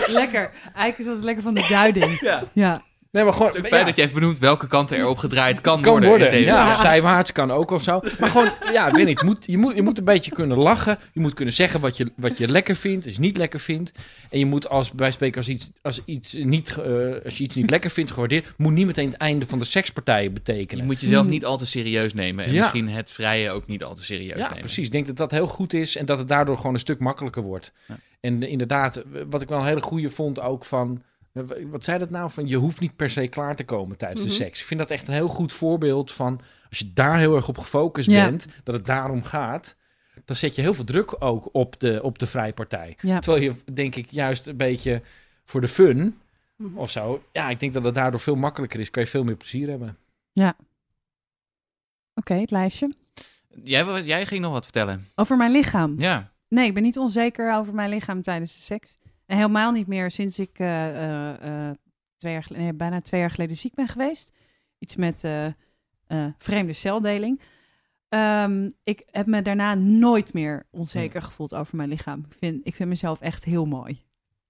Lekker. 0.08 0.52
Eigenlijk 0.76 0.98
is 0.98 1.06
dat 1.06 1.24
lekker 1.24 1.44
van 1.44 1.54
de 1.54 1.68
duiding. 1.70 2.20
ja. 2.20 2.44
Ja. 2.54 2.82
Nee, 3.12 3.24
maar 3.24 3.34
gewoon... 3.34 3.48
Het 3.48 3.56
is 3.56 3.62
ook 3.62 3.68
fijn 3.68 3.80
ja, 3.82 3.88
dat 3.88 3.96
je 3.96 4.02
even 4.02 4.14
benoemt 4.14 4.40
welke 4.40 4.68
kant 4.68 4.92
er 4.92 5.08
op 5.08 5.18
gedraaid 5.18 5.62
kan, 5.62 5.82
kan 5.82 5.92
worden. 5.92 6.10
worden. 6.10 6.32
in 6.32 6.42
Ja, 6.44 6.68
Ja. 6.68 6.76
zijwaarts 6.80 7.32
kan 7.32 7.52
ook 7.52 7.72
of 7.72 7.84
zo. 7.84 8.00
Maar 8.20 8.30
gewoon, 8.30 8.50
ja, 8.74 8.88
ik 8.88 8.94
weet 8.96 9.06
niet. 9.06 9.20
Je 9.20 9.26
moet, 9.26 9.46
je, 9.46 9.58
moet, 9.58 9.76
je 9.76 9.82
moet 9.82 9.98
een 9.98 10.04
beetje 10.04 10.32
kunnen 10.32 10.58
lachen. 10.58 10.98
Je 11.14 11.20
moet 11.20 11.34
kunnen 11.34 11.54
zeggen 11.54 11.80
wat 11.80 11.98
je, 11.98 12.12
wat 12.16 12.38
je 12.38 12.48
lekker 12.48 12.76
vindt, 12.76 13.06
is 13.06 13.18
niet 13.18 13.38
lekker 13.38 13.60
vindt. 13.60 13.92
En 14.30 14.40
je 14.40 14.46
moet 14.46 14.70
als, 14.70 14.92
bij 14.92 15.12
spreken, 15.12 15.38
als, 15.38 15.50
iets, 15.50 15.70
als, 15.82 16.02
iets 16.06 16.34
niet, 16.34 16.70
eh, 16.78 17.24
als 17.26 17.38
je 17.38 17.44
iets 17.44 17.56
niet 17.56 17.70
lekker 17.76 17.90
vindt 17.90 18.12
gewaardeerd, 18.12 18.54
moet 18.58 18.74
niet 18.74 18.86
meteen 18.86 19.08
het 19.10 19.18
einde 19.18 19.46
van 19.48 19.60
de 19.60 19.66
sekspartij 19.66 20.24
Je 20.24 20.30
betekenen. 20.30 20.86
moet 20.86 21.02
jezelf 21.02 21.26
niet 21.26 21.46
al 21.46 21.58
te 21.58 21.66
serieus 21.66 22.14
nemen. 22.14 22.46
En 22.46 22.52
Ja. 22.54 22.60
misschien 22.62 22.90
het 22.90 23.12
vrije 23.12 23.52
ook 23.52 23.68
niet 23.68 23.84
al 23.84 23.96
te 23.96 24.04
serieus 24.04 24.38
Ja, 24.38 24.44
nemen. 24.48 24.60
precies. 24.60 24.86
Ik 24.86 24.92
denk 24.92 25.08
dat 25.08 25.18
dat 25.18 25.32
heel 25.32 25.48
goed 25.48 25.74
is 25.74 25.96
en 25.96 26.06
dat 26.06 26.18
het 26.18 26.28
daardoor 26.28 26.58
gewoon 26.58 26.74
een 26.74 26.80
stuk 26.80 27.00
makkelijker 27.00 27.42
wordt. 27.42 27.72
Ja. 27.88 27.96
En 28.20 28.44
inderdaad, 28.44 29.02
wat 29.30 29.42
ik 29.42 29.50
wel 29.50 29.60
een 29.60 29.66
hele 29.66 29.82
goede 29.82 30.10
vond 30.10 30.42
ook 30.42 30.66
van... 30.66 31.02
eh, 31.34 31.44
Wat 31.66 31.84
zei 31.84 31.98
dat 32.00 32.10
nou? 32.10 32.32
Van 32.32 32.48
je 32.48 32.56
hoeft 32.56 32.80
niet 32.80 32.96
per 32.96 33.10
se 33.10 33.28
klaar 33.28 33.56
te 33.56 33.66
komen 33.66 33.98
tijdens 33.98 34.20
Mhm. 34.22 34.30
de 34.30 34.36
seks. 34.36 34.60
Ik 34.60 34.66
vind 34.66 34.80
dat 34.80 34.90
echt 34.92 35.08
een 35.08 35.14
heel 35.14 35.28
goed 35.28 35.54
voorbeeld 35.54 36.12
van... 36.12 36.42
Als 36.70 36.80
je 36.80 36.94
daar 36.94 37.18
heel 37.18 37.36
erg 37.36 37.48
op 37.48 37.58
gefocust 37.58 38.10
Ja. 38.10 38.26
bent, 38.26 38.46
dat 38.64 38.76
het 38.76 38.86
daarom 38.86 39.24
gaat... 39.24 39.76
Dan 40.26 40.36
zet 40.36 40.56
je 40.56 40.62
heel 40.62 40.74
veel 40.74 40.84
druk 40.84 41.16
ook 41.24 41.50
op 41.52 41.80
de, 41.80 42.00
op 42.04 42.20
de 42.20 42.26
vrijpartij. 42.26 42.98
Ja. 43.02 43.20
Terwijl 43.20 43.44
je, 43.44 43.74
denk 43.74 43.96
ik, 43.96 44.08
juist 44.12 44.48
een 44.48 44.58
beetje 44.58 45.02
voor 45.46 45.62
de 45.62 45.68
fun 45.68 46.18
Mhm. 46.56 46.78
of 46.78 46.90
zo... 46.92 47.24
Ja, 47.32 47.50
ik 47.50 47.60
denk 47.60 47.74
dat 47.74 47.84
het 47.84 47.94
daardoor 47.96 48.20
veel 48.20 48.36
makkelijker 48.36 48.80
is. 48.80 48.90
Kan 48.92 49.04
je 49.04 49.10
veel 49.10 49.24
meer 49.24 49.36
plezier 49.36 49.70
hebben. 49.70 49.98
Oké, 52.16 52.34
het 52.34 52.52
lijstje. 52.52 52.94
Jij, 53.64 53.86
wou- 53.86 54.02
jij 54.02 54.26
ging 54.26 54.42
nog 54.42 54.52
wat 54.52 54.64
vertellen. 54.64 55.08
Over 55.16 55.38
mijn 55.38 55.52
lichaam. 55.52 56.00
Ja. 56.00 56.32
Nee, 56.48 56.66
ik 56.68 56.74
ben 56.74 56.84
niet 56.84 56.98
onzeker 56.98 57.54
over 57.56 57.74
mijn 57.74 57.90
lichaam 57.90 58.22
tijdens 58.22 58.56
de 58.56 58.62
seks. 58.62 58.98
En 59.32 59.38
helemaal 59.38 59.72
niet 59.72 59.88
meer 59.88 60.12
sinds 60.12 60.40
ik 60.40 60.60
eh, 60.60 60.88
eh, 60.88 61.70
eh, 61.70 61.76
twee 62.18 62.34
jaar 62.34 62.44
geleden, 62.44 62.66
nee, 62.66 62.74
bijna 62.74 63.02
twee 63.02 63.20
jaar 63.20 63.32
geleden 63.32 63.58
ziek 63.58 63.74
ben 63.74 63.88
geweest. 63.88 64.32
Iets 64.80 64.96
met 64.96 65.20
vreemde 66.38 66.74
celdeling. 66.74 67.42
Ehm, 68.10 68.70
ik 68.84 69.04
heb 69.06 69.26
me 69.26 69.42
daarna 69.42 69.74
nooit 69.74 70.34
meer 70.34 70.68
onzeker 70.72 71.22
gevoeld 71.22 71.56
over 71.56 71.76
mijn 71.76 71.90
lichaam. 71.90 72.26
Ik 72.30 72.34
vind, 72.34 72.68
ik 72.68 72.76
vind 72.76 72.90
mezelf 72.90 73.22
echt 73.22 73.44
heel 73.44 73.66
mooi. 73.66 74.04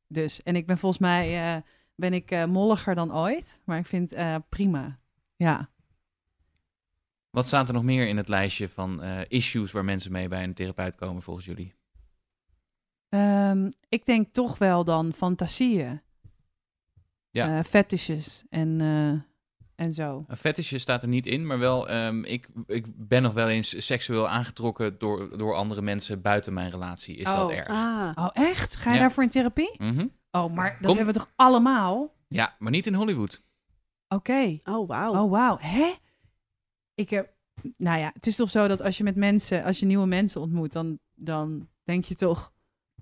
Dus, 0.08 0.44
en 0.44 0.56
ik 0.56 0.67
ben 0.67 0.78
volgens 0.78 1.02
mij 1.02 1.56
eh, 1.56 1.62
ben 1.96 2.13
ik 2.13 2.48
molliger 2.48 2.96
dan 2.96 3.15
ooit. 3.15 3.60
Maar 3.65 3.78
ik 3.78 3.88
vind 3.88 4.13
eh 4.13 4.36
prima. 4.50 5.00
Ja. 5.36 5.70
Wat 7.30 7.48
staat 7.48 7.67
er 7.67 7.74
nog 7.74 7.84
meer 7.84 8.08
in 8.08 8.17
het 8.17 8.28
lijstje 8.28 8.70
van 8.70 9.04
issues 9.28 9.72
waar 9.72 9.86
mensen 9.86 10.12
mee 10.12 10.28
bij 10.28 10.44
een 10.44 10.54
therapeut 10.54 10.96
komen 10.96 11.22
volgens 11.22 11.46
jullie? 11.46 11.80
Ehm, 13.12 13.69
ik 13.89 14.06
denk 14.06 14.34
toch 14.34 14.58
wel 14.58 14.84
dan 14.84 15.13
fantasieën. 15.13 16.02
Ja. 17.30 17.58
Eh, 17.58 17.63
fetishes 17.63 18.43
en, 18.50 18.82
eh, 18.82 19.86
en 19.86 19.93
zo. 19.93 20.24
Een 20.28 20.38
fetishje 20.38 20.78
staat 20.78 21.02
er 21.02 21.08
niet 21.10 21.26
in, 21.26 21.47
maar 21.47 21.60
wel, 21.60 21.89
ehm, 21.89 22.24
ik, 22.24 22.47
ik 22.65 22.86
ben 23.08 23.21
nog 23.21 23.34
wel 23.34 23.50
eens 23.50 23.86
seksueel 23.86 24.28
aangetrokken 24.30 24.97
door, 24.97 25.38
door 25.38 25.56
andere 25.56 25.82
mensen 25.82 26.21
buiten 26.21 26.54
mijn 26.54 26.69
relatie. 26.71 27.15
Is 27.15 27.24
dat 27.24 27.45
Oh. 27.47 27.54
erg? 27.56 27.67
Ah, 27.67 28.12
Oh, 28.15 28.30
echt? 28.34 28.76
Ga 28.76 28.89
je 28.89 28.95
Ja. 28.95 29.02
daarvoor 29.02 29.24
in 29.24 29.30
therapie? 29.30 29.76
Mhm. 29.78 30.08
Oh, 30.32 30.54
maar 30.54 30.69
dat 30.71 30.88
Kom. 30.88 30.95
hebben 30.95 31.13
we 31.13 31.19
toch 31.19 31.32
allemaal? 31.36 32.13
Ja, 32.28 32.56
maar 32.60 32.71
niet 32.71 32.88
in 32.88 32.93
Hollywood. 32.93 33.41
Oké. 34.08 34.58
oh 34.63 34.88
wauw. 34.88 35.24
Oh, 35.24 35.32
wauw. 35.32 35.58
Hè? 35.60 35.93
Ik 36.93 37.10
heb... 37.10 37.34
Nou 37.78 38.00
ja, 38.00 38.12
het 38.13 38.28
is 38.28 38.36
toch 38.36 38.50
zo 38.50 38.67
dat 38.67 38.82
als 38.82 38.97
je 38.97 39.04
met 39.04 39.15
mensen, 39.15 39.63
als 39.63 39.80
je 39.80 39.86
nieuwe 39.86 40.08
mensen 40.08 40.41
ontmoet, 40.41 40.71
dan, 40.71 41.00
dan 41.15 41.69
denk 41.84 42.06
je 42.06 42.15
toch... 42.15 42.54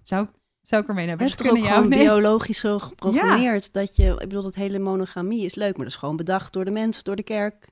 Zou 0.10 0.24
ik, 0.24 0.30
zou 0.62 0.82
ik 0.82 0.88
ermee 0.88 1.06
naar 1.06 1.18
Het 1.18 1.28
is 1.28 1.36
bed 1.36 1.46
kunnen? 1.46 1.64
Gewoon 1.64 1.90
biologisch 1.90 2.60
zo 2.60 2.80
geprogrammeerd 2.80 3.74
dat 3.74 3.96
je, 3.96 4.12
ik 4.12 4.18
bedoel, 4.18 4.42
dat 4.42 4.56
hele 4.56 4.80
monogamie 4.80 5.46
is 5.46 5.56
leuk, 5.56 5.76
maar 5.76 5.86
dat 5.86 5.94
is 5.94 6.00
gewoon 6.00 6.16
bedacht 6.16 6.54
door 6.54 6.66
de 6.66 6.72
mens, 6.72 7.04
door 7.04 7.16
de 7.16 7.24
kerk, 7.24 7.68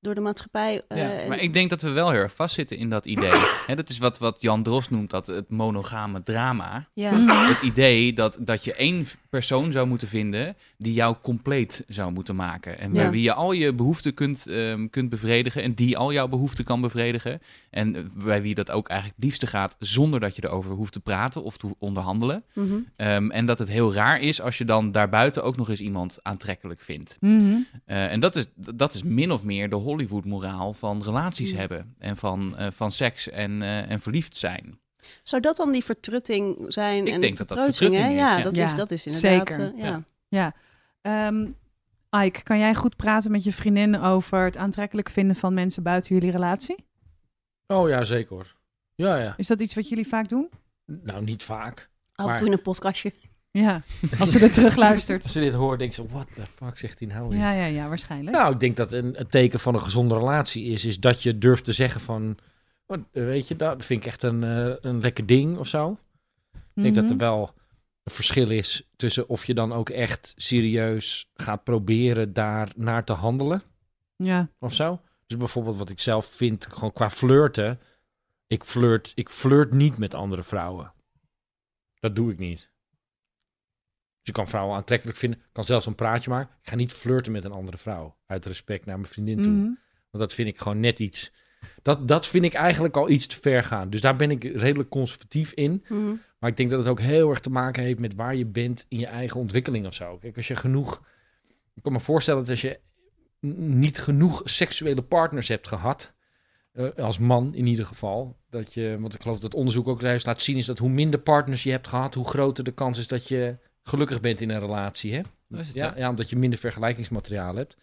door 0.00 0.14
de 0.14 0.20
maatschappij. 0.20 0.82
eh, 0.88 0.96
Ja, 0.98 1.10
en- 1.12 1.28
maar 1.28 1.38
ik 1.38 1.54
denk 1.54 1.70
dat 1.70 1.82
we 1.82 1.90
wel 1.90 2.10
heel 2.10 2.20
erg 2.20 2.34
vastzitten 2.34 2.76
in 2.76 2.90
dat 2.90 3.04
idee. 3.06 3.32
Hè, 3.66 3.74
dat 3.76 3.88
is 3.88 3.98
wat, 3.98 4.18
wat 4.18 4.36
Jan 4.40 4.62
Dros 4.62 4.88
noemt 4.88 5.10
dat 5.10 5.26
het 5.26 5.50
monogame 5.50 6.22
drama. 6.22 6.86
ja. 6.94 7.10
Mhm. 7.10 7.48
Het 7.48 7.60
idee 7.60 8.12
dat, 8.12 8.38
dat 8.40 8.64
je 8.64 8.74
één 8.74 9.06
persoon 9.30 9.72
zou 9.72 9.86
moeten 9.86 10.08
vinden 10.08 10.56
die 10.78 10.92
jou 10.92 11.16
compleet 11.22 11.84
zou 11.88 12.12
moeten 12.12 12.36
maken. 12.36 12.78
En 12.78 12.92
bij 12.92 13.04
Ja. 13.04 13.10
wie 13.10 13.22
je 13.22 13.32
al 13.32 13.52
je 13.52 13.72
behoeften 13.74 14.14
kunt, 14.14 14.46
ehm, 14.46 14.88
kunt 14.88 15.08
bevredigen 15.08 15.62
en 15.62 15.74
die 15.74 15.96
al 15.98 16.12
jouw 16.12 16.28
behoeften 16.28 16.64
kan 16.64 16.80
bevredigen. 16.80 17.40
En 17.70 18.10
bij 18.24 18.42
wie 18.42 18.54
dat 18.54 18.70
ook 18.70 18.88
eigenlijk 18.88 19.18
het 19.20 19.28
liefste 19.28 19.46
gaat 19.46 19.76
zonder 19.78 20.20
dat 20.20 20.36
je 20.36 20.44
erover 20.44 20.74
hoeft 20.74 20.92
te 20.92 21.00
praten 21.00 21.42
of 21.42 21.56
te 21.56 21.74
onderhandelen. 21.78 22.44
Mhm. 22.54 22.74
Ehm, 22.96 23.30
en 23.30 23.46
dat 23.46 23.58
het 23.58 23.68
heel 23.68 23.94
raar 23.94 24.20
is 24.20 24.40
als 24.40 24.58
je 24.58 24.64
dan 24.64 24.92
daarbuiten 24.92 25.44
ook 25.44 25.56
nog 25.56 25.68
eens 25.68 25.80
iemand 25.80 26.18
aantrekkelijk 26.22 26.80
vindt. 26.80 27.16
Mhm. 27.20 27.54
Eh, 27.84 28.12
en 28.12 28.20
dat 28.20 28.36
is, 28.36 28.46
dat 28.74 28.94
is 28.94 29.02
min 29.02 29.32
of 29.32 29.42
meer 29.42 29.68
de 29.68 29.76
Hollywood-moraal 29.90 30.72
van 30.72 31.02
relaties 31.02 31.52
Mm. 31.52 31.58
hebben. 31.58 31.94
En 31.98 32.16
van, 32.16 32.56
eh, 32.56 32.70
van 32.70 32.92
seks 32.92 33.28
en, 33.28 33.62
eh, 33.62 33.90
en 33.90 34.00
verliefd 34.00 34.36
zijn. 34.36 34.80
Zou 35.22 35.42
dat 35.42 35.56
dan 35.56 35.72
die 35.72 35.84
vertrutting 35.84 36.64
zijn? 36.68 37.06
Ik 37.06 37.12
en 37.12 37.20
denk 37.20 37.36
dat 37.38 37.48
dat 37.48 37.58
hè? 37.58 37.64
vertrutting 37.64 38.04
is, 38.06 38.12
Ja, 38.12 38.36
ja. 38.36 38.42
dat, 38.42 38.56
Ja, 38.56 38.64
Is, 38.64 38.74
dat 38.74 38.90
is 38.90 39.06
inderdaad. 39.06 39.52
zeker. 39.52 39.72
eh, 39.74 39.80
ja. 39.80 39.86
Ja. 39.88 40.02
Ja. 40.28 40.54
Ehm, 41.26 41.50
Ike, 42.24 42.42
kan 42.42 42.58
jij 42.58 42.74
goed 42.74 42.96
praten 42.96 43.30
met 43.30 43.44
je 43.44 43.52
vriendin 43.52 44.00
over 44.00 44.44
het 44.44 44.56
aantrekkelijk 44.56 45.08
vinden 45.10 45.36
van 45.36 45.54
mensen 45.54 45.82
buiten 45.82 46.14
jullie 46.14 46.30
relatie? 46.30 46.84
Oh 47.66 47.88
ja, 47.88 48.04
zeker 48.04 48.34
hoor. 48.34 48.56
Ja, 48.94 49.16
ja. 49.16 49.34
Is 49.36 49.46
dat 49.46 49.60
iets 49.60 49.74
wat 49.74 49.88
jullie 49.88 50.06
vaak 50.08 50.28
doen? 50.28 50.50
Nou, 50.86 51.22
niet 51.24 51.42
vaak. 51.42 51.78
Af 51.80 52.24
en 52.24 52.24
Maar- 52.24 52.38
toe 52.38 52.46
in 52.46 52.52
een 52.52 52.62
podcastje. 52.62 53.12
Ja, 53.50 53.82
als 54.20 54.30
ze 54.30 54.38
er 54.38 54.52
terug 54.52 54.76
luistert. 54.76 55.22
Als 55.22 55.32
ze 55.32 55.40
dit 55.40 55.52
hoort, 55.52 55.78
denk 55.78 55.92
ze, 55.92 56.06
what 56.06 56.26
the 56.34 56.46
fuck 56.46 56.78
zegt 56.78 56.98
hij 56.98 57.08
nou 57.08 57.28
weer? 57.28 57.38
Ja, 57.38 57.52
ja, 57.52 57.64
ja, 57.64 57.88
waarschijnlijk. 57.88 58.36
Nou, 58.36 58.52
ik 58.52 58.60
denk 58.60 58.76
dat 58.76 58.92
een, 58.92 59.20
een 59.20 59.26
teken 59.26 59.60
van 59.60 59.74
een 59.74 59.80
gezonde 59.80 60.14
relatie 60.14 60.64
is, 60.64 60.84
is 60.84 61.00
dat 61.00 61.22
je 61.22 61.38
durft 61.38 61.64
te 61.64 61.72
zeggen 61.72 62.00
van, 62.00 62.38
weet 63.12 63.48
je, 63.48 63.56
dat 63.56 63.84
vind 63.84 64.00
ik 64.00 64.06
echt 64.06 64.22
een, 64.22 64.44
eh, 64.44 64.74
een 64.80 65.00
lekker 65.00 65.26
ding 65.26 65.58
of 65.58 65.66
zo. 65.68 65.98
Ik 66.74 66.82
denk 66.82 66.94
dat 66.94 67.04
er 67.04 67.10
Mhm. 67.16 67.18
wel 67.24 67.54
een 68.02 68.12
verschil 68.12 68.50
is 68.50 68.88
tussen 68.96 69.28
of 69.28 69.44
je 69.44 69.54
dan 69.54 69.72
ook 69.72 69.88
echt 69.90 70.34
serieus 70.36 71.30
gaat 71.34 71.64
proberen 71.64 72.32
daar 72.32 72.68
naar 72.76 73.04
te 73.04 73.12
handelen 73.12 73.62
Ja, 74.16 74.48
of 74.58 74.74
zo. 74.74 75.00
Dus 75.26 75.36
bijvoorbeeld 75.38 75.76
wat 75.76 75.90
ik 75.90 76.00
zelf 76.00 76.26
vind, 76.26 76.66
gewoon 76.70 76.92
qua 76.92 77.10
flirten. 77.10 77.80
Ik 78.46 78.64
flirt, 78.64 79.12
ik 79.14 79.28
flirt 79.28 79.72
niet 79.72 79.98
met 79.98 80.14
andere 80.14 80.42
vrouwen. 80.42 80.92
Dat 82.00 82.16
doe 82.16 82.32
ik 82.32 82.38
niet. 82.38 82.69
Je 84.30 84.36
kan 84.36 84.48
vrouwen 84.48 84.76
aantrekkelijk 84.76 85.18
vinden, 85.18 85.40
kan 85.52 85.64
zelfs 85.64 85.86
een 85.86 85.94
praatje 85.94 86.30
maken. 86.30 86.54
Ik 86.62 86.68
ga 86.68 86.76
niet 86.76 86.92
flirten 86.92 87.32
met 87.32 87.44
een 87.44 87.52
andere 87.52 87.76
vrouw. 87.78 88.16
Uit 88.26 88.46
respect 88.46 88.86
naar 88.86 88.98
mijn 88.98 89.12
vriendin 89.12 89.42
toe. 89.42 89.52
Mhm. 89.52 89.62
Want 90.10 90.24
dat 90.24 90.34
vind 90.34 90.48
ik 90.48 90.58
gewoon 90.58 90.80
net 90.80 90.98
iets. 90.98 91.32
Dat, 91.82 92.08
dat 92.08 92.26
vind 92.26 92.44
ik 92.44 92.54
eigenlijk 92.54 92.96
al 92.96 93.08
iets 93.08 93.26
te 93.26 93.40
ver 93.40 93.62
gaan. 93.64 93.90
Dus 93.90 94.00
daar 94.00 94.16
ben 94.16 94.30
ik 94.30 94.44
redelijk 94.44 94.88
conservatief 94.88 95.52
in. 95.52 95.84
Mhm. 95.88 96.12
Maar 96.38 96.50
ik 96.50 96.56
denk 96.56 96.70
dat 96.70 96.78
het 96.78 96.88
ook 96.88 97.00
heel 97.00 97.30
erg 97.30 97.40
te 97.40 97.50
maken 97.50 97.82
heeft 97.82 97.98
met 97.98 98.14
waar 98.14 98.34
je 98.34 98.46
bent 98.46 98.86
in 98.88 98.98
je 98.98 99.06
eigen 99.06 99.40
ontwikkeling 99.40 99.86
of 99.86 99.94
zo. 99.94 100.16
Kijk, 100.18 100.36
als 100.36 100.48
je 100.48 100.56
genoeg. 100.56 101.02
Ik 101.74 101.82
kan 101.82 101.92
me 101.92 102.00
voorstellen 102.00 102.40
dat 102.40 102.50
als 102.50 102.60
je 102.60 102.80
niet 103.56 103.98
genoeg 103.98 104.42
seksuele 104.44 105.02
partners 105.02 105.48
hebt 105.48 105.68
gehad. 105.68 106.12
eh, 106.72 106.88
als 106.96 107.18
man 107.18 107.54
in 107.54 107.66
ieder 107.66 107.84
geval. 107.84 108.36
Dat 108.50 108.74
je, 108.74 108.96
want 109.00 109.14
ik 109.14 109.22
geloof 109.22 109.38
dat 109.38 109.54
onderzoek 109.54 109.88
ook 109.88 110.00
juist 110.00 110.26
laat 110.26 110.42
zien, 110.42 110.56
is 110.56 110.66
dat 110.66 110.78
hoe 110.78 110.88
minder 110.88 111.20
partners 111.20 111.62
je 111.62 111.70
hebt 111.70 111.88
gehad, 111.88 112.14
hoe 112.14 112.28
groter 112.28 112.64
de 112.64 112.72
kans 112.72 112.98
is 112.98 113.08
dat 113.08 113.28
je 113.28 113.58
gelukkig 113.90 114.20
bent 114.20 114.40
in 114.40 114.50
een 114.50 114.60
relatie. 114.60 115.14
Hè? 115.14 115.20
Is 115.48 115.68
het 115.68 115.76
Ja, 115.76 115.94
ja, 115.96 116.08
omdat 116.08 116.30
je 116.30 116.36
minder 116.36 116.58
vergelijkingsmateriaal 116.58 117.54
hebt. 117.56 117.76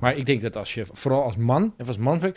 Maar 0.00 0.16
ik 0.16 0.26
denk 0.26 0.42
dat 0.42 0.56
als 0.56 0.74
je, 0.74 0.86
vooral 0.92 1.22
als 1.22 1.36
man, 1.36 1.74
of 1.78 1.86
als 1.86 1.96
man, 1.96 2.34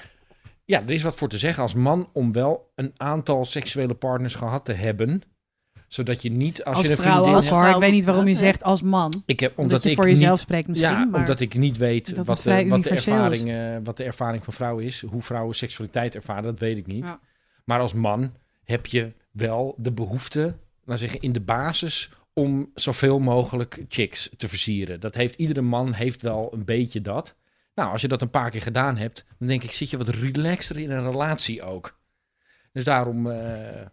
ja, 0.66 0.82
er 0.82 0.92
is 0.92 1.04
wat 1.04 1.16
voor 1.16 1.30
te 1.30 1.38
zeggen 1.38 1.64
als 1.64 1.74
man 1.74 2.10
om 2.14 2.32
wel 2.32 2.72
een 2.76 2.94
aantal 2.98 3.46
seksuele 3.46 3.94
partners 3.94 4.36
gehad 4.36 4.66
te 4.66 4.74
hebben. 4.74 5.22
Zodat 5.88 6.22
je 6.22 6.32
niet, 6.32 6.64
als, 6.64 6.76
Als, 6.76 6.86
je 6.86 6.92
een 6.92 6.98
vrouw, 6.98 7.14
vriendin 7.14 7.34
als 7.36 7.48
vrouw. 7.48 7.74
Ik 7.74 7.80
weet 7.80 7.92
niet 7.92 8.06
waarom 8.06 8.28
je 8.28 8.36
zegt 8.36 8.64
als 8.64 8.82
man. 8.82 9.24
Ik 9.26 9.40
heb, 9.40 9.50
Omdat, 9.52 9.64
omdat 9.66 9.84
je 9.84 9.90
ik 9.90 9.96
voor 9.96 10.06
niet- 10.06 10.18
jezelf 10.20 10.40
spreekt 10.40 10.68
misschien. 10.68 10.90
ja, 10.90 11.06
maar 11.06 11.20
omdat 11.20 11.40
ik 11.40 11.54
niet 11.56 11.78
weet 11.78 12.08
wat 12.16 12.26
de, 12.44 12.68
wat, 12.68 12.84
de 12.84 12.90
ervaring, 12.90 13.52
eh, 13.52 13.76
wat 13.84 13.98
de 13.98 14.04
ervaring 14.04 14.44
van 14.44 14.54
vrouwen 14.54 14.84
is. 14.84 15.02
Hoe 15.02 15.22
vrouwen 15.22 15.56
seksualiteit 15.56 16.16
ervaren, 16.16 16.44
dat 16.44 16.60
weet 16.60 16.78
ik 16.78 16.88
niet. 16.88 17.06
Ja. 17.06 17.20
Maar 17.66 17.80
als 17.80 17.94
man 17.94 18.34
heb 18.64 18.86
je 18.86 19.14
wel 19.32 19.76
de 19.78 19.92
behoefte, 19.92 20.56
laat 20.86 21.00
zeggen, 21.00 21.20
in 21.22 21.32
de 21.32 21.42
basis 21.42 22.10
om 22.38 22.72
zoveel 22.74 23.20
mogelijk 23.20 23.86
chicks 23.90 24.30
te 24.38 24.48
versieren. 24.48 25.00
Dat 25.00 25.16
heeft 25.16 25.36
iedere 25.36 25.62
man 25.62 25.94
heeft 25.94 26.22
wel 26.22 26.54
een 26.54 26.66
beetje 26.66 27.02
dat. 27.02 27.36
Nou, 27.76 27.92
als 27.92 28.02
je 28.02 28.08
dat 28.08 28.22
een 28.22 28.30
paar 28.30 28.50
keer 28.50 28.62
gedaan 28.62 28.98
hebt, 28.98 29.26
dan 29.40 29.48
denk 29.48 29.64
ik, 29.64 29.72
zit 29.72 29.90
je 29.90 29.98
wat 29.98 30.08
relaxter 30.08 30.78
in 30.78 30.92
een 30.92 31.12
relatie 31.12 31.62
ook. 31.62 32.00
Dus 32.72 32.84
daarom, 32.84 33.32
eh, 33.32 33.86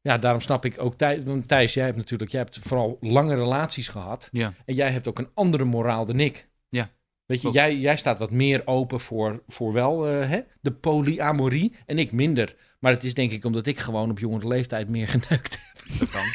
ja, 0.00 0.18
daarom 0.18 0.40
snap 0.40 0.64
ik 0.64 0.80
ook 0.80 0.98
Thijs. 0.98 1.24
Want 1.24 1.48
Thijs, 1.48 1.74
jij 1.74 1.84
hebt 1.84 1.96
natuurlijk, 1.96 2.30
jij 2.30 2.40
hebt 2.40 2.58
vooral 2.58 2.96
lange 3.00 3.34
relaties 3.34 3.88
gehad. 3.88 4.28
Ja. 4.32 4.54
En 4.64 4.74
jij 4.74 4.90
hebt 4.90 5.08
ook 5.08 5.18
een 5.18 5.30
andere 5.34 5.64
moraal 5.64 6.06
dan 6.06 6.20
ik. 6.20 6.48
Ja, 6.68 6.90
Weet 7.28 7.42
je, 7.42 7.50
jij, 7.50 7.76
jij 7.76 7.96
staat 7.96 8.18
wat 8.18 8.30
meer 8.30 8.62
open 8.64 9.00
voor, 9.00 9.42
voor 9.46 9.72
wel 9.72 10.08
eh, 10.08 10.28
hè, 10.28 10.40
de 10.60 10.72
polyamorie 10.72 11.74
en 11.86 11.98
ik 11.98 12.12
minder. 12.12 12.56
Maar 12.80 12.92
het 12.92 13.04
is 13.04 13.14
denk 13.14 13.30
ik 13.30 13.44
omdat 13.44 13.66
ik 13.66 13.78
gewoon 13.78 14.10
op 14.10 14.18
jongere 14.18 14.46
leeftijd 14.48 14.88
meer 14.88 15.08
geneukt 15.18 15.58
heb. 15.62 15.98
Dat 15.98 16.08
kan. 16.08 16.26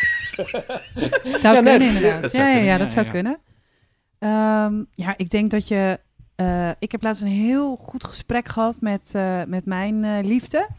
Zou 1.40 1.56
Ja, 1.56 1.60
nee, 1.62 1.78
kunnen, 1.78 1.96
inderdaad. 1.96 2.22
dat 2.22 2.32
ja, 2.32 2.38
zou 2.38 2.48
ja, 2.48 2.54
kunnen, 2.54 2.64
ja, 2.66 2.72
ja, 2.72 2.78
dat 2.78 2.92
zou 2.92 3.06
ja. 3.06 3.12
kunnen. 3.12 3.40
Ehm, 4.20 4.84
ja, 4.92 5.14
ik 5.18 5.30
denk 5.30 5.52
dat 5.52 5.68
je. 5.68 6.00
eh, 6.36 6.70
ik 6.80 6.92
heb 6.92 7.04
laatst 7.04 7.22
een 7.22 7.28
heel 7.28 7.76
goed 7.76 8.04
gesprek 8.04 8.48
gehad 8.48 8.82
met, 8.82 9.12
eh, 9.16 9.44
met 9.48 9.66
mijn 9.66 10.04
eh, 10.04 10.24
liefde. 10.24 10.70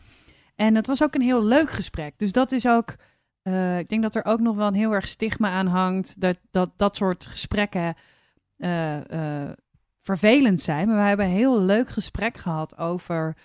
En 0.57 0.75
het 0.75 0.87
was 0.87 1.03
ook 1.03 1.15
een 1.15 1.21
heel 1.23 1.45
leuk 1.45 1.71
gesprek. 1.71 2.15
Dus 2.17 2.33
dat 2.33 2.53
is 2.53 2.67
ook. 2.67 2.95
eh, 3.43 3.79
ik 3.79 3.89
denk 3.89 4.03
dat 4.03 4.15
er 4.15 4.25
ook 4.25 4.41
nog 4.41 4.57
wel 4.57 4.67
een 4.67 4.75
heel 4.75 4.93
erg 4.95 5.09
stigma 5.09 5.51
aan 5.51 5.67
hangt. 5.67 6.21
Dat 6.21 6.39
dat, 6.51 6.71
dat 6.77 6.97
soort 6.97 7.27
gesprekken 7.27 7.95
eh, 8.57 8.97
eh, 9.45 9.51
vervelend 10.05 10.61
zijn. 10.61 10.87
Maar 10.89 10.97
we 10.97 11.03
hebben 11.03 11.27
een 11.27 11.33
heel 11.33 11.61
leuk 11.61 11.89
gesprek 11.89 12.37
gehad 12.37 12.79
over 12.79 13.37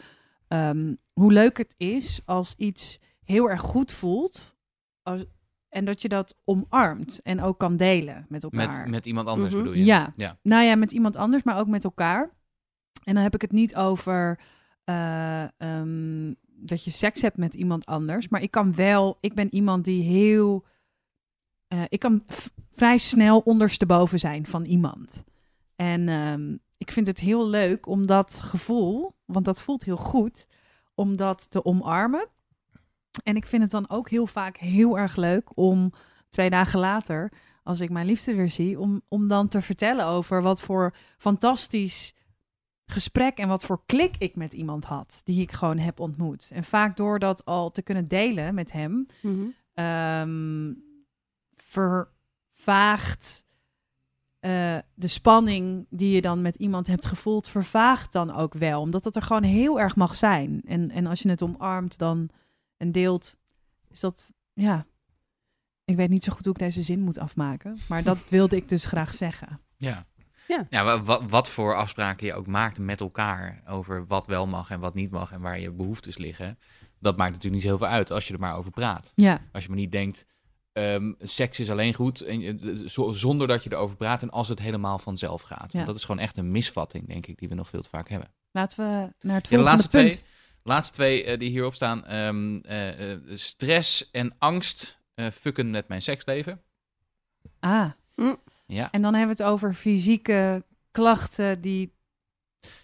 ehm, 0.48 0.96
hoe 1.14 1.32
leuk 1.34 1.58
het 1.58 1.74
is 1.78 2.22
als 2.26 2.56
iets 2.58 3.00
heel 3.24 3.50
erg 3.50 3.62
goed 3.62 3.92
voelt. 3.92 4.56
Als, 5.04 5.26
en 5.70 5.86
dat 5.86 6.02
je 6.02 6.10
dat 6.10 6.36
omarmt 6.46 7.22
en 7.24 7.42
ook 7.42 7.58
kan 7.60 7.78
delen 7.78 8.26
met 8.30 8.44
elkaar. 8.44 8.80
Met, 8.82 8.90
met 8.90 9.06
iemand 9.06 9.28
anders 9.28 9.54
Mhm. 9.54 9.62
bedoel 9.64 9.78
je? 9.78 9.86
Ja. 9.86 10.14
ja. 10.16 10.38
Nou 10.42 10.64
ja, 10.64 10.76
met 10.76 10.92
iemand 10.92 11.16
anders, 11.16 11.44
maar 11.44 11.60
ook 11.60 11.68
met 11.68 11.84
elkaar. 11.84 12.30
En 13.04 13.14
dan 13.14 13.24
heb 13.24 13.34
ik 13.34 13.42
het 13.42 13.52
niet 13.52 13.76
over 13.76 14.40
eh, 14.84 15.44
ehm, 15.62 16.34
dat 16.46 16.84
je 16.84 16.92
seks 16.92 17.22
hebt 17.22 17.38
met 17.38 17.54
iemand 17.54 17.86
anders. 17.86 18.30
Maar 18.30 18.42
ik 18.42 18.52
kan 18.52 18.76
wel, 18.76 19.18
ik 19.22 19.34
ben 19.34 19.54
iemand 19.54 19.86
die 19.86 20.04
heel. 20.04 20.66
eh, 21.68 21.82
ik 21.88 22.00
kan 22.00 22.24
v- 22.28 22.48
vrij 22.72 22.98
snel 22.98 23.40
ondersteboven 23.40 24.20
zijn 24.20 24.46
van 24.46 24.66
iemand. 24.66 25.24
En 25.80 26.10
ehm, 26.10 26.56
ik 26.78 26.92
vind 26.92 27.08
het 27.08 27.20
heel 27.20 27.48
leuk 27.48 27.88
om 27.88 28.06
dat 28.06 28.40
gevoel, 28.44 29.16
want 29.26 29.46
dat 29.46 29.62
voelt 29.62 29.84
heel 29.84 29.98
goed, 29.98 30.48
om 30.96 31.18
dat 31.18 31.52
te 31.52 31.66
omarmen. 31.66 32.28
En 33.24 33.36
ik 33.36 33.46
vind 33.46 33.62
het 33.62 33.72
dan 33.72 33.90
ook 33.90 34.10
heel 34.10 34.28
vaak 34.28 34.58
heel 34.58 34.98
erg 34.98 35.16
leuk 35.16 35.58
om 35.58 35.94
twee 36.30 36.50
dagen 36.50 36.80
later 36.80 37.32
als 37.64 37.80
ik 37.80 37.90
mijn 37.90 38.06
liefde 38.06 38.36
weer 38.36 38.50
zie, 38.50 38.80
om, 38.80 39.02
om 39.08 39.28
dan 39.28 39.48
te 39.48 39.62
vertellen 39.62 40.06
over 40.06 40.42
wat 40.42 40.62
voor 40.62 40.96
fantastisch 41.18 42.14
gesprek 42.86 43.38
en 43.38 43.48
wat 43.48 43.66
voor 43.66 43.82
klik 43.86 44.16
ik 44.18 44.36
met 44.36 44.54
iemand 44.54 44.86
had, 44.86 45.22
die 45.24 45.42
ik 45.42 45.52
gewoon 45.52 45.78
heb 45.78 46.00
ontmoet. 46.00 46.52
En 46.54 46.64
vaak 46.64 46.98
door 46.98 47.20
dat 47.20 47.46
al 47.46 47.72
te 47.72 47.82
kunnen 47.82 48.08
delen 48.08 48.54
met 48.54 48.72
hem, 48.72 49.06
ehm, 49.74 50.74
vervaagt 51.56 53.48
eh, 54.40 54.78
de 54.94 55.08
spanning 55.08 55.86
die 55.90 56.12
je 56.16 56.22
dan 56.22 56.42
met 56.42 56.56
iemand 56.56 56.88
hebt 56.88 57.06
gevoeld, 57.06 57.48
vervaagt 57.48 58.12
dan 58.12 58.32
ook 58.36 58.54
wel. 58.54 58.82
Omdat 58.82 59.04
het 59.04 59.16
er 59.16 59.22
gewoon 59.22 59.44
heel 59.44 59.80
erg 59.80 59.96
mag 59.96 60.16
zijn. 60.16 60.62
En, 60.66 60.90
en 60.90 61.06
als 61.08 61.22
je 61.22 61.30
het 61.30 61.42
omarmt 61.42 61.98
dan 61.98 62.30
en 62.78 62.92
deelt, 62.92 63.36
is 63.90 64.00
dat, 64.00 64.32
ja... 64.54 64.86
Ik 65.86 65.96
weet 65.96 66.10
niet 66.10 66.24
zo 66.24 66.32
goed 66.34 66.46
hoe 66.46 66.54
ik 66.54 66.60
deze 66.60 66.82
zin 66.84 67.00
moet 67.02 67.18
afmaken. 67.18 67.78
Maar 67.88 68.04
dat 68.04 68.18
wilde 68.30 68.56
ik 68.56 68.70
dus 68.70 68.86
graag 68.86 69.14
zeggen. 69.14 69.60
Ja. 69.78 70.06
Ja. 70.48 70.66
ja 70.70 70.84
wa- 70.84 71.02
wa- 71.04 71.26
wat 71.26 71.50
voor 71.50 71.76
afspraken 71.76 72.26
je 72.26 72.34
ook 72.34 72.48
maakt 72.48 72.80
met 72.80 73.00
elkaar 73.00 73.62
over 73.68 74.06
wat 74.08 74.28
wel 74.28 74.48
mag 74.48 74.70
en 74.70 74.80
wat 74.80 74.94
niet 74.94 75.12
mag 75.12 75.32
en 75.32 75.42
waar 75.42 75.60
je 75.60 75.72
behoeftes 75.72 76.18
liggen, 76.18 76.58
dat 77.00 77.18
maakt 77.18 77.34
natuurlijk 77.34 77.62
niet 77.64 77.72
zoveel 77.72 77.88
uit 77.88 78.12
als 78.12 78.28
je 78.28 78.34
er 78.34 78.40
maar 78.40 78.56
over 78.56 78.72
praat. 78.72 79.12
Ja, 79.16 79.42
Als 79.52 79.64
je 79.64 79.70
maar 79.70 79.78
niet 79.78 79.92
denkt, 79.92 80.26
ehm, 80.74 81.12
seks 81.20 81.60
is 81.60 81.70
alleen 81.70 81.94
goed 81.94 82.22
en, 82.22 82.60
zonder 83.12 83.48
dat 83.48 83.64
je 83.64 83.72
erover 83.74 83.96
praat 83.98 84.22
en 84.22 84.30
als 84.30 84.48
het 84.48 84.60
helemaal 84.60 85.00
vanzelf 85.00 85.42
gaat. 85.42 85.68
Ja. 85.72 85.74
Want 85.74 85.86
dat 85.86 85.96
is 85.96 86.04
gewoon 86.04 86.22
echt 86.22 86.38
een 86.38 86.52
misvatting, 86.52 87.08
denk 87.08 87.28
ik, 87.28 87.38
die 87.40 87.50
we 87.50 87.56
nog 87.56 87.68
veel 87.68 87.82
te 87.82 87.90
vaak 87.90 88.10
hebben. 88.10 88.30
laten 88.52 88.78
we 88.78 89.14
naar 89.28 89.38
het 89.38 89.48
Ja, 89.50 89.58
de 89.58 89.64
laatste 89.64 89.90
punt. 89.90 90.12
twee, 90.12 90.24
laatste 90.64 90.94
twee 90.94 91.24
eh, 91.24 91.40
die 91.40 91.50
hierop 91.50 91.74
staan, 91.76 92.06
ehm, 92.06 92.58
eh, 92.58 93.12
eh, 93.12 93.20
stress 93.34 94.12
en 94.12 94.36
angst 94.38 95.00
eh, 95.16 95.28
fucken 95.32 95.70
met 95.70 95.88
mijn 95.88 96.02
seksleven. 96.02 96.62
Ah, 97.60 97.90
Ja, 98.66 98.92
en 98.92 99.02
dan 99.02 99.14
hebben 99.16 99.36
we 99.38 99.44
het 99.44 99.52
over 99.52 99.74
fysieke 99.74 100.64
klachten 100.92 101.62
die... 101.62 101.94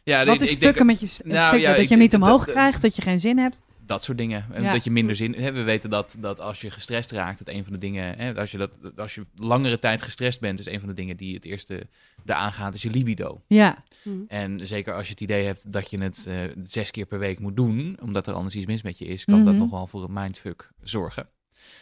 ja 0.04 0.26
Wat 0.26 0.41
is 0.41 0.52
ik 0.52 0.60
denk- 0.60 0.71
fucken 0.71 0.86
met 0.86 1.00
je... 1.00 1.24
Nou, 1.24 1.58
ja, 1.58 1.69
dat 1.71 1.78
ik 1.78 1.84
je 1.84 1.89
hem 1.89 2.00
niet 2.00 2.15
omhoog 2.15 2.45
dat- 2.45 2.54
krijgt, 2.54 2.82
dat 2.82 2.95
je 2.95 3.02
geen 3.02 3.19
zin 3.19 3.38
hebt. 3.38 3.62
Dat 3.86 4.04
soort 4.04 4.17
dingen. 4.17 4.45
En 4.52 4.63
Ja. 4.63 4.71
Dat 4.74 4.84
je 4.84 4.91
minder 4.91 5.15
zin... 5.15 5.34
Hè, 5.36 5.52
we 5.52 5.62
weten 5.63 5.89
dat, 5.89 6.15
dat 6.19 6.39
als 6.39 6.62
je 6.62 6.71
gestrest 6.71 7.12
raakt, 7.12 7.38
dat 7.38 7.50
een 7.54 7.63
van 7.63 7.74
de 7.74 7.80
dingen... 7.80 8.17
Hè, 8.17 8.36
als, 8.36 8.52
je 8.52 8.58
dat, 8.58 8.71
als 8.95 9.15
je 9.15 9.26
langere 9.36 9.80
tijd 9.80 10.02
gestrest 10.02 10.39
bent, 10.39 10.60
is 10.60 10.65
een 10.65 10.80
van 10.80 10.89
de 10.89 10.95
dingen 10.95 11.17
die 11.17 11.36
het 11.36 11.45
eerste 11.45 11.88
de 12.24 12.34
aangaat, 12.34 12.76
is 12.76 12.82
je 12.82 12.89
libido. 12.89 13.41
Ja, 13.48 13.84
Mhm. 14.04 14.17
En 14.28 14.60
zeker 14.67 14.93
als 14.93 15.06
je 15.06 15.12
het 15.12 15.21
idee 15.21 15.45
hebt 15.45 15.71
dat 15.71 15.89
je 15.91 15.98
het 16.02 16.26
eh, 16.28 16.38
zes 16.63 16.91
keer 16.91 17.06
per 17.06 17.19
week 17.19 17.39
moet 17.39 17.56
doen, 17.56 17.98
omdat 18.02 18.28
er 18.28 18.34
anders 18.34 18.56
iets 18.56 18.65
mis 18.65 18.82
met 18.82 18.98
je 18.98 19.06
is, 19.06 19.26
kan 19.26 19.43
dat 19.43 19.54
Mhm. 19.54 19.62
nog 19.62 19.71
wel 19.71 19.88
voor 19.88 20.04
een 20.04 20.13
mindfuck 20.13 20.69
zorgen. 20.82 21.28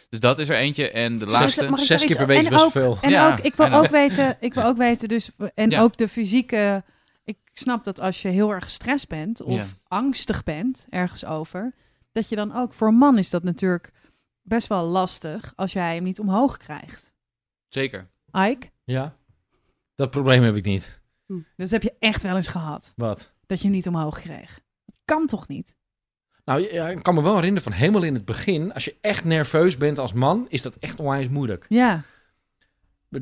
Dus 0.08 0.20
dat 0.20 0.38
is 0.38 0.48
er 0.48 0.56
eentje. 0.56 0.90
En 0.90 1.16
de 1.18 1.26
laatste... 1.26 1.64
ik 1.66 1.78
zes 1.78 2.04
keer 2.04 2.16
per 2.16 2.26
week 2.26 2.40
is 2.42 2.48
best 2.48 2.64
ook- 2.64 2.70
veel. 2.70 2.98
en 3.00 3.10
Ja, 3.10 3.32
ook, 3.32 3.38
ik 3.38 3.54
wil 3.54 3.72
ook 3.72 3.90
weten, 3.90 4.36
ik 4.40 4.54
wil 4.54 4.64
ook 4.64 4.76
weten, 4.76 5.08
dus, 5.08 5.30
en 5.54 5.70
Ja. 5.70 5.80
ook 5.80 5.96
de 5.96 6.08
fysieke, 6.08 6.84
ik 7.24 7.36
snap 7.52 7.84
dat 7.84 8.00
als 8.00 8.22
je 8.22 8.28
heel 8.28 8.50
erg 8.50 8.64
gestrest 8.64 9.08
bent 9.08 9.42
of 9.42 9.56
Ja. 9.56 9.66
angstig 9.88 10.42
bent 10.44 10.86
ergens 10.90 11.24
over, 11.24 11.74
dat 12.14 12.28
je 12.28 12.36
dan 12.36 12.54
ook, 12.54 12.72
voor 12.74 12.88
een 12.88 12.94
man 12.94 13.18
is 13.18 13.30
dat 13.30 13.42
natuurlijk 13.42 13.92
best 14.42 14.66
wel 14.66 14.84
lastig 14.86 15.52
als 15.56 15.72
jij 15.72 15.94
hem 15.94 16.04
niet 16.04 16.18
omhoog 16.20 16.56
krijgt. 16.56 17.12
Zeker. 17.68 18.08
Ike, 18.32 18.70
Ja, 18.84 19.16
dat 19.94 20.10
probleem 20.10 20.42
heb 20.42 20.56
ik 20.56 20.64
niet. 20.64 21.00
dus 21.56 21.70
heb 21.70 21.82
je 21.82 21.94
echt 21.98 22.22
wel 22.22 22.36
eens 22.36 22.48
gehad, 22.48 22.92
Wat? 22.96 23.32
dat 23.46 23.58
je 23.58 23.64
hem 23.64 23.72
niet 23.74 23.88
omhoog 23.88 24.20
kreeg. 24.20 24.60
Dat 24.84 24.96
kan 25.04 25.26
toch 25.26 25.48
niet? 25.48 25.76
Nou, 26.44 26.72
ja, 26.72 26.88
ik 26.88 27.02
kan 27.02 27.14
me 27.14 27.22
wel 27.22 27.34
herinneren 27.34 27.62
van 27.62 27.72
helemaal 27.80 28.02
in 28.02 28.14
het 28.14 28.24
begin, 28.24 28.72
als 28.72 28.84
je 28.84 28.96
echt 29.00 29.24
nerveus 29.24 29.76
bent 29.76 29.98
als 29.98 30.12
man, 30.12 30.46
is 30.48 30.62
dat 30.62 30.76
echt 30.76 31.00
onwijs 31.00 31.28
moeilijk. 31.28 31.66
Ja, 31.68 32.02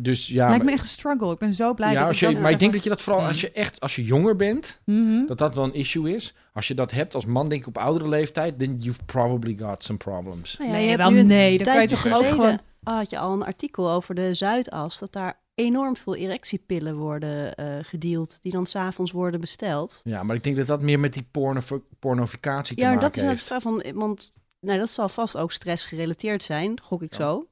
Dus 0.00 0.26
ja, 0.28 0.48
lijkt 0.48 0.64
me 0.64 0.70
echt 0.70 0.82
een 0.82 0.88
struggle. 0.88 1.32
Ik 1.32 1.38
ben 1.38 1.54
zo 1.54 1.74
blij 1.74 1.92
ja, 1.92 1.98
dat 1.98 2.08
als 2.08 2.22
ik 2.22 2.28
je, 2.28 2.32
dat 2.34 2.42
maar 2.42 2.50
ik 2.50 2.58
denk 2.58 2.72
dat 2.72 2.82
je 2.82 2.88
dat 2.88 3.00
vooral 3.02 3.20
Mhm. 3.20 3.30
als 3.30 3.40
je 3.40 3.50
echt, 3.52 3.80
als 3.80 3.96
je 3.96 4.04
jonger 4.04 4.36
bent, 4.36 4.80
Mhm. 4.84 5.26
dat 5.26 5.38
dat 5.38 5.54
wel 5.54 5.64
een 5.64 5.74
issue 5.74 6.14
is. 6.14 6.34
Als 6.52 6.68
je 6.68 6.74
dat 6.74 6.90
hebt 6.90 7.14
als 7.14 7.26
man, 7.26 7.48
denk 7.48 7.60
ik 7.60 7.66
op 7.66 7.78
oudere 7.78 8.08
leeftijd, 8.08 8.58
then 8.58 8.76
you've 8.78 9.04
probably 9.04 9.56
got 9.58 9.84
some 9.84 9.98
problems. 9.98 10.56
Nou 10.58 10.70
ja, 10.70 10.76
Nee, 10.76 10.82
je 10.84 10.90
hebt 10.90 11.02
wel 11.02 11.10
nu 11.10 11.18
een 11.18 11.26
nee, 11.26 11.58
dan 11.58 11.72
kan 11.72 11.82
je 11.82 11.88
toch 11.88 12.06
ook 12.12 12.26
gewoon- 12.26 12.58
had 12.82 13.10
je 13.10 13.18
al 13.18 13.32
een 13.32 13.44
artikel 13.44 13.90
over 13.90 14.14
de 14.14 14.34
Zuidas, 14.34 14.98
dat 14.98 15.12
daar 15.12 15.40
enorm 15.54 15.96
veel 15.96 16.14
erectiepillen 16.16 16.96
worden 16.96 17.54
eh 17.54 17.66
gedeeld, 17.82 18.42
die 18.42 18.52
dan 18.52 18.66
s'avonds 18.66 19.12
worden 19.12 19.40
besteld. 19.40 20.00
Ja, 20.04 20.22
maar 20.22 20.36
ik 20.36 20.42
denk 20.44 20.56
dat 20.56 20.66
dat 20.66 20.82
meer 20.82 21.00
met 21.00 21.12
die 21.12 21.26
porno, 21.30 21.60
pornificatie 21.98 22.76
te 22.76 22.82
Ja, 22.82 22.86
maar 22.88 22.96
maken 22.96 23.08
dat 23.12 23.16
is 23.16 23.22
nou 23.22 23.34
de 23.34 23.40
heeft. 23.40 23.62
vraag 23.62 23.62
van, 23.62 23.98
want 24.00 24.32
nou, 24.60 24.78
dat 24.78 24.90
zal 24.90 25.08
vast 25.08 25.36
ook 25.36 25.52
stressgerelateerd 25.52 26.42
zijn, 26.42 26.80
gok 26.82 27.02
ik 27.02 27.10
Ja. 27.12 27.18
zo. 27.18 27.46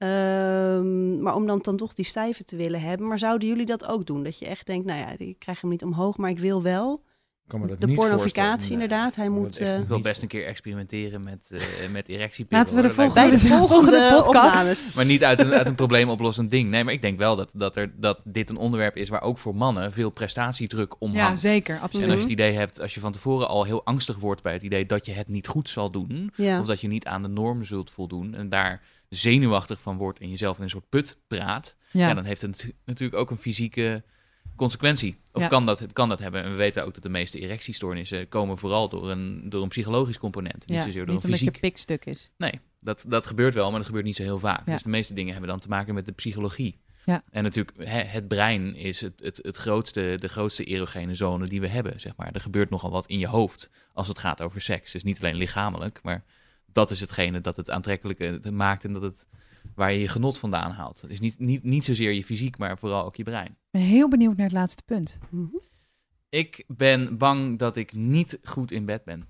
Ehm, 0.00 1.22
maar 1.22 1.34
om 1.34 1.46
dan, 1.46 1.58
dan 1.62 1.76
toch 1.76 1.94
die 1.94 2.04
stijve 2.04 2.44
te 2.44 2.56
willen 2.56 2.80
hebben. 2.80 3.08
Maar 3.08 3.18
zouden 3.18 3.48
jullie 3.48 3.66
dat 3.66 3.86
ook 3.86 4.06
doen? 4.06 4.22
Dat 4.22 4.38
je 4.38 4.46
echt 4.46 4.66
denkt, 4.66 4.86
nou 4.86 4.98
ja, 4.98 5.14
ik 5.18 5.38
krijg 5.38 5.60
hem 5.60 5.70
niet 5.70 5.82
omhoog, 5.84 6.16
maar 6.16 6.30
ik 6.30 6.38
wil 6.38 6.62
wel. 6.62 7.02
Ik 7.44 7.56
kan 7.58 7.60
me 7.60 7.66
dat 7.72 7.80
de 7.80 7.86
niet 7.86 7.96
pornificatie. 7.96 8.62
Nee, 8.70 8.72
inderdaad, 8.82 9.14
hij 9.16 9.28
moet, 9.28 9.58
eh, 9.58 9.78
Ik 9.78 9.88
wil 9.88 10.00
best 10.00 10.22
een 10.22 10.28
keer 10.28 10.46
experimenteren 10.46 11.22
met, 11.22 11.48
eh 11.52 11.60
met 11.92 12.08
erectiepillen. 12.08 12.62
Laten 12.64 12.76
we 12.82 12.88
de 12.88 13.12
Bij 13.12 13.28
me- 13.28 13.30
de 13.36 13.38
Volgende- 13.38 13.66
volgende, 13.68 13.98
volgende 13.98 14.22
podcast. 14.22 14.46
opnames. 14.56 14.94
Maar 14.94 15.04
niet 15.06 15.24
uit 15.24 15.40
een, 15.40 15.52
uit 15.52 15.66
een 15.66 15.74
probleemoplossend 15.74 16.50
ding. 16.50 16.70
Nee, 16.70 16.84
maar 16.84 16.92
ik 16.92 17.02
denk 17.02 17.18
wel 17.18 17.36
dat, 17.36 17.50
dat, 17.54 17.76
er, 17.76 17.92
dat 17.96 18.20
dit 18.24 18.50
een 18.50 18.56
onderwerp 18.56 18.96
is 18.96 19.08
waar 19.08 19.22
ook 19.22 19.38
voor 19.38 19.54
mannen 19.56 19.92
veel 19.92 20.10
prestatiedruk 20.10 20.94
om 20.98 21.12
Ja, 21.12 21.34
zeker, 21.34 21.74
En 21.76 21.80
absoluut. 21.80 22.06
als 22.06 22.16
je 22.16 22.22
het 22.22 22.32
idee 22.32 22.52
hebt, 22.52 22.80
als 22.80 22.94
je 22.94 23.00
van 23.00 23.12
tevoren 23.12 23.48
al 23.48 23.64
heel 23.64 23.84
angstig 23.84 24.18
wordt 24.18 24.42
bij 24.42 24.52
het 24.52 24.62
idee 24.62 24.86
dat 24.86 25.06
je 25.06 25.12
het 25.12 25.28
niet 25.28 25.46
goed 25.48 25.68
zal 25.68 25.90
doen, 25.90 26.32
Ja. 26.34 26.60
of 26.60 26.66
dat 26.66 26.80
je 26.80 26.88
niet 26.88 27.06
aan 27.06 27.22
de 27.22 27.28
norm 27.28 27.64
zult 27.64 27.90
voldoen 27.90 28.34
en 28.34 28.48
daar 28.48 28.82
zenuwachtig 29.14 29.80
van 29.80 29.96
wordt 29.96 30.18
en 30.20 30.30
jezelf 30.30 30.56
in 30.56 30.62
een 30.62 30.70
soort 30.70 30.88
put 30.88 31.16
praat, 31.26 31.76
ja. 31.90 32.08
Ja. 32.08 32.14
dan 32.14 32.24
heeft 32.24 32.42
het 32.42 32.50
natu- 32.50 32.74
natuurlijk 32.84 33.20
ook 33.20 33.30
een 33.30 33.36
fysieke 33.38 34.02
consequentie. 34.56 35.16
Of 35.32 35.42
Ja. 35.42 35.48
kan, 35.48 35.66
dat, 35.66 35.78
het 35.78 35.92
kan 35.92 36.08
dat 36.08 36.18
hebben. 36.18 36.42
En 36.42 36.50
we 36.50 36.56
weten 36.56 36.84
ook 36.84 36.94
dat 36.94 37.02
de 37.02 37.08
meeste 37.08 37.38
erectiestoornissen 37.38 38.28
komen 38.28 38.58
vooral 38.58 38.88
door 38.88 39.10
een, 39.10 39.42
door 39.50 39.62
een 39.62 39.68
psychologisch 39.68 40.18
component. 40.18 40.66
Niet 40.66 40.78
Ja, 40.78 40.84
zozeer 40.84 41.06
door 41.06 41.14
niet 41.14 41.24
een 41.24 41.30
fysiek. 41.30 41.60
pikstuk 41.60 42.04
is. 42.04 42.30
Nee, 42.36 42.60
dat, 42.80 43.04
dat 43.08 43.26
gebeurt 43.26 43.54
wel, 43.54 43.68
maar 43.68 43.76
dat 43.78 43.86
gebeurt 43.86 44.04
niet 44.04 44.16
zo 44.16 44.22
heel 44.22 44.38
vaak. 44.38 44.66
Ja. 44.66 44.72
Dus 44.72 44.82
de 44.82 44.88
meeste 44.88 45.14
dingen 45.14 45.32
hebben 45.32 45.50
dan 45.50 45.60
te 45.60 45.68
maken 45.68 45.94
met 45.94 46.06
de 46.06 46.12
psychologie. 46.12 46.78
Ja. 47.04 47.22
En 47.30 47.42
natuurlijk, 47.42 47.76
hè, 47.78 48.00
het 48.02 48.28
brein 48.28 48.74
is 48.76 49.00
het, 49.00 49.12
het, 49.22 49.38
het 49.42 49.56
grootste, 49.56 50.16
de 50.18 50.28
grootste 50.28 50.64
erogene 50.64 51.14
zone 51.14 51.46
die 51.46 51.60
we 51.60 51.68
hebben, 51.68 52.00
zeg 52.00 52.16
maar. 52.16 52.30
Er 52.32 52.40
gebeurt 52.40 52.70
nogal 52.70 52.90
wat 52.90 53.06
in 53.06 53.18
je 53.18 53.26
hoofd 53.26 53.70
als 53.92 54.08
het 54.08 54.18
gaat 54.18 54.42
over 54.42 54.60
seks. 54.60 54.92
Dus 54.92 55.02
niet 55.02 55.18
alleen 55.20 55.34
lichamelijk, 55.36 56.00
maar 56.02 56.24
dat 56.72 56.90
is 56.90 57.00
hetgene 57.00 57.40
dat 57.40 57.56
het 57.56 57.70
aantrekkelijk 57.70 58.50
maakt 58.50 58.84
en 58.84 58.92
dat 58.92 59.02
het 59.02 59.28
waar 59.74 59.92
je 59.92 59.98
je 59.98 60.08
genot 60.08 60.38
vandaan 60.38 60.70
haalt. 60.70 61.00
Het 61.00 61.10
is 61.10 61.20
niet, 61.20 61.38
niet, 61.38 61.62
niet 61.62 61.84
zozeer 61.84 62.12
je 62.12 62.24
fysiek, 62.24 62.58
maar 62.58 62.78
vooral 62.78 63.04
ook 63.04 63.16
je 63.16 63.22
brein. 63.22 63.46
Ik 63.46 63.70
ben 63.70 63.82
heel 63.82 64.08
benieuwd 64.08 64.36
naar 64.36 64.46
het 64.46 64.54
laatste 64.54 64.82
punt. 64.82 65.18
Mhm. 65.30 65.56
Ik 66.28 66.64
ben 66.66 67.18
bang 67.18 67.58
dat 67.58 67.76
ik 67.76 67.92
niet 67.92 68.38
goed 68.42 68.72
in 68.72 68.84
bed 68.84 69.04
ben. 69.04 69.26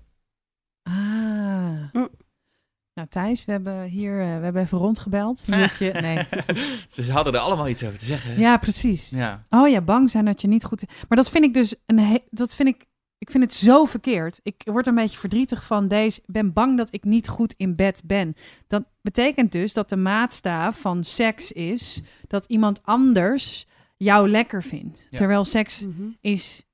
Ah. 0.83 1.93
Mm. 1.93 2.09
Nou, 2.93 3.07
Thijs, 3.07 3.45
we 3.45 3.51
hebben 3.51 3.83
hier 3.83 4.11
eh, 4.11 4.37
we 4.37 4.43
hebben 4.43 4.61
even 4.61 4.77
rondgebeld. 4.77 5.43
Je, 5.45 5.89
nee. 6.01 6.27
Ze 7.05 7.11
hadden 7.11 7.33
er 7.33 7.39
allemaal 7.39 7.67
iets 7.67 7.83
over 7.83 7.99
te 7.99 8.05
zeggen. 8.05 8.39
Ja, 8.39 8.57
precies. 8.57 9.09
Ja. 9.09 9.45
Oh 9.49 9.69
ja, 9.69 9.81
bang 9.81 10.09
zijn 10.09 10.25
dat 10.25 10.41
je 10.41 10.47
niet 10.47 10.63
goed. 10.63 10.83
Maar 11.07 11.17
dat 11.17 11.29
vind 11.29 11.43
ik 11.43 11.53
dus 11.53 11.75
een. 11.85 12.21
Dat 12.29 12.55
vind 12.55 12.69
ik. 12.69 12.85
Ik 13.21 13.31
vind 13.31 13.43
het 13.43 13.53
zo 13.53 13.85
verkeerd. 13.85 14.39
Ik 14.43 14.61
word 14.65 14.87
een 14.87 14.95
beetje 14.95 15.17
verdrietig 15.19 15.65
van 15.65 15.87
deze. 15.87 16.19
Ik 16.19 16.31
ben 16.33 16.53
bang 16.53 16.77
dat 16.77 16.93
ik 16.93 17.03
niet 17.03 17.27
goed 17.27 17.53
in 17.53 17.75
bed 17.75 18.01
ben. 18.05 18.33
Dat 18.67 18.83
betekent 19.01 19.51
dus 19.51 19.73
dat 19.73 19.89
de 19.89 19.95
maatstaaf 19.95 20.79
van 20.79 21.03
seks 21.03 21.51
is 21.51 22.01
dat 22.27 22.45
iemand 22.45 22.83
anders 22.83 23.67
jou 23.97 24.29
lekker 24.29 24.63
vindt. 24.63 25.07
Ja. 25.09 25.17
Terwijl 25.17 25.43
seks 25.45 25.85
Mhm. 25.87 26.07
is 26.21 26.65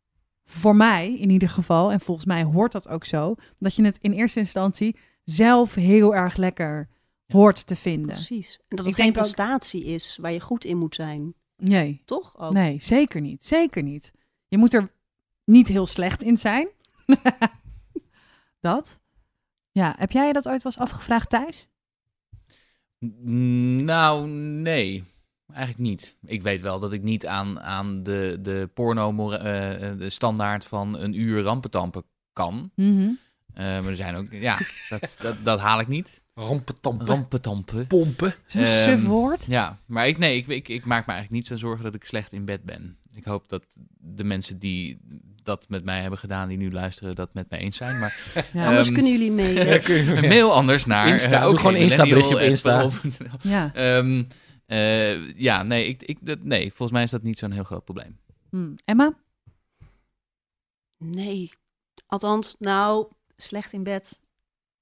voor 0.46 0.76
mij 0.76 1.14
in 1.14 1.30
ieder 1.30 1.50
geval, 1.50 1.92
en 1.92 2.00
volgens 2.00 2.26
mij 2.26 2.44
hoort 2.44 2.72
dat 2.72 2.88
ook 2.88 3.06
zo, 3.06 3.36
dat 3.60 3.76
je 3.76 3.84
het 3.84 3.98
in 4.02 4.12
eerste 4.12 4.40
instantie 4.40 4.96
zelf 5.24 5.74
heel 5.74 6.16
erg 6.16 6.36
lekker 6.38 6.90
Ja. 7.26 7.36
hoort 7.38 7.68
te 7.68 7.76
vinden. 7.76 8.08
Precies. 8.12 8.60
En 8.68 8.76
dat 8.78 8.80
Ik 8.80 8.86
het 8.86 8.96
geen 8.96 9.06
denk 9.14 9.18
ook- 9.18 9.24
prestatie 9.24 9.84
is 9.84 10.18
waar 10.22 10.32
je 10.34 10.40
goed 10.40 10.66
in 10.66 10.78
moet 10.78 10.96
zijn. 10.96 11.34
Nee. 11.58 12.02
Toch? 12.06 12.40
Ook. 12.40 12.54
Nee, 12.54 12.82
zeker 12.82 13.22
niet. 13.22 13.46
Zeker 13.46 13.84
niet. 13.84 14.12
Je 14.48 14.58
moet 14.58 14.74
er 14.74 14.96
niet 15.48 15.68
heel 15.68 15.86
slecht 15.86 16.24
in 16.24 16.38
zijn. 16.38 16.68
dat. 18.60 19.00
Ja, 19.72 19.96
heb 19.98 20.12
jij 20.12 20.28
je 20.28 20.34
dat 20.34 20.48
ooit 20.48 20.64
wel 20.64 20.72
eens 20.72 20.82
afgevraagd, 20.82 21.30
Thijs? 21.30 21.68
N- 23.06 23.84
Nou, 23.86 24.28
nee. 24.62 25.04
Eigenlijk 25.54 25.90
niet. 25.90 26.18
Ik 26.26 26.42
weet 26.42 26.62
wel 26.62 26.80
dat 26.80 26.94
ik 26.94 27.04
niet 27.04 27.26
aan, 27.28 27.60
aan 27.62 28.04
de, 28.04 28.38
de 28.42 28.70
porno 28.74 29.32
eh, 29.32 29.90
eh, 29.92 29.98
de 29.98 30.10
standaard 30.10 30.66
van 30.66 30.98
een 30.98 31.20
uur 31.20 31.42
rampetampen 31.42 32.04
kan. 32.34 32.72
Mhm. 32.76 33.10
Eh, 33.54 33.64
maar 33.66 33.86
er 33.86 33.96
zijn 33.96 34.16
ook... 34.16 34.28
Ja, 34.32 34.58
dat, 34.90 35.18
dat, 35.22 35.36
dat 35.44 35.60
haal 35.60 35.80
ik 35.80 35.88
niet. 35.88 36.22
Rampetampen. 36.34 37.08
Rampetampen. 37.08 37.88
Pompen. 37.88 38.36
Zo'n 38.46 38.62
Ehm, 38.62 38.84
suf 38.84 39.04
woord. 39.06 39.46
Ja, 39.46 39.78
maar 39.86 40.08
ik, 40.08 40.18
nee, 40.18 40.38
ik, 40.38 40.48
ik, 40.48 40.68
ik 40.68 40.86
maak 40.86 41.06
me 41.06 41.14
eigenlijk 41.14 41.32
niet 41.42 41.48
zo 41.48 41.58
zorgen 41.68 41.84
dat 41.84 41.96
ik 41.96 42.04
slecht 42.04 42.32
in 42.34 42.46
bed 42.46 42.64
ben. 42.64 42.98
Ik 43.14 43.24
hoop 43.26 43.50
dat 43.50 43.64
de 44.00 44.24
mensen 44.24 44.60
die 44.60 45.00
dat 45.48 45.70
met 45.70 45.84
mij 45.84 46.02
hebben 46.02 46.20
gedaan, 46.20 46.48
die 46.48 46.58
nu 46.58 46.72
luisteren, 46.72 47.16
dat 47.16 47.34
met 47.34 47.50
mij 47.50 47.60
eens 47.60 47.78
zijn. 47.78 48.00
Maar 48.00 48.16
Ja. 48.54 48.66
Anders 48.68 48.88
Ehm, 48.88 48.96
kunnen 48.96 49.12
jullie 49.12 49.32
mailen. 49.32 50.18
een 50.18 50.28
mail 50.28 50.54
anders 50.54 50.86
naar... 50.86 51.08
Insta, 51.08 51.36
eh, 51.36 51.42
doe 51.42 51.52
ook 51.52 51.60
gewoon 51.60 51.76
Insta 51.76 52.04
berichtje 52.04 52.36
op 52.36 52.42
Insta. 52.42 52.90
ja. 53.42 53.74
Ehm, 53.74 54.24
eh, 54.66 55.38
ja, 55.38 55.64
nee, 55.64 55.88
ik, 55.88 56.04
ik, 56.04 56.18
dat, 56.22 56.40
nee, 56.44 56.68
volgens 56.68 56.92
mij 56.92 57.04
is 57.04 57.12
dat 57.12 57.24
niet 57.24 57.38
zo'n 57.38 57.52
heel 57.52 57.64
groot 57.64 57.84
probleem. 57.84 58.20
Hm. 58.50 58.76
Emma? 58.86 59.14
Nee. 60.98 61.52
Althans, 62.08 62.56
nou, 62.60 63.08
slecht 63.38 63.74
in 63.74 63.84
bed. 63.84 64.22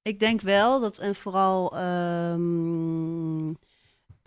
Ik 0.01 0.20
denk 0.20 0.41
wel 0.41 0.80
dat, 0.80 0.97
en 0.97 1.16
vooral 1.16 1.78
ehm, 1.78 3.53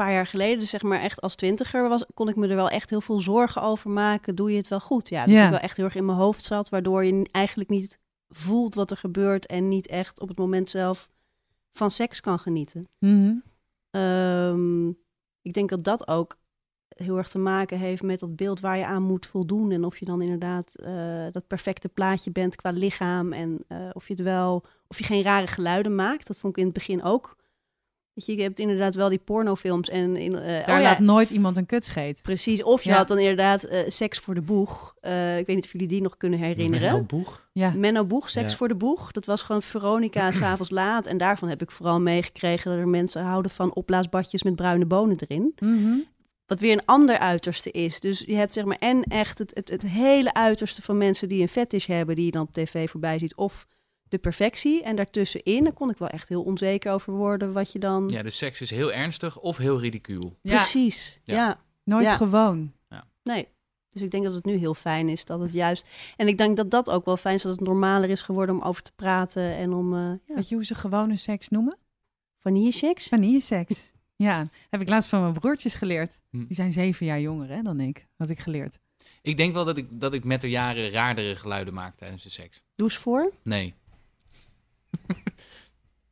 paar 0.05 0.13
jaar 0.13 0.27
geleden, 0.27 0.59
dus 0.59 0.71
zeg 0.71 0.83
maar 0.83 1.01
echt 1.01 1.21
als 1.21 1.35
twintiger, 1.35 1.89
was, 1.89 2.05
kon 2.15 2.29
ik 2.29 2.37
me 2.37 2.49
er 2.49 2.55
wel 2.57 2.71
echt 2.71 2.91
heel 2.91 3.01
veel 3.01 3.21
zorgen 3.21 3.63
over 3.63 3.91
maken. 3.91 4.35
Doe 4.35 4.51
je 4.51 4.57
het 4.57 4.69
wel 4.69 4.81
goed? 4.81 5.09
Ja, 5.09 5.25
dat 5.25 5.35
Ja. 5.35 5.45
ik 5.45 5.51
wel 5.51 5.59
echt 5.59 5.77
heel 5.77 5.85
erg 5.87 5.95
in 5.95 6.05
mijn 6.05 6.19
hoofd 6.19 6.45
zat, 6.45 6.69
waardoor 6.69 7.05
je 7.05 7.29
eigenlijk 7.31 7.71
niet 7.71 7.99
voelt 8.29 8.75
wat 8.75 8.91
er 8.91 8.97
gebeurt 8.97 9.47
en 9.47 9.69
niet 9.69 9.87
echt 9.87 10.21
op 10.21 10.29
het 10.29 10.39
moment 10.39 10.71
zelf 10.71 11.09
van 11.73 11.91
seks 11.91 12.21
kan 12.21 12.39
genieten. 12.39 12.89
Mhm. 12.99 13.33
Ehm, 13.91 14.89
ik 15.43 15.53
denk 15.53 15.69
dat 15.71 15.85
dat 15.85 16.09
ook 16.09 16.37
heel 16.89 17.17
erg 17.17 17.29
te 17.29 17.39
maken 17.39 17.79
heeft 17.79 18.03
met 18.03 18.21
dat 18.21 18.37
beeld 18.37 18.61
waar 18.61 18.79
je 18.79 18.87
aan 18.87 19.03
moet 19.03 19.27
voldoen. 19.27 19.71
En 19.71 19.85
of 19.85 19.97
je 19.99 20.05
dan 20.05 20.23
inderdaad 20.23 20.75
eh, 20.75 21.27
dat 21.31 21.47
perfecte 21.47 21.89
plaatje 21.89 22.31
bent 22.31 22.57
qua 22.57 22.71
lichaam. 22.71 23.33
En 23.33 23.65
eh, 23.69 23.79
of 23.93 24.07
je 24.09 24.13
het 24.15 24.23
wel, 24.23 24.65
of 24.89 24.99
je 24.99 25.05
geen 25.05 25.23
rare 25.23 25.47
geluiden 25.47 25.95
maakt. 25.95 26.27
Dat 26.27 26.39
vond 26.41 26.53
ik 26.53 26.59
in 26.59 26.65
het 26.65 26.75
begin 26.75 27.03
ook. 27.03 27.37
Weet 28.19 28.27
je, 28.27 28.37
je 28.37 28.43
hebt 28.43 28.59
inderdaad 28.59 28.95
wel 28.95 29.09
die 29.09 29.19
pornofilms 29.19 29.89
en 29.89 30.17
in, 30.17 30.35
eh, 30.35 30.47
Daar 30.47 30.61
oh 30.61 30.67
ja, 30.67 30.81
laat 30.83 30.99
nooit 30.99 31.31
iemand 31.31 31.57
een 31.57 31.67
kut 31.67 31.85
scheet. 31.85 32.21
precies. 32.23 32.63
Of 32.63 32.83
je 32.83 32.91
Ja. 32.91 32.97
had 32.97 33.09
dan 33.09 33.19
inderdaad 33.19 33.65
eh, 33.65 33.81
seks 33.89 34.19
voor 34.19 34.35
de 34.35 34.41
boeg. 34.41 34.95
Eh, 35.01 35.39
ik 35.39 35.47
weet 35.47 35.57
niet 35.57 35.65
of 35.65 35.73
jullie 35.73 35.89
die 35.89 36.03
nog 36.03 36.17
kunnen 36.17 36.39
herinneren. 36.39 36.91
Menno 36.93 37.05
Boeg. 37.07 37.49
Ja. 37.53 37.73
Menno 37.77 38.05
Boeg, 38.05 38.31
Seks 38.31 38.51
Ja. 38.51 38.57
voor 38.57 38.69
de 38.69 38.75
Boeg. 38.75 39.13
Dat 39.13 39.25
was 39.25 39.43
gewoon 39.43 39.63
Veronica 39.63 40.31
s'avonds 40.33 40.71
laat. 40.71 41.07
En 41.07 41.19
daarvan 41.19 41.49
heb 41.49 41.63
ik 41.63 41.71
vooral 41.71 42.01
meegekregen 42.01 42.71
dat 42.71 42.81
er 42.81 42.89
mensen 42.89 43.23
houden 43.23 43.51
van 43.51 43.75
opblaasbadjes 43.75 44.43
met 44.43 44.57
bruine 44.57 44.87
bonen 44.87 45.17
erin. 45.29 45.53
Mhm. 45.59 45.99
Wat 46.47 46.61
weer 46.61 46.73
een 46.73 46.85
ander 46.85 47.19
uiterste 47.19 47.71
is. 47.71 48.01
Dus 48.01 48.23
je 48.27 48.35
hebt 48.35 48.53
zeg 48.53 48.65
maar 48.65 48.79
en 48.79 49.03
echt 49.03 49.39
het, 49.39 49.51
het, 49.55 49.69
het 49.71 49.83
hele 49.83 50.35
uiterste 50.35 50.83
van 50.83 50.99
mensen 50.99 51.29
die 51.29 51.43
een 51.43 51.49
fetish 51.49 51.87
hebben, 51.87 52.15
die 52.15 52.25
je 52.25 52.31
dan 52.31 52.43
op 52.43 52.53
tv 52.53 52.91
voorbij 52.91 53.19
ziet. 53.19 53.35
Of 53.37 53.67
de 54.09 54.19
perfectie. 54.19 54.83
En 54.83 54.97
daartussenin, 54.97 55.65
daar 55.65 55.73
kon 55.73 55.91
ik 55.91 55.99
wel 55.99 56.09
echt 56.09 56.29
heel 56.29 56.43
onzeker 56.43 56.93
over 56.93 57.13
worden 57.13 57.53
wat 57.53 57.73
je 57.73 57.79
dan... 57.79 58.09
Ja, 58.09 58.23
de 58.23 58.31
seks 58.31 58.61
is 58.61 58.71
heel 58.71 58.93
ernstig 58.93 59.39
of 59.39 59.57
heel 59.57 59.81
ridicuul. 59.81 60.37
Ja, 60.43 60.57
Precies, 60.57 61.21
Ja. 61.25 61.35
ja. 61.35 61.61
nooit 61.85 62.05
Ja. 62.07 62.17
gewoon. 62.17 62.73
Nee. 63.23 63.49
Dus 63.91 64.03
ik 64.03 64.11
denk 64.11 64.25
dat 64.25 64.35
het 64.35 64.45
nu 64.45 64.57
heel 64.57 64.75
fijn 64.75 65.09
is 65.09 65.25
dat 65.25 65.41
het 65.41 65.53
juist... 65.53 65.87
En 66.17 66.29
ik 66.29 66.39
denk 66.39 66.57
dat 66.57 66.71
dat 66.71 66.91
ook 66.91 67.05
wel 67.05 67.17
fijn 67.17 67.35
is, 67.35 67.43
dat 67.43 67.53
het 67.53 67.61
normaler 67.61 68.11
is 68.11 68.23
geworden 68.23 68.55
om 68.55 68.63
over 68.63 68.83
te 68.83 68.93
praten 68.97 69.43
en 69.57 69.73
om... 69.73 69.95
eh 69.95 70.13
ja, 70.27 70.35
Weet 70.35 70.49
je 70.49 70.55
hoe 70.55 70.65
ze 70.65 70.75
gewone 70.75 71.17
seks 71.17 71.49
noemen? 71.49 71.79
vanilleseks. 72.39 73.09
Vanilleseks. 73.09 73.93
ja, 74.17 74.49
heb 74.71 74.81
ik 74.81 74.89
laatst 74.89 75.09
van 75.09 75.21
mijn 75.21 75.33
broertjes 75.33 75.75
geleerd. 75.75 76.21
Hm. 76.31 76.45
Die 76.47 76.55
zijn 76.57 76.73
zeven 76.73 77.07
jaar 77.07 77.21
jonger 77.21 77.49
hè, 77.49 77.63
dan 77.63 77.81
ik. 77.81 78.07
Had 78.17 78.31
ik 78.31 78.39
geleerd. 78.39 78.79
Ik 79.23 79.37
denk 79.37 79.55
wel 79.55 79.65
dat 79.65 79.77
ik, 79.77 79.87
dat 79.91 80.13
ik 80.15 80.25
met 80.25 80.41
de 80.41 80.49
jaren 80.51 80.91
raardere 80.91 81.37
geluiden 81.37 81.75
maak 81.75 81.97
tijdens 81.97 82.23
de 82.23 82.31
seks. 82.31 82.63
Doe 82.75 82.87
eens 82.89 82.97
voor. 82.97 83.33
Nee. 83.43 83.75
Ik 84.91 85.17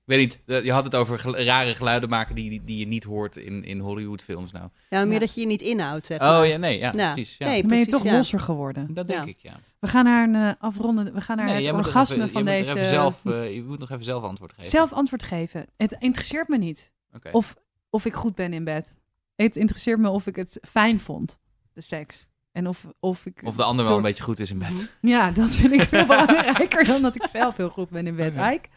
weet 0.14 0.18
niet, 0.18 0.42
eh, 0.46 0.64
je 0.64 0.72
had 0.72 0.84
het 0.84 0.94
over 0.94 1.18
gel- 1.18 1.36
rare 1.38 1.74
geluiden 1.74 2.08
maken 2.08 2.34
die, 2.34 2.50
die, 2.50 2.64
die 2.64 2.78
je 2.78 2.86
niet 2.86 3.04
hoort 3.04 3.36
in, 3.36 3.64
in 3.64 3.78
Hollywoodfilms 3.78 4.52
nou. 4.52 4.68
Ja, 4.90 5.04
meer 5.04 5.12
Ja. 5.12 5.18
dat 5.18 5.34
je 5.34 5.40
je 5.40 5.46
niet 5.46 5.62
inhoudt, 5.62 6.06
zeg 6.06 6.20
Oh 6.20 6.46
ja, 6.46 6.56
nee, 6.56 6.78
ja, 6.78 6.92
Ja. 6.96 7.12
precies. 7.12 7.36
Ja. 7.38 7.46
Nee, 7.46 7.60
Dan 7.60 7.68
ben 7.70 7.78
je 7.78 7.86
toch 7.86 8.02
ja. 8.02 8.12
losser 8.16 8.40
geworden. 8.40 8.94
Dat 8.94 9.06
denk 9.08 9.24
Ja. 9.24 9.30
ik, 9.30 9.38
ja. 9.38 9.54
We 9.78 9.88
gaan 9.88 10.04
naar 10.04 10.28
een 10.28 10.34
eh, 10.34 10.50
afronden. 10.58 11.14
We 11.14 11.20
gaan 11.20 11.36
naar 11.36 11.46
Nee, 11.46 11.66
het 11.66 11.74
orgasme 11.74 12.16
even- 12.16 12.28
van 12.28 12.44
nog 12.44 12.52
deze. 12.54 12.84
zelf, 12.84 13.24
eh, 13.24 13.54
je 13.54 13.62
moet 13.62 13.78
nog 13.78 13.90
even 13.90 14.04
zelf 14.04 14.22
antwoord 14.22 14.52
geven. 14.52 14.70
zelf 14.70 14.92
antwoord 14.92 15.22
geven. 15.22 15.66
Het 15.76 15.96
interesseert 15.98 16.48
me 16.48 16.58
niet 16.58 16.92
Oké. 17.14 17.28
of, 17.32 17.56
of 17.90 18.04
ik 18.04 18.14
goed 18.14 18.34
ben 18.34 18.52
in 18.52 18.64
bed. 18.64 18.96
Het 19.36 19.56
interesseert 19.56 19.98
me 19.98 20.08
of 20.08 20.26
ik 20.26 20.36
het 20.36 20.58
fijn 20.68 21.00
vond, 21.00 21.38
de 21.72 21.80
seks. 21.80 22.26
En 22.56 22.66
of, 22.66 22.86
of 23.00 23.26
ik. 23.26 23.40
Of 23.44 23.56
de 23.56 23.62
ander 23.62 23.84
wel 23.84 23.86
door- 23.94 23.96
een 24.02 24.08
beetje 24.08 24.22
goed 24.22 24.40
is 24.40 24.50
in 24.50 24.58
bed. 24.58 24.92
Ja, 25.00 25.30
dat 25.30 25.54
vind 25.54 25.72
ik 25.72 25.82
veel 25.82 26.06
belangrijker 26.16 26.84
dan 26.84 27.02
dat 27.02 27.14
ik 27.14 27.26
zelf 27.26 27.56
heel 27.56 27.68
goed 27.68 27.90
ben 27.90 28.06
in 28.06 28.16
bed. 28.16 28.36
Ike? 28.36 28.68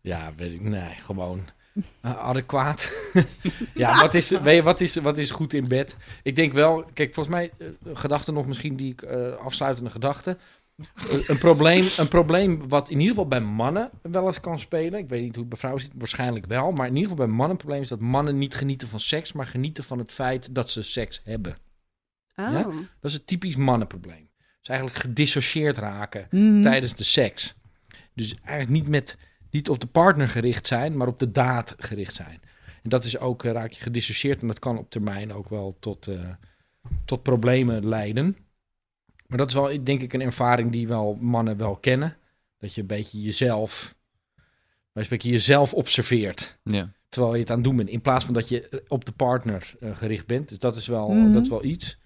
Ja, 0.00 0.30
weet 0.36 0.52
ik. 0.52 0.60
Nee, 0.60 0.90
gewoon 0.90 1.44
eh, 2.00 2.16
adequaat. 2.18 2.90
ja, 3.74 4.00
wat 4.00 4.14
is, 4.14 4.30
weet 4.30 4.56
je, 4.56 4.62
wat, 4.62 4.80
is, 4.80 4.96
wat 4.96 5.18
is 5.18 5.30
goed 5.30 5.52
in 5.52 5.68
bed? 5.68 5.96
Ik 6.22 6.34
denk 6.34 6.52
wel, 6.52 6.84
kijk, 6.92 7.14
volgens 7.14 7.34
mij, 7.34 7.50
eh, 7.58 7.66
gedachte 7.94 8.32
nog 8.32 8.46
misschien 8.46 8.76
die 8.76 8.92
ik, 8.92 9.02
eh, 9.02 9.32
afsluitende 9.32 9.90
gedachte. 9.90 10.36
Eh, 10.94 11.28
een, 11.28 11.38
probleem, 11.38 11.86
een 11.96 12.08
probleem 12.08 12.68
wat 12.68 12.88
in 12.88 12.96
ieder 13.00 13.08
geval 13.14 13.28
bij 13.28 13.40
mannen 13.40 13.90
wel 14.02 14.26
eens 14.26 14.40
kan 14.40 14.58
spelen. 14.58 14.98
Ik 15.00 15.08
weet 15.08 15.22
niet 15.22 15.30
hoe 15.32 15.40
het 15.40 15.48
bij 15.48 15.58
vrouwen 15.58 15.82
zit, 15.82 15.92
waarschijnlijk 15.98 16.46
wel. 16.46 16.72
Maar 16.72 16.86
in 16.86 16.96
ieder 16.96 17.10
geval 17.10 17.26
bij 17.26 17.34
mannen 17.34 17.50
een 17.50 17.56
probleem 17.56 17.80
is 17.80 17.88
dat 17.88 18.00
mannen 18.00 18.38
niet 18.38 18.54
genieten 18.54 18.88
van 18.88 19.00
seks, 19.00 19.32
maar 19.32 19.46
genieten 19.46 19.84
van 19.84 19.98
het 19.98 20.12
feit 20.12 20.54
dat 20.54 20.70
ze 20.70 20.82
seks 20.82 21.20
hebben. 21.24 21.56
Oh. 22.40 22.50
Ja? 22.52 22.62
Dat 23.00 23.10
is 23.10 23.14
een 23.14 23.24
typisch 23.24 23.56
mannenprobleem. 23.56 24.28
Dus 24.58 24.68
eigenlijk 24.68 24.98
gedissocieerd 24.98 25.76
raken 25.76 26.26
Mhm. 26.30 26.60
tijdens 26.60 26.94
de 26.94 27.04
seks. 27.04 27.54
Dus 28.14 28.34
eigenlijk 28.34 28.80
niet, 28.80 28.88
met, 28.88 29.16
niet 29.50 29.68
op 29.68 29.80
de 29.80 29.86
partner 29.86 30.28
gericht 30.28 30.66
zijn, 30.66 30.96
maar 30.96 31.06
op 31.06 31.18
de 31.18 31.30
daad 31.30 31.74
gericht 31.78 32.14
zijn. 32.14 32.40
En 32.82 32.90
dat 32.90 33.04
is 33.04 33.18
ook, 33.18 33.44
eh, 33.44 33.52
raak 33.52 33.70
je 33.72 33.82
gedissocieerd 33.82 34.40
en 34.40 34.46
dat 34.46 34.58
kan 34.58 34.78
op 34.78 34.90
termijn 34.90 35.32
ook 35.32 35.48
wel 35.48 35.76
tot, 35.80 36.06
eh, 36.06 36.30
tot 37.04 37.22
problemen 37.22 37.88
leiden. 37.88 38.36
Maar 39.26 39.38
dat 39.38 39.48
is 39.48 39.54
wel, 39.54 39.84
denk 39.84 40.02
ik, 40.02 40.12
een 40.12 40.20
ervaring 40.20 40.72
die 40.72 40.88
wel 40.88 41.16
mannen 41.20 41.56
wel 41.56 41.76
kennen. 41.76 42.16
Dat 42.58 42.74
je 42.74 42.80
een 42.80 42.86
beetje 42.86 43.22
jezelf, 43.22 43.96
spreken 44.94 45.30
jezelf 45.30 45.74
observeert. 45.74 46.58
Ja. 46.62 46.92
Terwijl 47.08 47.34
je 47.34 47.40
het 47.40 47.50
aan 47.50 47.56
het 47.56 47.64
doen 47.64 47.76
bent. 47.76 47.88
In 47.88 48.00
plaats 48.00 48.24
van 48.24 48.34
dat 48.34 48.48
je 48.48 48.84
op 48.88 49.04
de 49.04 49.12
partner 49.12 49.74
eh, 49.80 49.96
gericht 49.96 50.26
bent. 50.26 50.48
Dus 50.48 50.58
dat 50.58 50.76
is 50.76 50.86
wel, 50.86 51.08
Mhm. 51.08 51.32
dat 51.32 51.42
is 51.42 51.48
wel 51.48 51.64
iets. 51.64 51.98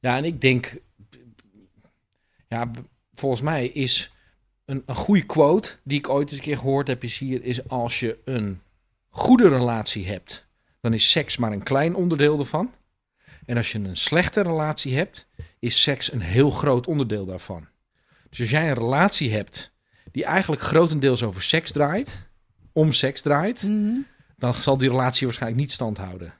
Ja, 0.00 0.16
en 0.16 0.24
ik 0.24 0.40
denk, 0.40 0.74
ja, 2.48 2.70
volgens 3.14 3.40
mij 3.40 3.66
is 3.66 4.10
een, 4.64 4.82
een 4.86 4.94
goede 4.94 5.22
quote 5.22 5.76
die 5.84 5.98
ik 5.98 6.08
ooit 6.08 6.28
eens 6.28 6.38
een 6.38 6.44
keer 6.44 6.58
gehoord 6.58 6.86
heb, 6.88 7.04
is 7.04 7.18
hier, 7.18 7.42
is 7.44 7.68
als 7.68 8.00
je 8.00 8.18
een 8.24 8.60
goede 9.08 9.48
relatie 9.48 10.06
hebt, 10.06 10.46
dan 10.80 10.92
is 10.94 11.10
seks 11.10 11.36
maar 11.36 11.52
een 11.52 11.62
klein 11.62 11.94
onderdeel 11.94 12.38
ervan. 12.38 12.74
En 13.46 13.56
als 13.56 13.72
je 13.72 13.78
een 13.78 13.96
slechte 13.96 14.40
relatie 14.42 14.96
hebt, 14.96 15.26
is 15.58 15.82
seks 15.82 16.12
een 16.12 16.20
heel 16.20 16.50
groot 16.50 16.86
onderdeel 16.86 17.26
daarvan. 17.26 17.66
Dus 18.28 18.40
als 18.40 18.50
jij 18.50 18.68
een 18.68 18.74
relatie 18.74 19.32
hebt 19.32 19.72
die 20.12 20.24
eigenlijk 20.24 20.62
grotendeels 20.62 21.22
over 21.22 21.42
seks 21.42 21.72
draait, 21.72 22.26
om 22.72 22.92
seks 22.92 23.22
draait, 23.22 23.62
Mhm. 23.62 23.98
dan 24.36 24.54
zal 24.54 24.76
die 24.76 24.88
relatie 24.88 25.26
waarschijnlijk 25.26 25.62
niet 25.62 25.72
stand 25.72 25.98
houden. 25.98 26.34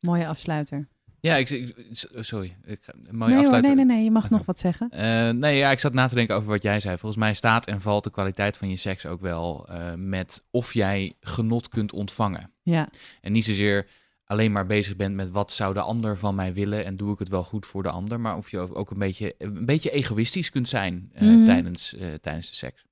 Mooie 0.00 0.26
afsluiter. 0.26 0.88
Ja, 1.20 1.36
ik, 1.36 1.50
ik- 1.50 1.74
sorry. 2.20 2.56
Ik, 2.64 2.80
mooie 3.10 3.34
nee, 3.34 3.44
hoor, 3.46 3.60
nee, 3.60 3.74
nee, 3.74 3.84
nee, 3.84 4.04
je 4.04 4.10
mag 4.10 4.30
nog 4.30 4.44
wat 4.46 4.58
zeggen. 4.58 4.90
Eh, 4.90 5.30
nee, 5.30 5.56
ja, 5.56 5.70
ik 5.70 5.78
zat 5.78 5.92
na 5.92 6.06
te 6.06 6.14
denken 6.14 6.34
over 6.36 6.48
wat 6.48 6.62
jij 6.62 6.80
zei. 6.80 6.96
Volgens 6.98 7.20
mij 7.20 7.34
staat 7.34 7.66
en 7.66 7.80
valt 7.80 8.04
de 8.04 8.10
kwaliteit 8.10 8.56
van 8.56 8.68
je 8.68 8.76
seks 8.76 9.06
ook 9.06 9.20
wel 9.20 9.68
eh, 9.68 9.94
met 9.94 10.44
of 10.50 10.74
jij 10.74 11.14
genot 11.20 11.68
kunt 11.68 11.92
ontvangen. 11.92 12.52
Ja, 12.62 12.88
En 13.20 13.32
niet 13.32 13.44
zozeer 13.44 13.86
alleen 14.24 14.52
maar 14.52 14.66
bezig 14.66 14.96
bent 14.96 15.14
met 15.14 15.30
wat 15.30 15.52
zou 15.52 15.74
de 15.74 15.80
ander 15.80 16.18
van 16.18 16.34
mij 16.34 16.52
willen 16.54 16.84
en 16.84 16.96
doe 16.96 17.12
ik 17.12 17.18
het 17.18 17.28
wel 17.28 17.44
goed 17.44 17.66
voor 17.66 17.82
de 17.82 17.90
ander, 17.90 18.20
maar 18.20 18.36
of 18.36 18.50
je 18.50 18.74
ook 18.74 18.90
een 18.90 18.98
beetje, 18.98 19.34
een 19.38 19.64
beetje 19.66 19.90
egoïstisch 19.90 20.50
kunt 20.50 20.68
zijn 20.68 21.10
eh, 21.14 21.28
Mhm. 21.28 21.44
tijdens, 21.44 21.96
tijdens 22.20 22.48
de 22.50 22.56
seks. 22.56 22.84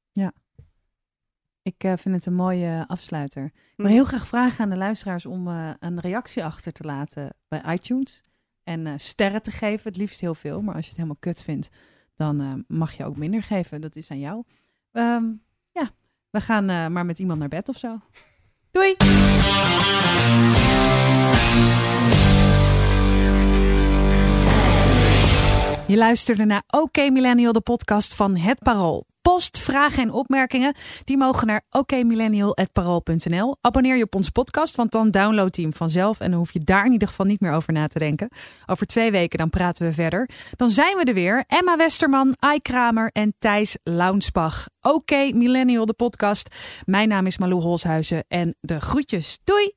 Ik 1.67 1.85
eh, 1.85 1.93
vind 1.97 2.15
het 2.15 2.27
een 2.27 2.35
mooie 2.35 2.85
afsluiter. 2.87 3.45
Ik 3.45 3.53
wil 3.77 3.87
heel 3.87 4.05
graag 4.05 4.27
vragen 4.27 4.65
aan 4.65 4.71
de 4.71 4.77
luisteraars 4.77 5.27
om 5.27 5.49
eh, 5.49 5.71
een 5.79 6.01
reactie 6.01 6.45
achter 6.45 6.73
te 6.73 6.85
laten 6.85 7.35
bij 7.49 7.63
iTunes. 7.69 8.23
En 8.65 8.87
eh, 8.87 8.93
sterren 8.97 9.43
te 9.43 9.51
geven, 9.51 9.89
het 9.89 9.97
liefst 9.97 10.21
heel 10.21 10.35
veel. 10.35 10.63
Maar 10.63 10.75
als 10.75 10.83
je 10.83 10.89
het 10.89 10.97
helemaal 10.97 11.21
kut 11.21 11.43
vindt, 11.43 11.69
dan 12.17 12.65
mag 12.69 12.93
je 12.93 13.05
ook 13.05 13.17
minder 13.17 13.43
geven. 13.43 13.81
Dat 13.81 13.97
is 13.97 14.11
aan 14.11 14.19
jou. 14.19 14.43
Ehm, 14.93 15.25
ja, 15.73 15.91
we 16.31 16.41
gaan 16.41 16.93
maar 16.93 17.07
met 17.07 17.19
iemand 17.19 17.39
naar 17.39 17.49
bed 17.49 17.69
of 17.69 17.77
zo. 17.77 18.01
Doei! 18.71 18.95
Je 25.87 25.97
luisterde 25.97 26.45
naar 26.45 26.63
OK 26.67 26.97
Millennial, 26.97 27.53
de 27.53 27.61
podcast 27.61 28.15
van 28.15 28.37
Het 28.37 28.59
Parool. 28.59 29.07
Post, 29.33 29.59
vragen 29.59 30.03
en 30.03 30.11
opmerkingen, 30.11 30.75
die 31.05 31.17
mogen 31.17 31.47
naar 31.47 31.63
okmillennial.parool.nl. 31.71 33.57
Abonneer 33.61 33.97
je 33.97 34.03
op 34.03 34.15
onze 34.15 34.33
podcast, 34.33 34.77
want 34.77 34.93
dan 34.93 35.11
download 35.11 35.57
je 35.57 35.63
hem 35.63 35.75
vanzelf... 35.75 36.21
en 36.21 36.31
dan 36.31 36.39
hoef 36.39 36.53
je 36.53 36.59
daar 36.59 36.85
in 36.85 36.93
ieder 36.93 37.09
geval 37.09 37.27
niet 37.27 37.41
meer 37.41 37.53
over 37.53 37.73
na 37.73 37.87
te 37.87 37.99
denken. 37.99 38.29
Over 38.67 38.87
twee 38.87 39.11
weken 39.11 39.39
dan 39.39 39.51
praten 39.51 39.87
we 39.87 39.93
verder. 39.93 40.29
Dan 40.57 40.71
zijn 40.71 40.97
we 40.97 41.05
er 41.05 41.15
weer. 41.15 41.45
Emma 41.47 41.77
Westerman, 41.77 42.35
Ai 42.39 42.61
Kramer 42.61 43.11
en 43.13 43.35
Thijs 43.39 43.79
Launsbach. 43.83 44.69
OK 44.81 45.11
Millennial, 45.11 45.87
de 45.87 45.95
podcast. 45.95 46.55
Mijn 46.85 47.09
naam 47.09 47.27
is 47.27 47.39
Malou 47.39 47.63
Holshuizen 47.63 48.25
en 48.29 48.57
de 48.61 48.81
groetjes. 48.81 49.39
Doei! 49.45 49.75